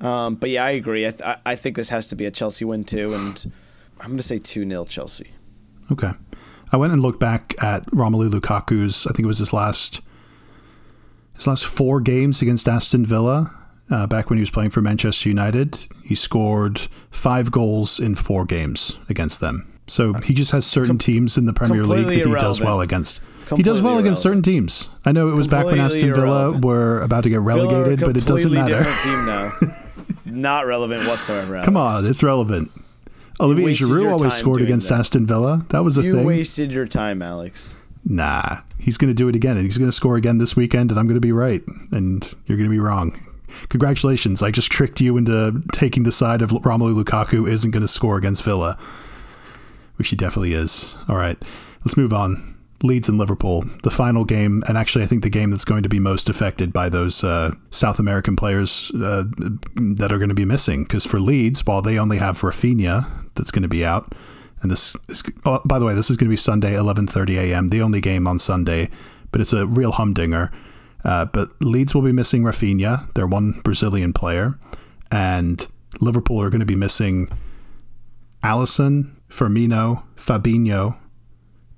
Um, 0.00 0.34
but 0.34 0.50
yeah, 0.50 0.64
I 0.64 0.70
agree. 0.70 1.06
I, 1.06 1.10
th- 1.10 1.38
I 1.46 1.54
think 1.54 1.76
this 1.76 1.90
has 1.90 2.08
to 2.08 2.16
be 2.16 2.26
a 2.26 2.30
Chelsea 2.30 2.64
win 2.64 2.84
too, 2.84 3.14
and 3.14 3.52
I'm 4.00 4.08
going 4.08 4.16
to 4.16 4.22
say 4.22 4.38
two 4.38 4.68
0 4.68 4.84
Chelsea. 4.86 5.30
Okay, 5.90 6.10
I 6.72 6.76
went 6.76 6.92
and 6.92 7.00
looked 7.00 7.20
back 7.20 7.54
at 7.62 7.86
Romelu 7.86 8.30
Lukaku's. 8.30 9.06
I 9.06 9.10
think 9.10 9.20
it 9.20 9.26
was 9.26 9.38
his 9.38 9.52
last 9.52 10.00
his 11.34 11.46
last 11.46 11.66
four 11.66 12.00
games 12.00 12.42
against 12.42 12.68
Aston 12.68 13.06
Villa. 13.06 13.56
Uh, 13.90 14.06
back 14.06 14.30
when 14.30 14.38
he 14.38 14.42
was 14.42 14.50
playing 14.50 14.70
for 14.70 14.80
Manchester 14.80 15.28
United, 15.28 15.86
he 16.02 16.14
scored 16.14 16.80
five 17.10 17.50
goals 17.50 18.00
in 18.00 18.14
four 18.14 18.44
games 18.46 18.98
against 19.08 19.40
them. 19.40 19.71
So 19.86 20.12
he 20.14 20.34
just 20.34 20.52
has 20.52 20.64
certain 20.64 20.98
teams 20.98 21.36
in 21.36 21.46
the 21.46 21.52
Premier 21.52 21.84
League 21.84 22.06
that 22.06 22.26
he 22.26 22.34
does 22.34 22.60
well 22.60 22.80
against. 22.80 23.20
he 23.56 23.62
does 23.62 23.82
well 23.82 23.98
against 23.98 24.22
certain 24.22 24.42
teams. 24.42 24.88
I 25.04 25.12
know 25.12 25.28
it 25.28 25.34
was 25.34 25.48
back 25.48 25.66
when 25.66 25.80
Aston 25.80 26.14
Villa 26.14 26.26
irrelevant. 26.26 26.64
were 26.64 27.00
about 27.02 27.24
to 27.24 27.30
get 27.30 27.40
relegated, 27.40 28.00
but 28.00 28.16
it 28.16 28.24
doesn't 28.24 28.52
matter. 28.52 28.74
different 28.74 29.00
team 29.00 29.26
now. 29.26 29.50
Not 30.24 30.66
relevant 30.66 31.06
whatsoever. 31.06 31.56
Alex. 31.56 31.66
Come 31.66 31.76
on, 31.76 32.06
it's 32.06 32.22
relevant. 32.22 32.70
Olivier 33.40 33.72
Giroud 33.72 34.12
always 34.12 34.34
scored 34.34 34.60
against 34.62 34.88
that. 34.88 35.00
Aston 35.00 35.26
Villa. 35.26 35.66
That 35.70 35.82
was 35.82 35.98
a 35.98 36.02
you 36.02 36.12
thing. 36.12 36.22
You 36.22 36.26
wasted 36.26 36.70
your 36.70 36.86
time, 36.86 37.22
Alex. 37.22 37.82
Nah, 38.04 38.58
he's 38.78 38.96
going 38.98 39.10
to 39.10 39.14
do 39.14 39.28
it 39.28 39.36
again, 39.36 39.56
and 39.56 39.64
he's 39.64 39.78
going 39.78 39.88
to 39.88 39.96
score 39.96 40.16
again 40.16 40.38
this 40.38 40.56
weekend, 40.56 40.90
and 40.90 40.98
I'm 40.98 41.06
going 41.06 41.16
to 41.16 41.20
be 41.20 41.32
right, 41.32 41.62
and 41.92 42.22
you're 42.46 42.58
going 42.58 42.68
to 42.68 42.74
be 42.74 42.80
wrong. 42.80 43.18
Congratulations! 43.68 44.42
I 44.42 44.50
just 44.50 44.72
tricked 44.72 45.00
you 45.00 45.16
into 45.16 45.62
taking 45.72 46.02
the 46.02 46.12
side 46.12 46.42
of 46.42 46.50
Romelu 46.50 47.00
Lukaku 47.02 47.48
isn't 47.48 47.70
going 47.70 47.82
to 47.82 47.88
score 47.88 48.16
against 48.16 48.42
Villa, 48.42 48.76
which 50.02 50.08
he 50.08 50.16
definitely 50.16 50.52
is. 50.52 50.96
All 51.08 51.14
right, 51.14 51.40
let's 51.84 51.96
move 51.96 52.12
on. 52.12 52.58
Leeds 52.82 53.08
and 53.08 53.18
Liverpool, 53.18 53.62
the 53.84 53.90
final 53.90 54.24
game, 54.24 54.64
and 54.66 54.76
actually, 54.76 55.04
I 55.04 55.06
think 55.06 55.22
the 55.22 55.30
game 55.30 55.52
that's 55.52 55.64
going 55.64 55.84
to 55.84 55.88
be 55.88 56.00
most 56.00 56.28
affected 56.28 56.72
by 56.72 56.88
those 56.88 57.22
uh, 57.22 57.52
South 57.70 58.00
American 58.00 58.34
players 58.34 58.90
uh, 58.96 59.22
that 59.76 60.08
are 60.10 60.18
going 60.18 60.28
to 60.28 60.34
be 60.34 60.44
missing. 60.44 60.82
Because 60.82 61.06
for 61.06 61.20
Leeds, 61.20 61.64
while 61.64 61.82
they 61.82 62.00
only 62.00 62.16
have 62.16 62.40
Rafinha 62.40 63.08
that's 63.36 63.52
going 63.52 63.62
to 63.62 63.68
be 63.68 63.84
out, 63.84 64.16
and 64.60 64.72
this 64.72 64.96
is, 65.08 65.22
oh, 65.46 65.60
by 65.64 65.78
the 65.78 65.84
way, 65.84 65.94
this 65.94 66.10
is 66.10 66.16
going 66.16 66.26
to 66.26 66.32
be 66.32 66.36
Sunday, 66.36 66.74
11:30 66.74 67.36
a.m., 67.36 67.68
the 67.68 67.80
only 67.80 68.00
game 68.00 68.26
on 68.26 68.40
Sunday, 68.40 68.90
but 69.30 69.40
it's 69.40 69.52
a 69.52 69.68
real 69.68 69.92
humdinger. 69.92 70.50
Uh, 71.04 71.26
but 71.26 71.50
Leeds 71.60 71.94
will 71.94 72.02
be 72.02 72.10
missing 72.10 72.42
Rafinha, 72.42 73.14
their 73.14 73.28
one 73.28 73.60
Brazilian 73.62 74.12
player, 74.12 74.58
and 75.12 75.68
Liverpool 76.00 76.42
are 76.42 76.50
going 76.50 76.58
to 76.58 76.66
be 76.66 76.74
missing 76.74 77.28
Alisson, 78.42 79.12
Firmino, 79.32 80.02
Fabinho, 80.14 80.98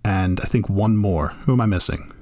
and 0.04 0.40
I 0.40 0.44
think 0.44 0.68
one 0.68 0.96
more. 0.96 1.28
Who 1.44 1.52
am 1.52 1.60
I 1.60 1.66
missing? 1.66 2.12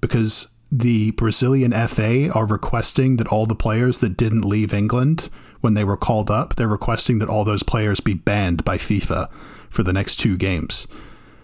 Because 0.00 0.48
the 0.70 1.10
Brazilian 1.12 1.72
FA 1.88 2.30
are 2.32 2.46
requesting 2.46 3.16
that 3.16 3.28
all 3.28 3.46
the 3.46 3.54
players 3.54 4.00
that 4.00 4.16
didn't 4.16 4.44
leave 4.44 4.72
England 4.72 5.28
when 5.60 5.74
they 5.74 5.84
were 5.84 5.96
called 5.96 6.30
up, 6.30 6.56
they're 6.56 6.68
requesting 6.68 7.18
that 7.18 7.28
all 7.28 7.44
those 7.44 7.62
players 7.62 8.00
be 8.00 8.14
banned 8.14 8.64
by 8.64 8.76
FIFA 8.76 9.28
for 9.70 9.82
the 9.82 9.92
next 9.92 10.16
two 10.16 10.36
games. 10.36 10.86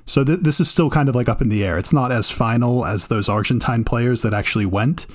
So 0.06 0.24
th- 0.24 0.40
this 0.40 0.60
is 0.60 0.70
still 0.70 0.90
kind 0.90 1.08
of 1.08 1.14
like 1.14 1.28
up 1.28 1.40
in 1.40 1.48
the 1.48 1.64
air. 1.64 1.78
It's 1.78 1.92
not 1.92 2.12
as 2.12 2.30
final 2.30 2.84
as 2.86 3.08
those 3.08 3.28
Argentine 3.28 3.84
players 3.84 4.22
that 4.22 4.34
actually 4.34 4.66
went, 4.66 5.06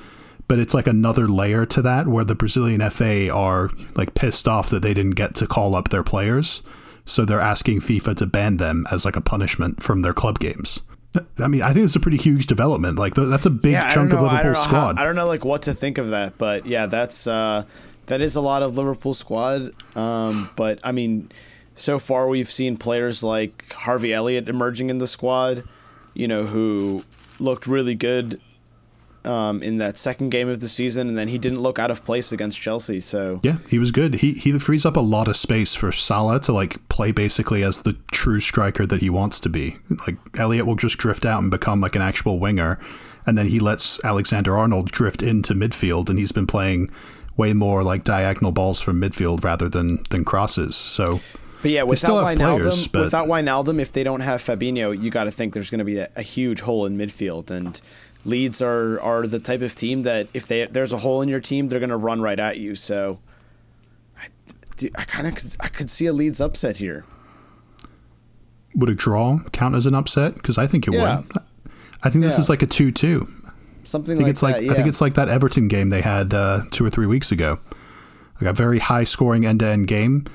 but 0.47 0.59
it's 0.59 0.73
like 0.73 0.87
another 0.87 1.27
layer 1.27 1.65
to 1.67 1.81
that 1.81 2.07
where 2.07 2.25
the 2.25 2.35
Brazilian 2.35 2.87
FA 2.89 3.29
are 3.29 3.69
like 3.95 4.15
pissed 4.15 4.47
off 4.47 4.69
that 4.69 4.81
they 4.81 4.93
didn't 4.93 5.15
get 5.15 5.35
to 5.35 5.47
call 5.47 5.75
up 5.75 5.89
their 5.89 6.03
players. 6.03 6.61
So 7.05 7.23
they're 7.23 7.39
asking 7.39 7.81
FIFA 7.81 8.17
to 8.17 8.25
ban 8.25 8.57
them 8.57 8.85
as 8.91 9.05
like 9.05 9.15
a 9.15 9.21
punishment 9.21 9.81
from 9.81 10.01
their 10.01 10.13
club 10.13 10.39
games. 10.39 10.81
I 11.39 11.47
mean, 11.47 11.61
I 11.61 11.71
think 11.71 11.85
it's 11.85 11.95
a 11.95 11.99
pretty 11.99 12.17
huge 12.17 12.47
development. 12.47 12.97
Like 12.97 13.13
that's 13.15 13.45
a 13.45 13.49
big 13.49 13.73
yeah, 13.73 13.93
chunk 13.93 14.11
of 14.11 14.21
Liverpool's 14.21 14.57
I 14.57 14.65
squad. 14.65 14.97
How, 14.97 15.01
I 15.01 15.05
don't 15.05 15.15
know 15.15 15.27
like 15.27 15.45
what 15.45 15.61
to 15.63 15.73
think 15.73 15.97
of 15.97 16.09
that, 16.09 16.37
but 16.37 16.65
yeah, 16.65 16.87
that's 16.87 17.27
uh, 17.27 17.63
that 18.07 18.21
is 18.21 18.35
a 18.35 18.41
lot 18.41 18.63
of 18.63 18.77
Liverpool 18.77 19.13
squad. 19.13 19.71
Um, 19.95 20.49
but 20.55 20.79
I 20.83 20.91
mean, 20.91 21.29
so 21.73 21.99
far 21.99 22.27
we've 22.27 22.47
seen 22.47 22.77
players 22.77 23.23
like 23.23 23.71
Harvey 23.71 24.13
Elliott 24.13 24.49
emerging 24.49 24.89
in 24.89 24.97
the 24.97 25.07
squad, 25.07 25.63
you 26.13 26.27
know, 26.27 26.43
who 26.43 27.03
looked 27.39 27.67
really 27.67 27.95
good 27.95 28.41
um, 29.25 29.61
in 29.63 29.77
that 29.77 29.97
second 29.97 30.29
game 30.29 30.47
of 30.47 30.59
the 30.59 30.67
season, 30.67 31.09
and 31.09 31.17
then 31.17 31.27
he 31.27 31.37
didn't 31.37 31.59
look 31.59 31.79
out 31.79 31.91
of 31.91 32.03
place 32.03 32.31
against 32.31 32.61
Chelsea. 32.61 32.99
So 32.99 33.39
yeah, 33.43 33.57
he 33.69 33.79
was 33.79 33.91
good. 33.91 34.15
He 34.15 34.33
he 34.33 34.57
frees 34.59 34.85
up 34.85 34.95
a 34.95 35.01
lot 35.01 35.27
of 35.27 35.35
space 35.35 35.75
for 35.75 35.91
Salah 35.91 36.39
to 36.41 36.53
like 36.53 36.87
play 36.89 37.11
basically 37.11 37.63
as 37.63 37.81
the 37.81 37.93
true 38.11 38.39
striker 38.39 38.85
that 38.85 39.01
he 39.01 39.09
wants 39.09 39.39
to 39.41 39.49
be. 39.49 39.77
Like 40.07 40.17
Elliott 40.37 40.65
will 40.65 40.75
just 40.75 40.97
drift 40.97 41.25
out 41.25 41.41
and 41.41 41.51
become 41.51 41.81
like 41.81 41.95
an 41.95 42.01
actual 42.01 42.39
winger, 42.39 42.79
and 43.25 43.37
then 43.37 43.47
he 43.47 43.59
lets 43.59 44.03
Alexander 44.03 44.57
Arnold 44.57 44.91
drift 44.91 45.21
into 45.21 45.53
midfield, 45.53 46.09
and 46.09 46.19
he's 46.19 46.31
been 46.31 46.47
playing 46.47 46.89
way 47.37 47.53
more 47.53 47.83
like 47.83 48.03
diagonal 48.03 48.51
balls 48.51 48.79
from 48.79 49.01
midfield 49.01 49.43
rather 49.43 49.69
than 49.69 50.03
than 50.09 50.23
crosses. 50.23 50.75
So. 50.75 51.19
But 51.61 51.71
yeah, 51.71 51.81
without 51.81 52.23
Wijnaldum, 52.23 52.59
players, 52.59 52.87
but... 52.89 53.01
without 53.05 53.27
Wijnaldum, 53.27 53.79
if 53.79 53.91
they 53.91 54.03
don't 54.03 54.19
have 54.19 54.39
Fabinho, 54.39 54.95
you 54.95 55.09
got 55.09 55.23
to 55.23 55.31
think 55.31 55.55
there's 55.55 55.71
going 55.71 55.79
to 55.79 55.85
be 55.85 55.97
a, 55.97 56.09
a 56.15 56.21
huge 56.21 56.61
hole 56.61 56.85
in 56.85 56.95
midfield, 56.95 57.49
and 57.49 57.81
Leeds 58.25 58.61
are 58.61 58.99
are 59.01 59.27
the 59.27 59.39
type 59.39 59.61
of 59.61 59.75
team 59.75 60.01
that 60.01 60.27
if 60.33 60.47
they 60.47 60.65
there's 60.65 60.91
a 60.91 60.97
hole 60.97 61.21
in 61.21 61.29
your 61.29 61.39
team, 61.39 61.69
they're 61.69 61.79
gonna 61.79 61.97
run 61.97 62.21
right 62.21 62.39
at 62.39 62.57
you. 62.57 62.73
So, 62.75 63.19
I, 64.17 64.27
I 64.97 65.03
kind 65.03 65.27
of 65.27 65.33
I 65.59 65.67
could 65.67 65.89
see 65.89 66.07
a 66.07 66.13
Leeds 66.13 66.41
upset 66.41 66.77
here. 66.77 67.05
Would 68.73 68.89
a 68.89 68.95
draw 68.95 69.39
count 69.53 69.75
as 69.75 69.85
an 69.85 69.93
upset? 69.93 70.33
Because 70.35 70.57
I 70.57 70.67
think 70.67 70.87
it 70.87 70.95
yeah. 70.95 71.19
would. 71.19 71.31
I 72.03 72.09
think 72.09 72.23
this 72.23 72.33
yeah. 72.35 72.41
is 72.41 72.49
like 72.49 72.61
a 72.61 72.67
two-two. 72.67 73.27
Something 73.83 74.13
I 74.13 74.15
think 74.15 74.25
like 74.25 74.31
it's 74.31 74.43
like 74.43 74.55
that, 74.55 74.63
yeah. 74.63 74.71
I 74.71 74.75
think 74.75 74.87
it's 74.87 75.01
like 75.01 75.13
that 75.13 75.29
Everton 75.29 75.67
game 75.67 75.89
they 75.89 76.01
had 76.01 76.33
uh, 76.33 76.61
two 76.71 76.83
or 76.83 76.89
three 76.89 77.05
weeks 77.05 77.31
ago. 77.31 77.59
Like 78.41 78.49
a 78.49 78.53
very 78.53 78.79
high-scoring 78.79 79.45
end-to-end 79.45 79.87
game, 79.87 80.25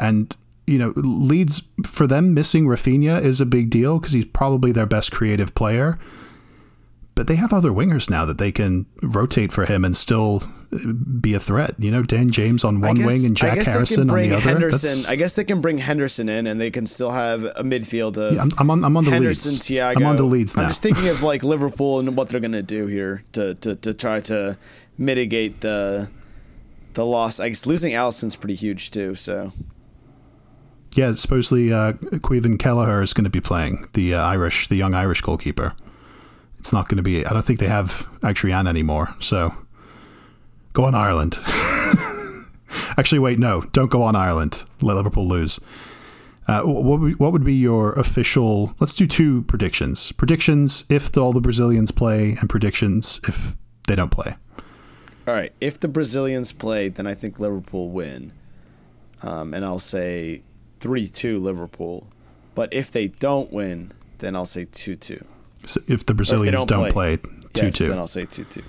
and 0.00 0.34
you 0.66 0.78
know 0.78 0.92
Leeds 0.96 1.62
for 1.84 2.06
them 2.06 2.34
missing 2.34 2.66
Rafinha 2.66 3.22
is 3.22 3.40
a 3.40 3.46
big 3.46 3.70
deal 3.70 3.98
because 3.98 4.14
he's 4.14 4.24
probably 4.24 4.72
their 4.72 4.86
best 4.86 5.12
creative 5.12 5.54
player 5.54 5.98
but 7.16 7.26
they 7.26 7.34
have 7.36 7.52
other 7.52 7.70
wingers 7.70 8.08
now 8.08 8.24
that 8.26 8.38
they 8.38 8.52
can 8.52 8.86
rotate 9.02 9.50
for 9.50 9.64
him 9.64 9.84
and 9.84 9.96
still 9.96 10.42
be 11.20 11.32
a 11.32 11.40
threat. 11.40 11.74
You 11.78 11.90
know, 11.90 12.02
Dan 12.02 12.30
James 12.30 12.62
on 12.62 12.80
one 12.82 12.96
guess, 12.96 13.06
wing 13.06 13.24
and 13.24 13.36
Jack 13.36 13.58
Harrison 13.58 14.10
on 14.10 14.16
the 14.16 14.36
other. 14.36 14.40
Henderson, 14.40 15.06
I 15.08 15.16
guess 15.16 15.34
they 15.34 15.44
can 15.44 15.62
bring 15.62 15.78
Henderson 15.78 16.28
in, 16.28 16.46
and 16.46 16.60
they 16.60 16.70
can 16.70 16.84
still 16.84 17.10
have 17.10 17.44
a 17.44 17.64
midfield 17.64 18.18
of 18.18 18.34
yeah, 18.34 18.42
I'm, 18.42 18.50
I'm, 18.58 18.70
on. 18.70 18.84
I'm 18.84 18.96
on 18.98 19.04
the 19.06 19.10
Henderson. 19.10 19.54
Thiago. 19.54 19.96
I'm 19.96 20.06
on 20.06 20.16
the 20.16 20.24
Leeds 20.24 20.56
now. 20.56 20.64
I'm 20.64 20.68
just 20.68 20.82
thinking 20.82 21.08
of 21.08 21.22
like 21.22 21.42
Liverpool 21.42 21.98
and 21.98 22.16
what 22.16 22.28
they're 22.28 22.38
gonna 22.38 22.62
do 22.62 22.86
here 22.86 23.24
to, 23.32 23.54
to, 23.54 23.74
to 23.74 23.94
try 23.94 24.20
to 24.20 24.58
mitigate 24.98 25.62
the 25.62 26.10
the 26.92 27.06
loss. 27.06 27.40
I 27.40 27.48
guess 27.48 27.66
losing 27.66 27.94
Alisson's 27.94 28.36
pretty 28.36 28.54
huge 28.54 28.90
too. 28.90 29.14
So. 29.14 29.52
Yeah, 30.94 31.12
supposedly 31.12 31.74
uh, 31.74 31.92
Caoimhin 31.92 32.58
Kelleher 32.58 33.02
is 33.02 33.12
going 33.12 33.24
to 33.24 33.30
be 33.30 33.42
playing 33.42 33.86
the 33.92 34.14
uh, 34.14 34.24
Irish, 34.24 34.68
the 34.68 34.76
young 34.76 34.94
Irish 34.94 35.20
goalkeeper 35.20 35.74
it's 36.58 36.72
not 36.72 36.88
going 36.88 36.96
to 36.96 37.02
be. 37.02 37.24
I 37.24 37.32
don't 37.32 37.44
think 37.44 37.60
they 37.60 37.68
have 37.68 38.06
Adrian 38.24 38.66
anymore. 38.66 39.14
So 39.20 39.54
go 40.72 40.84
on 40.84 40.94
Ireland. 40.94 41.38
Actually, 42.98 43.18
wait, 43.18 43.38
no, 43.38 43.62
don't 43.72 43.90
go 43.90 44.02
on 44.02 44.16
Ireland. 44.16 44.64
Let 44.80 44.94
Liverpool 44.94 45.26
lose. 45.26 45.60
Uh, 46.48 46.62
what, 46.62 47.00
would, 47.00 47.18
what 47.18 47.32
would 47.32 47.44
be 47.44 47.54
your 47.54 47.92
official? 47.92 48.74
Let's 48.78 48.94
do 48.94 49.06
two 49.06 49.42
predictions. 49.42 50.12
Predictions 50.12 50.84
if 50.88 51.10
the, 51.10 51.20
all 51.20 51.32
the 51.32 51.40
Brazilians 51.40 51.90
play, 51.90 52.36
and 52.40 52.48
predictions 52.48 53.20
if 53.26 53.56
they 53.88 53.96
don't 53.96 54.10
play. 54.10 54.36
All 55.26 55.34
right. 55.34 55.52
If 55.60 55.78
the 55.78 55.88
Brazilians 55.88 56.52
play, 56.52 56.88
then 56.88 57.06
I 57.06 57.14
think 57.14 57.40
Liverpool 57.40 57.90
win. 57.90 58.32
Um, 59.22 59.54
and 59.54 59.64
I'll 59.64 59.78
say 59.80 60.42
3 60.80 61.06
2 61.06 61.38
Liverpool. 61.38 62.06
But 62.54 62.72
if 62.72 62.90
they 62.90 63.08
don't 63.08 63.52
win, 63.52 63.92
then 64.18 64.36
I'll 64.36 64.46
say 64.46 64.66
2 64.70 64.96
2. 64.96 65.24
So 65.66 65.80
if 65.86 66.06
the 66.06 66.14
Brazilians 66.14 66.54
don't 66.64 66.66
don't, 66.66 66.92
play. 66.92 67.16
play, 67.18 67.30
two 67.52 67.66
Yes, 67.66 67.76
two. 67.78 67.88
then 67.88 67.98
I'll 67.98 68.06
say 68.06 68.24
2 68.24 68.44
2. 68.44 68.62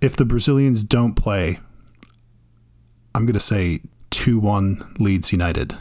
if 0.00 0.16
the 0.16 0.24
Brazilians 0.24 0.84
don't 0.84 1.14
play, 1.14 1.58
I'm 3.14 3.24
going 3.24 3.34
to 3.34 3.40
say 3.40 3.80
2 4.10 4.38
1 4.38 4.96
Leeds 4.98 5.32
United. 5.32 5.74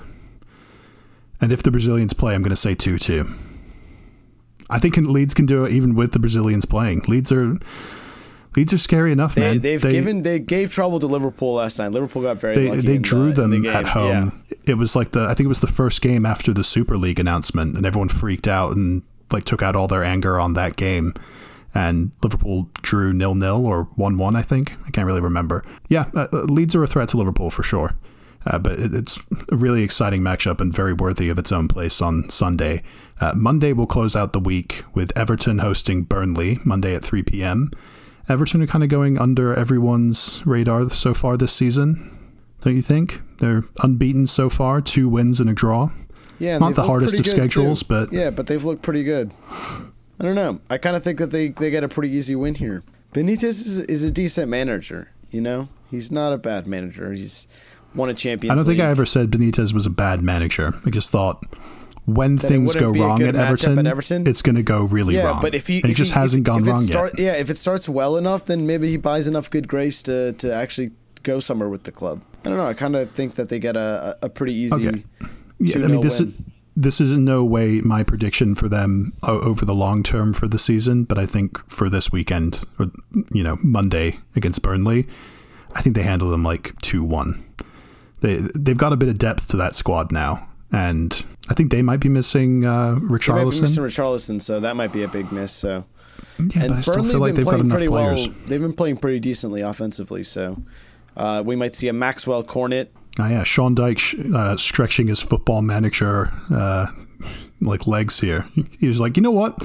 And 1.42 1.52
if 1.52 1.62
the 1.64 1.72
Brazilians 1.72 2.14
play, 2.14 2.34
I'm 2.34 2.42
going 2.42 2.50
to 2.52 2.56
say 2.56 2.76
2 2.76 2.98
2. 2.98 3.28
I 4.70 4.80
think 4.80 4.96
Leeds 4.98 5.34
can 5.34 5.46
do 5.46 5.64
it 5.66 5.72
even 5.74 5.96
with 5.96 6.12
the 6.14 6.20
Brazilians 6.20 6.66
playing. 6.66 7.02
Leeds 7.08 7.32
are 7.32 7.58
Leeds 8.56 8.74
are 8.74 8.78
scary 8.78 9.12
enough, 9.12 9.36
They, 9.36 9.42
man. 9.42 9.60
they've 9.60 9.82
they, 9.82 9.92
given 9.92 10.22
they 10.22 10.40
gave 10.40 10.72
trouble 10.72 10.98
to 11.02 11.08
Liverpool 11.08 11.56
last 11.56 11.78
night. 11.78 11.92
Liverpool 11.92 12.22
got 12.22 12.38
very 12.40 12.56
they, 12.56 12.70
lucky. 12.70 12.82
they 12.88 12.98
drew 12.98 13.34
the, 13.34 13.42
them 13.42 13.62
the 13.64 13.70
at 13.70 13.88
home. 13.88 14.42
It 14.66 14.76
was 14.76 14.96
like 14.96 15.12
the 15.12 15.26
I 15.26 15.34
think 15.34 15.46
it 15.46 15.50
was 15.50 15.60
the 15.60 15.68
first 15.68 16.02
game 16.02 16.26
after 16.26 16.54
the 16.54 16.64
Super 16.64 16.98
League 16.98 17.20
announcement, 17.20 17.76
and 17.76 17.86
everyone 17.86 18.08
freaked 18.10 18.48
out 18.48 18.76
and 18.76 19.04
like 19.32 19.46
took 19.46 19.62
out 19.62 19.76
all 19.76 19.88
their 19.88 20.04
anger 20.04 20.40
on 20.40 20.54
that 20.54 20.76
game. 20.76 21.14
And 21.74 22.12
Liverpool 22.24 22.70
drew 22.82 23.12
nil 23.12 23.36
nil 23.36 23.66
or 23.66 23.84
one 23.96 24.18
one. 24.18 24.36
I 24.36 24.42
think 24.42 24.76
I 24.88 24.92
can't 24.92 25.08
really 25.08 25.22
remember. 25.22 25.64
Yeah, 25.90 26.06
uh, 26.16 26.28
uh, 26.32 26.44
Leeds 26.44 26.74
are 26.76 26.84
a 26.84 26.88
threat 26.88 27.10
to 27.10 27.18
Liverpool 27.18 27.52
for 27.52 27.64
sure. 27.64 27.96
Uh, 28.48 28.60
but 28.60 28.74
it's 28.78 29.20
a 29.52 29.56
really 29.56 29.84
exciting 29.84 30.22
matchup 30.22 30.62
and 30.62 30.72
very 30.72 30.94
worthy 30.94 31.30
of 31.30 31.40
its 31.40 31.52
own 31.52 31.68
place 31.68 32.02
on 32.02 32.30
Sunday. 32.30 32.84
Uh, 33.20 33.34
Monday 33.36 33.74
will 33.74 33.88
close 33.88 34.16
out 34.16 34.34
the 34.34 34.40
week 34.40 34.84
with 34.94 35.12
Everton 35.18 35.60
hosting 35.60 36.04
Burnley 36.04 36.60
Monday 36.64 36.94
at 36.96 37.04
3 37.04 37.24
p.m. 37.24 37.72
Everton 38.30 38.62
are 38.62 38.68
kind 38.68 38.84
of 38.84 38.90
going 38.90 39.18
under 39.18 39.54
everyone's 39.54 40.42
radar 40.46 40.90
so 40.90 41.14
far 41.14 41.38
this 41.38 41.54
season, 41.54 42.12
don't 42.62 42.76
you 42.76 42.82
think? 42.82 43.22
They're 43.40 43.64
unbeaten 43.80 44.28
so 44.28 44.50
far, 44.50 44.82
two 44.82 45.10
wins 45.10 45.40
and 45.40 45.50
a 45.50 45.54
draw. 45.54 45.90
Yeah, 46.40 46.58
Not 46.58 46.76
the 46.76 46.84
hardest 46.84 47.18
of 47.20 47.26
schedules, 47.26 47.82
too. 47.82 47.86
but- 47.88 48.12
yeah, 48.12 48.30
but 48.30 48.48
they've 48.48 48.64
looked 48.64 48.82
pretty 48.82 49.04
good. 49.04 49.32
I 50.20 50.24
don't 50.24 50.36
know. 50.36 50.60
I 50.70 50.78
kind 50.78 50.96
of 50.96 51.04
think 51.04 51.20
that 51.20 51.32
they 51.32 51.50
they 51.50 51.70
get 51.70 51.84
a 51.84 51.88
pretty 51.90 52.10
easy 52.10 52.36
win 52.36 52.56
here. 52.56 52.84
Benitez 53.14 53.44
is, 53.44 53.80
is 53.84 54.04
a 54.04 54.12
decent 54.12 54.50
manager. 54.50 55.12
You 55.32 55.42
know, 55.42 55.68
he's 55.92 56.12
not 56.12 56.32
a 56.34 56.38
bad 56.38 56.68
manager. 56.68 57.12
He's 57.14 57.48
won 57.94 58.10
a 58.10 58.14
Champions. 58.14 58.52
I 58.52 58.56
don't 58.56 58.66
think 58.66 58.80
I 58.82 58.90
ever 58.90 59.06
said 59.06 59.30
Benitez 59.32 59.74
was 59.74 59.86
a 59.86 59.90
bad 59.90 60.22
manager. 60.22 60.74
I 60.86 60.90
just 60.90 61.10
thought 61.10 61.44
when 62.06 62.36
That 62.38 62.48
things 62.48 62.76
go 62.76 62.92
wrong 62.92 63.22
at 63.24 63.36
Everton, 63.36 63.78
at 63.80 63.88
Everton? 63.88 64.28
it's 64.28 64.42
going 64.42 64.56
to 64.56 64.64
go 64.64 64.84
really 64.84 65.16
Yeah, 65.16 65.24
wrong. 65.28 65.42
but 65.42 65.56
if 65.56 65.68
he 65.68 65.82
And 65.82 65.92
it 65.92 65.96
just 65.96 66.12
he, 66.14 66.20
hasn't 66.20 66.42
if, 66.42 66.46
gone 66.46 66.62
if 66.62 66.68
wrong 66.68 66.78
start, 66.78 67.18
yet. 67.20 67.26
Yeah, 67.36 67.42
if 67.42 67.50
it 67.50 67.58
starts 67.58 67.90
well 67.90 68.16
enough, 68.16 68.46
then 68.46 68.66
maybe 68.68 68.90
he 68.90 68.98
buys 68.98 69.28
enough 69.28 69.50
good 69.50 69.68
grace 69.68 70.02
to 70.04 70.32
to 70.34 70.54
actually 70.54 70.92
go 71.24 71.40
somewhere 71.40 71.68
with 71.70 71.84
the 71.84 71.92
club. 71.92 72.22
I 72.46 72.50
don't 72.50 72.58
know. 72.58 72.66
I 72.68 72.74
kind 72.74 72.96
of 72.96 73.10
think 73.12 73.36
that 73.36 73.50
they 73.50 73.60
get 73.60 73.76
a 73.76 74.18
a 74.22 74.26
a 74.28 74.30
pretty 74.30 74.54
easy. 74.54 74.88
Okay. 74.88 75.04
Yeah, 75.60 75.84
I 75.84 75.88
mean 75.88 76.02
this 76.02 76.20
win. 76.20 76.30
is 76.30 76.42
this 76.78 77.00
is 77.00 77.14
in 77.14 77.24
no 77.24 77.44
way 77.44 77.80
my 77.82 78.04
prediction 78.04 78.54
for 78.56 78.68
them 78.68 79.14
over 79.24 79.64
the 79.66 79.74
long 79.74 80.04
term 80.04 80.34
for 80.34 80.48
the 80.48 80.60
season, 80.60 81.06
but 81.06 81.18
I 81.18 81.26
think 81.26 81.58
for 81.70 81.90
this 81.90 82.12
weekend, 82.12 82.64
or 82.80 82.88
you 83.32 83.44
know 83.44 83.58
Monday 83.64 84.20
against 84.36 84.62
Burnley, 84.62 85.08
I 85.74 85.82
think 85.82 85.96
they 85.96 86.04
handle 86.04 86.30
them 86.30 86.44
like 86.44 86.74
two 86.82 87.04
one. 87.04 87.44
They 88.22 88.38
they've 88.56 88.78
got 88.78 88.92
a 88.94 88.98
bit 88.98 89.10
of 89.10 89.18
depth 89.18 89.48
to 89.50 89.58
that 89.58 89.76
squad 89.76 90.12
now, 90.12 90.48
and 90.72 91.26
I 91.50 91.54
think 91.54 91.72
they 91.72 91.82
might 91.82 92.00
be 92.02 92.10
missing 92.10 92.66
uh, 92.66 92.96
They 92.96 93.00
might 93.00 93.08
be 93.10 93.14
Richarlison. 93.16 93.62
missing 93.62 93.84
Richarlison, 93.84 94.42
so 94.42 94.60
that 94.60 94.76
might 94.76 94.92
be 94.92 95.04
a 95.04 95.08
big 95.08 95.32
miss. 95.32 95.54
So 95.54 95.86
Yeah, 96.40 96.64
and 96.64 96.70
but 96.70 96.78
I 96.78 96.82
still 96.82 96.96
Burnley 96.96 97.10
feel 97.12 97.20
like 97.22 97.36
they've 97.36 97.46
got 97.46 97.52
playing 97.52 97.66
enough 97.66 97.78
pretty 97.78 97.88
players. 97.88 98.28
well. 98.28 98.38
They've 98.48 98.62
been 98.62 98.74
playing 98.74 98.98
pretty 98.98 99.20
decently 99.20 99.62
offensively. 99.62 100.24
So 100.24 100.62
uh, 101.16 101.42
we 101.46 101.56
might 101.56 101.76
see 101.76 101.88
a 101.88 101.94
Maxwell 101.94 102.44
Cornet. 102.44 102.92
Oh, 103.18 103.28
yeah, 103.28 103.44
Sean 103.44 103.76
sh- 103.96 104.16
uh, 104.34 104.58
stretching 104.58 105.08
his 105.08 105.22
football 105.22 105.62
manager 105.62 106.34
uh, 106.54 106.88
like 107.62 107.88
legs 107.88 108.20
here. 108.20 108.46
He 108.80 108.88
was 108.88 109.00
like, 109.00 109.16
you 109.16 109.24
know 109.24 109.32
what? 109.32 109.62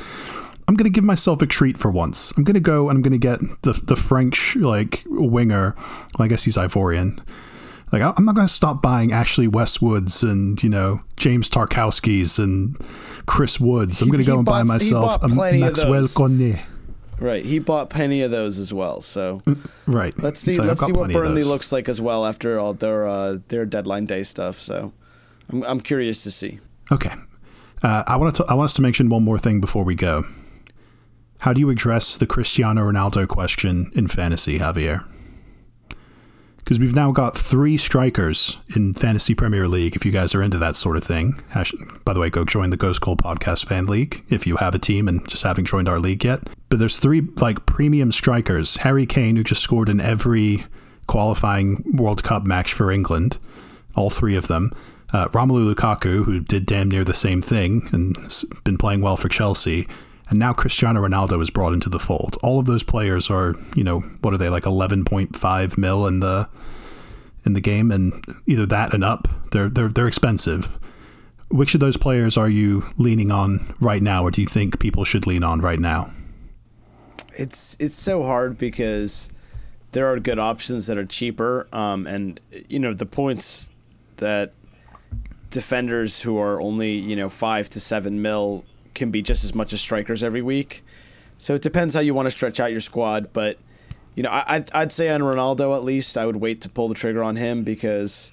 I'm 0.68 0.76
gonna 0.76 0.88
give 0.88 1.02
myself 1.02 1.42
a 1.42 1.46
treat 1.46 1.76
for 1.76 1.90
once. 1.90 2.32
I'm 2.36 2.44
gonna 2.44 2.60
go 2.60 2.88
and 2.88 2.96
I'm 2.96 3.02
gonna 3.02 3.18
get 3.18 3.40
the 3.62 3.72
the 3.72 3.96
French 3.96 4.54
like 4.54 5.02
winger. 5.06 5.74
Well, 5.76 6.24
I 6.24 6.28
guess 6.28 6.44
he's 6.44 6.56
Ivorian. 6.56 7.20
Like 7.92 8.02
I'm 8.02 8.24
not 8.24 8.36
gonna 8.36 8.46
stop 8.46 8.80
buying 8.80 9.10
Ashley 9.12 9.48
Westwoods 9.48 10.22
and 10.22 10.62
you 10.62 10.68
know 10.68 11.00
James 11.16 11.48
Tarkowski's 11.48 12.38
and 12.38 12.76
Chris 13.26 13.58
Woods. 13.58 14.00
I'm 14.00 14.10
gonna 14.10 14.22
go 14.22 14.32
he 14.34 14.38
and 14.38 14.46
buy 14.46 14.62
myself 14.62 15.20
a 15.24 15.28
Maxwell. 15.28 16.06
Cornet. 16.14 16.60
Right, 17.20 17.44
he 17.44 17.58
bought 17.58 17.90
plenty 17.90 18.22
of 18.22 18.30
those 18.30 18.58
as 18.58 18.72
well. 18.72 19.00
So 19.02 19.42
Right. 19.86 20.14
let's 20.22 20.40
see. 20.40 20.54
So 20.54 20.62
let's 20.62 20.84
see 20.84 20.92
what 20.92 21.12
Burnley 21.12 21.42
looks 21.44 21.70
like 21.70 21.88
as 21.88 22.00
well 22.00 22.24
after 22.24 22.58
all 22.58 22.72
their 22.74 23.06
uh, 23.06 23.38
their 23.48 23.66
deadline 23.66 24.06
day 24.06 24.22
stuff. 24.22 24.54
So 24.56 24.92
I'm 25.50 25.62
I'm 25.64 25.80
curious 25.80 26.22
to 26.24 26.30
see. 26.30 26.58
Okay. 26.90 27.12
Uh, 27.82 28.02
I 28.06 28.16
want 28.16 28.34
to. 28.36 28.44
I 28.48 28.54
want 28.54 28.66
us 28.70 28.74
to 28.74 28.82
mention 28.82 29.08
one 29.08 29.22
more 29.22 29.38
thing 29.38 29.60
before 29.60 29.84
we 29.84 29.94
go. 29.94 30.24
How 31.40 31.52
do 31.52 31.60
you 31.60 31.70
address 31.70 32.16
the 32.18 32.26
Cristiano 32.26 32.82
Ronaldo 32.90 33.26
question 33.28 33.90
in 33.94 34.08
fantasy, 34.08 34.58
Javier? 34.58 35.04
Because 36.58 36.78
we've 36.78 36.94
now 36.94 37.10
got 37.10 37.36
three 37.36 37.76
strikers 37.78 38.58
in 38.76 38.92
fantasy 38.94 39.34
Premier 39.34 39.66
League. 39.66 39.96
If 39.96 40.04
you 40.04 40.12
guys 40.12 40.34
are 40.34 40.42
into 40.42 40.58
that 40.58 40.76
sort 40.76 40.96
of 40.96 41.02
thing, 41.04 41.42
by 42.04 42.12
the 42.12 42.20
way, 42.20 42.28
go 42.30 42.44
join 42.44 42.70
the 42.70 42.76
Ghost 42.76 43.00
Goal 43.00 43.16
Podcast 43.16 43.66
Fan 43.66 43.86
League 43.86 44.22
if 44.28 44.46
you 44.46 44.56
have 44.56 44.74
a 44.74 44.78
team 44.78 45.08
and 45.08 45.26
just 45.28 45.42
haven't 45.42 45.64
joined 45.64 45.88
our 45.88 45.98
league 45.98 46.24
yet. 46.24 46.48
But 46.70 46.78
there's 46.78 46.98
three 46.98 47.20
like 47.36 47.66
premium 47.66 48.12
strikers: 48.12 48.78
Harry 48.78 49.04
Kane, 49.04 49.36
who 49.36 49.44
just 49.44 49.62
scored 49.62 49.90
in 49.90 50.00
every 50.00 50.64
qualifying 51.06 51.82
World 51.92 52.22
Cup 52.22 52.46
match 52.46 52.72
for 52.72 52.90
England, 52.90 53.36
all 53.94 54.08
three 54.08 54.36
of 54.36 54.46
them. 54.46 54.70
Uh, 55.12 55.26
Romelu 55.28 55.74
Lukaku, 55.74 56.24
who 56.24 56.38
did 56.38 56.64
damn 56.64 56.88
near 56.88 57.02
the 57.02 57.12
same 57.12 57.42
thing 57.42 57.88
and 57.92 58.16
has 58.18 58.44
been 58.62 58.78
playing 58.78 59.00
well 59.00 59.16
for 59.16 59.28
Chelsea. 59.28 59.88
And 60.28 60.38
now 60.38 60.52
Cristiano 60.52 61.04
Ronaldo 61.04 61.42
is 61.42 61.50
brought 61.50 61.72
into 61.72 61.88
the 61.88 61.98
fold. 61.98 62.38
All 62.44 62.60
of 62.60 62.66
those 62.66 62.84
players 62.84 63.28
are, 63.28 63.56
you 63.74 63.82
know, 63.82 63.98
what 64.20 64.32
are 64.32 64.38
they 64.38 64.48
like 64.48 64.62
11.5 64.62 65.76
mil 65.76 66.06
in 66.06 66.20
the 66.20 66.48
in 67.44 67.54
the 67.54 67.60
game, 67.60 67.90
and 67.90 68.24
either 68.46 68.66
that 68.66 68.94
and 68.94 69.02
up. 69.02 69.26
They're 69.50 69.68
they're 69.68 69.88
they're 69.88 70.06
expensive. 70.06 70.68
Which 71.48 71.74
of 71.74 71.80
those 71.80 71.96
players 71.96 72.36
are 72.36 72.48
you 72.48 72.86
leaning 72.96 73.32
on 73.32 73.74
right 73.80 74.02
now, 74.02 74.22
or 74.22 74.30
do 74.30 74.40
you 74.40 74.46
think 74.46 74.78
people 74.78 75.04
should 75.04 75.26
lean 75.26 75.42
on 75.42 75.60
right 75.60 75.80
now? 75.80 76.12
It's 77.34 77.76
it's 77.78 77.94
so 77.94 78.22
hard 78.22 78.58
because 78.58 79.30
there 79.92 80.06
are 80.06 80.18
good 80.20 80.38
options 80.38 80.86
that 80.86 80.98
are 80.98 81.04
cheaper, 81.04 81.66
um, 81.72 82.06
and 82.06 82.40
you 82.68 82.78
know 82.78 82.92
the 82.92 83.06
points 83.06 83.70
that 84.16 84.52
defenders 85.50 86.22
who 86.22 86.38
are 86.38 86.60
only 86.60 86.92
you 86.92 87.16
know 87.16 87.28
five 87.28 87.68
to 87.70 87.80
seven 87.80 88.22
mil 88.22 88.64
can 88.94 89.10
be 89.10 89.22
just 89.22 89.44
as 89.44 89.54
much 89.54 89.72
as 89.72 89.80
strikers 89.80 90.22
every 90.22 90.42
week. 90.42 90.84
So 91.38 91.54
it 91.54 91.62
depends 91.62 91.94
how 91.94 92.00
you 92.00 92.14
want 92.14 92.26
to 92.26 92.30
stretch 92.30 92.60
out 92.60 92.70
your 92.70 92.80
squad, 92.80 93.32
but 93.32 93.58
you 94.14 94.22
know 94.22 94.30
I 94.30 94.44
I'd, 94.46 94.74
I'd 94.74 94.92
say 94.92 95.08
on 95.08 95.20
Ronaldo 95.20 95.74
at 95.76 95.82
least 95.82 96.16
I 96.16 96.26
would 96.26 96.36
wait 96.36 96.60
to 96.62 96.68
pull 96.68 96.88
the 96.88 96.94
trigger 96.94 97.22
on 97.22 97.36
him 97.36 97.64
because 97.64 98.32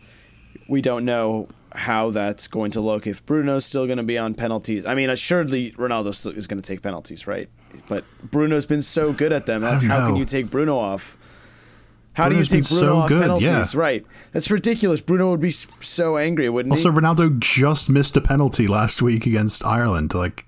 we 0.68 0.82
don't 0.82 1.06
know 1.06 1.48
how 1.74 2.10
that's 2.10 2.48
going 2.48 2.72
to 2.72 2.82
look 2.82 3.06
if 3.08 3.26
Bruno's 3.26 3.66
still 3.66 3.86
going 3.86 3.98
to 3.98 4.04
be 4.04 4.18
on 4.18 4.34
penalties. 4.34 4.86
I 4.86 4.96
mean, 4.96 5.10
assuredly 5.10 5.72
Ronaldo 5.72 6.14
still 6.14 6.32
is 6.32 6.48
going 6.48 6.62
to 6.62 6.68
take 6.68 6.82
penalties, 6.82 7.28
right? 7.28 7.50
But 7.88 8.04
Bruno's 8.24 8.66
been 8.66 8.82
so 8.82 9.14
good 9.14 9.32
at 9.32 9.46
them. 9.46 9.62
How, 9.62 9.80
how 9.80 10.08
can 10.08 10.16
you 10.18 10.26
take 10.26 10.50
Bruno 10.50 10.78
off? 10.78 11.16
How 12.14 12.28
Bruno's 12.28 12.50
do 12.50 12.58
you 12.58 12.62
take 12.64 12.70
Bruno 12.70 12.86
so 12.86 12.96
off 12.98 13.10
good, 13.10 13.22
penalties? 13.22 13.74
yeah. 13.74 13.80
Right. 13.80 14.06
That's 14.32 14.50
ridiculous. 14.50 15.02
Bruno 15.02 15.30
would 15.30 15.40
be 15.40 15.52
so 15.52 16.18
angry, 16.18 16.50
wouldn't 16.50 16.72
Also, 16.74 16.92
he? 16.92 16.98
Ronaldo 16.98 17.40
just 17.40 17.90
missed 17.90 18.18
a 18.18 18.22
penalty 18.22 18.68
last 18.68 19.02
week 19.02 19.26
against 19.28 19.64
Ireland. 19.64 20.14
Like, 20.16 20.46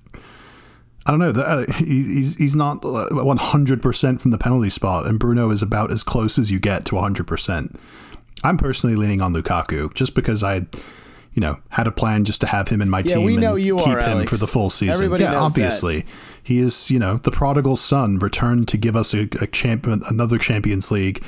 I 1.05 1.11
don't 1.11 1.19
know. 1.19 1.31
the- 1.31 1.47
uh, 1.47 1.71
He's 1.73 2.35
he's 2.37 2.55
not 2.55 2.83
one 2.83 3.37
hundred 3.37 3.81
percent 3.81 4.19
from 4.21 4.31
the 4.31 4.37
penalty 4.37 4.69
spot, 4.71 5.05
and 5.05 5.19
Bruno 5.19 5.51
is 5.51 5.61
about 5.61 5.91
as 5.91 6.03
close 6.03 6.37
as 6.39 6.51
you 6.51 6.59
get 6.59 6.85
to 6.87 6.95
one 6.95 7.03
hundred 7.03 7.27
percent. 7.27 7.79
I'm 8.43 8.57
personally 8.57 8.95
leaning 8.95 9.21
on 9.21 9.33
Lukaku 9.33 9.93
just 9.93 10.15
because 10.15 10.43
I, 10.43 10.55
you 11.33 11.41
know, 11.41 11.57
had 11.69 11.87
a 11.87 11.91
plan 11.91 12.25
just 12.25 12.41
to 12.41 12.47
have 12.47 12.69
him 12.69 12.81
in 12.81 12.89
my 12.89 12.99
Yeah, 12.99 13.15
team 13.15 13.25
we 13.25 13.37
know 13.37 13.55
and 13.55 13.63
you 13.63 13.77
keep 13.77 13.87
are, 13.87 13.99
him 13.99 14.09
Alex. 14.09 14.29
for 14.29 14.37
the 14.37 14.47
full 14.47 14.69
season. 14.69 14.95
Everybody 14.95 15.23
yeah, 15.25 15.31
knows 15.33 15.53
that. 15.53 16.03
He 16.49 16.57
is, 16.57 16.89
you 16.89 16.97
know, 16.97 17.17
the 17.17 17.29
prodigal 17.29 17.75
son 17.75 18.17
returned 18.17 18.67
to 18.69 18.77
give 18.77 18.95
us 18.95 19.13
a, 19.13 19.29
a 19.39 19.45
champion, 19.45 20.01
another 20.09 20.39
Champions 20.39 20.89
League, 20.89 21.23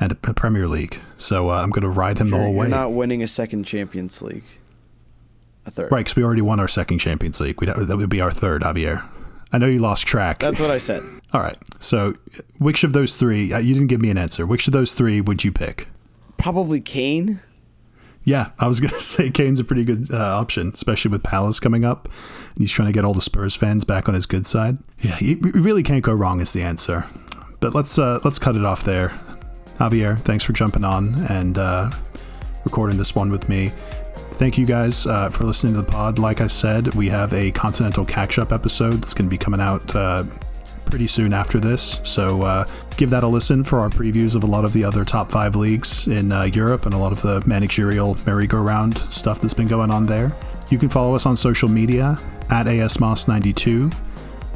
and 0.00 0.12
a, 0.12 0.14
Premier 0.14 0.66
League. 0.66 0.98
So 1.18 1.50
uh, 1.50 1.60
I'm 1.60 1.68
going 1.68 1.82
to 1.82 1.90
ride 1.90 2.16
him 2.16 2.30
the 2.30 2.36
You're, 2.36 2.44
whole 2.46 2.54
you're 2.54 2.62
way. 2.62 2.68
not 2.70 2.90
winning 2.92 3.22
a 3.22 3.26
second 3.26 3.64
Champions 3.64 4.22
League. 4.22 4.44
A 5.66 5.70
third. 5.70 5.92
Right, 5.92 5.98
because 5.98 6.16
we 6.16 6.24
already 6.24 6.40
won 6.40 6.58
our 6.58 6.68
second 6.68 7.00
Champions 7.00 7.38
League. 7.38 7.60
We'd, 7.60 7.68
that 7.68 7.98
would 7.98 8.08
be 8.08 8.22
our 8.22 8.30
third, 8.30 8.62
Javier. 8.62 9.06
I 9.52 9.58
know 9.58 9.66
you 9.66 9.78
lost 9.78 10.06
track. 10.06 10.38
That's 10.38 10.58
what 10.58 10.70
I 10.70 10.78
said. 10.78 11.02
All 11.34 11.42
right. 11.42 11.58
So, 11.78 12.14
which 12.56 12.82
of 12.82 12.94
those 12.94 13.16
three? 13.16 13.52
Uh, 13.52 13.58
you 13.58 13.74
didn't 13.74 13.88
give 13.88 14.00
me 14.00 14.08
an 14.08 14.16
answer. 14.16 14.46
Which 14.46 14.66
of 14.66 14.72
those 14.72 14.94
three 14.94 15.20
would 15.20 15.44
you 15.44 15.52
pick? 15.52 15.86
Probably 16.38 16.80
Kane. 16.80 17.42
Yeah, 18.24 18.50
I 18.58 18.68
was 18.68 18.80
going 18.80 18.92
to 18.92 19.00
say 19.00 19.30
Kane's 19.30 19.60
a 19.60 19.64
pretty 19.64 19.84
good 19.84 20.12
uh, 20.12 20.38
option, 20.38 20.70
especially 20.74 21.10
with 21.10 21.22
Palace 21.22 21.60
coming 21.60 21.84
up. 21.84 22.06
And 22.06 22.58
he's 22.58 22.72
trying 22.72 22.86
to 22.86 22.92
get 22.92 23.04
all 23.04 23.14
the 23.14 23.20
Spurs 23.22 23.56
fans 23.56 23.84
back 23.84 24.08
on 24.08 24.14
his 24.14 24.26
good 24.26 24.46
side. 24.46 24.78
Yeah, 25.00 25.18
you 25.20 25.38
really 25.40 25.82
can't 25.82 26.04
go 26.04 26.12
wrong. 26.12 26.40
Is 26.40 26.52
the 26.52 26.62
answer. 26.62 27.06
But 27.60 27.74
let's 27.74 27.98
uh, 27.98 28.20
let's 28.24 28.38
cut 28.38 28.56
it 28.56 28.64
off 28.64 28.84
there. 28.84 29.08
Javier, 29.78 30.18
thanks 30.18 30.44
for 30.44 30.52
jumping 30.52 30.84
on 30.84 31.14
and 31.30 31.58
uh, 31.58 31.90
recording 32.64 32.98
this 32.98 33.14
one 33.14 33.30
with 33.30 33.48
me. 33.48 33.72
Thank 34.34 34.58
you 34.58 34.66
guys 34.66 35.06
uh, 35.06 35.30
for 35.30 35.44
listening 35.44 35.74
to 35.74 35.82
the 35.82 35.90
pod. 35.90 36.18
Like 36.18 36.40
I 36.40 36.46
said, 36.46 36.94
we 36.94 37.08
have 37.08 37.32
a 37.32 37.50
Continental 37.52 38.04
catch 38.04 38.38
up 38.38 38.52
episode 38.52 38.94
that's 39.02 39.14
going 39.14 39.26
to 39.26 39.30
be 39.30 39.38
coming 39.38 39.60
out 39.60 39.94
uh, 39.94 40.24
pretty 40.86 41.06
soon 41.06 41.32
after 41.32 41.58
this. 41.60 42.00
So 42.04 42.42
uh, 42.42 42.64
give 42.96 43.10
that 43.10 43.24
a 43.24 43.28
listen 43.28 43.64
for 43.64 43.80
our 43.80 43.88
previews 43.88 44.34
of 44.34 44.44
a 44.44 44.46
lot 44.46 44.64
of 44.64 44.72
the 44.72 44.84
other 44.84 45.04
top 45.04 45.30
five 45.30 45.56
leagues 45.56 46.06
in 46.06 46.32
uh, 46.32 46.44
Europe 46.44 46.86
and 46.86 46.94
a 46.94 46.98
lot 46.98 47.12
of 47.12 47.22
the 47.22 47.42
managerial 47.46 48.16
merry-go-round 48.26 48.98
stuff 49.10 49.40
that's 49.40 49.54
been 49.54 49.68
going 49.68 49.90
on 49.90 50.06
there. 50.06 50.32
You 50.70 50.78
can 50.78 50.88
follow 50.88 51.14
us 51.14 51.26
on 51.26 51.36
social 51.36 51.68
media 51.68 52.16
at 52.50 52.66
ASMOS92 52.66 53.94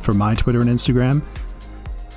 for 0.03 0.15
my 0.15 0.35
Twitter 0.35 0.61
and 0.61 0.71
Instagram, 0.71 1.23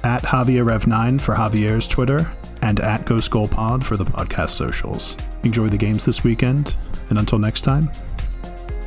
at 0.04 0.22
JavierRev9 0.24 1.20
for 1.20 1.36
Javier's 1.36 1.88
Twitter, 1.88 2.30
and 2.62 2.80
at 2.80 3.06
Ghost 3.06 3.32
Goal 3.32 3.48
Pod 3.48 3.86
for 3.86 3.98
the 3.98 4.06
podcast 4.06 4.52
socials. 4.52 5.18
Enjoy 5.44 5.68
the 5.68 5.78
games 5.78 6.06
this 6.06 6.24
weekend, 6.24 6.76
and 7.10 7.18
until 7.18 7.40
next 7.40 7.62
time, 7.62 7.90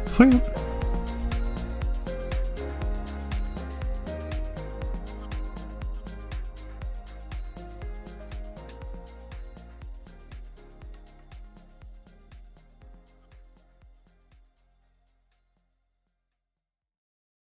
see. 0.07 0.62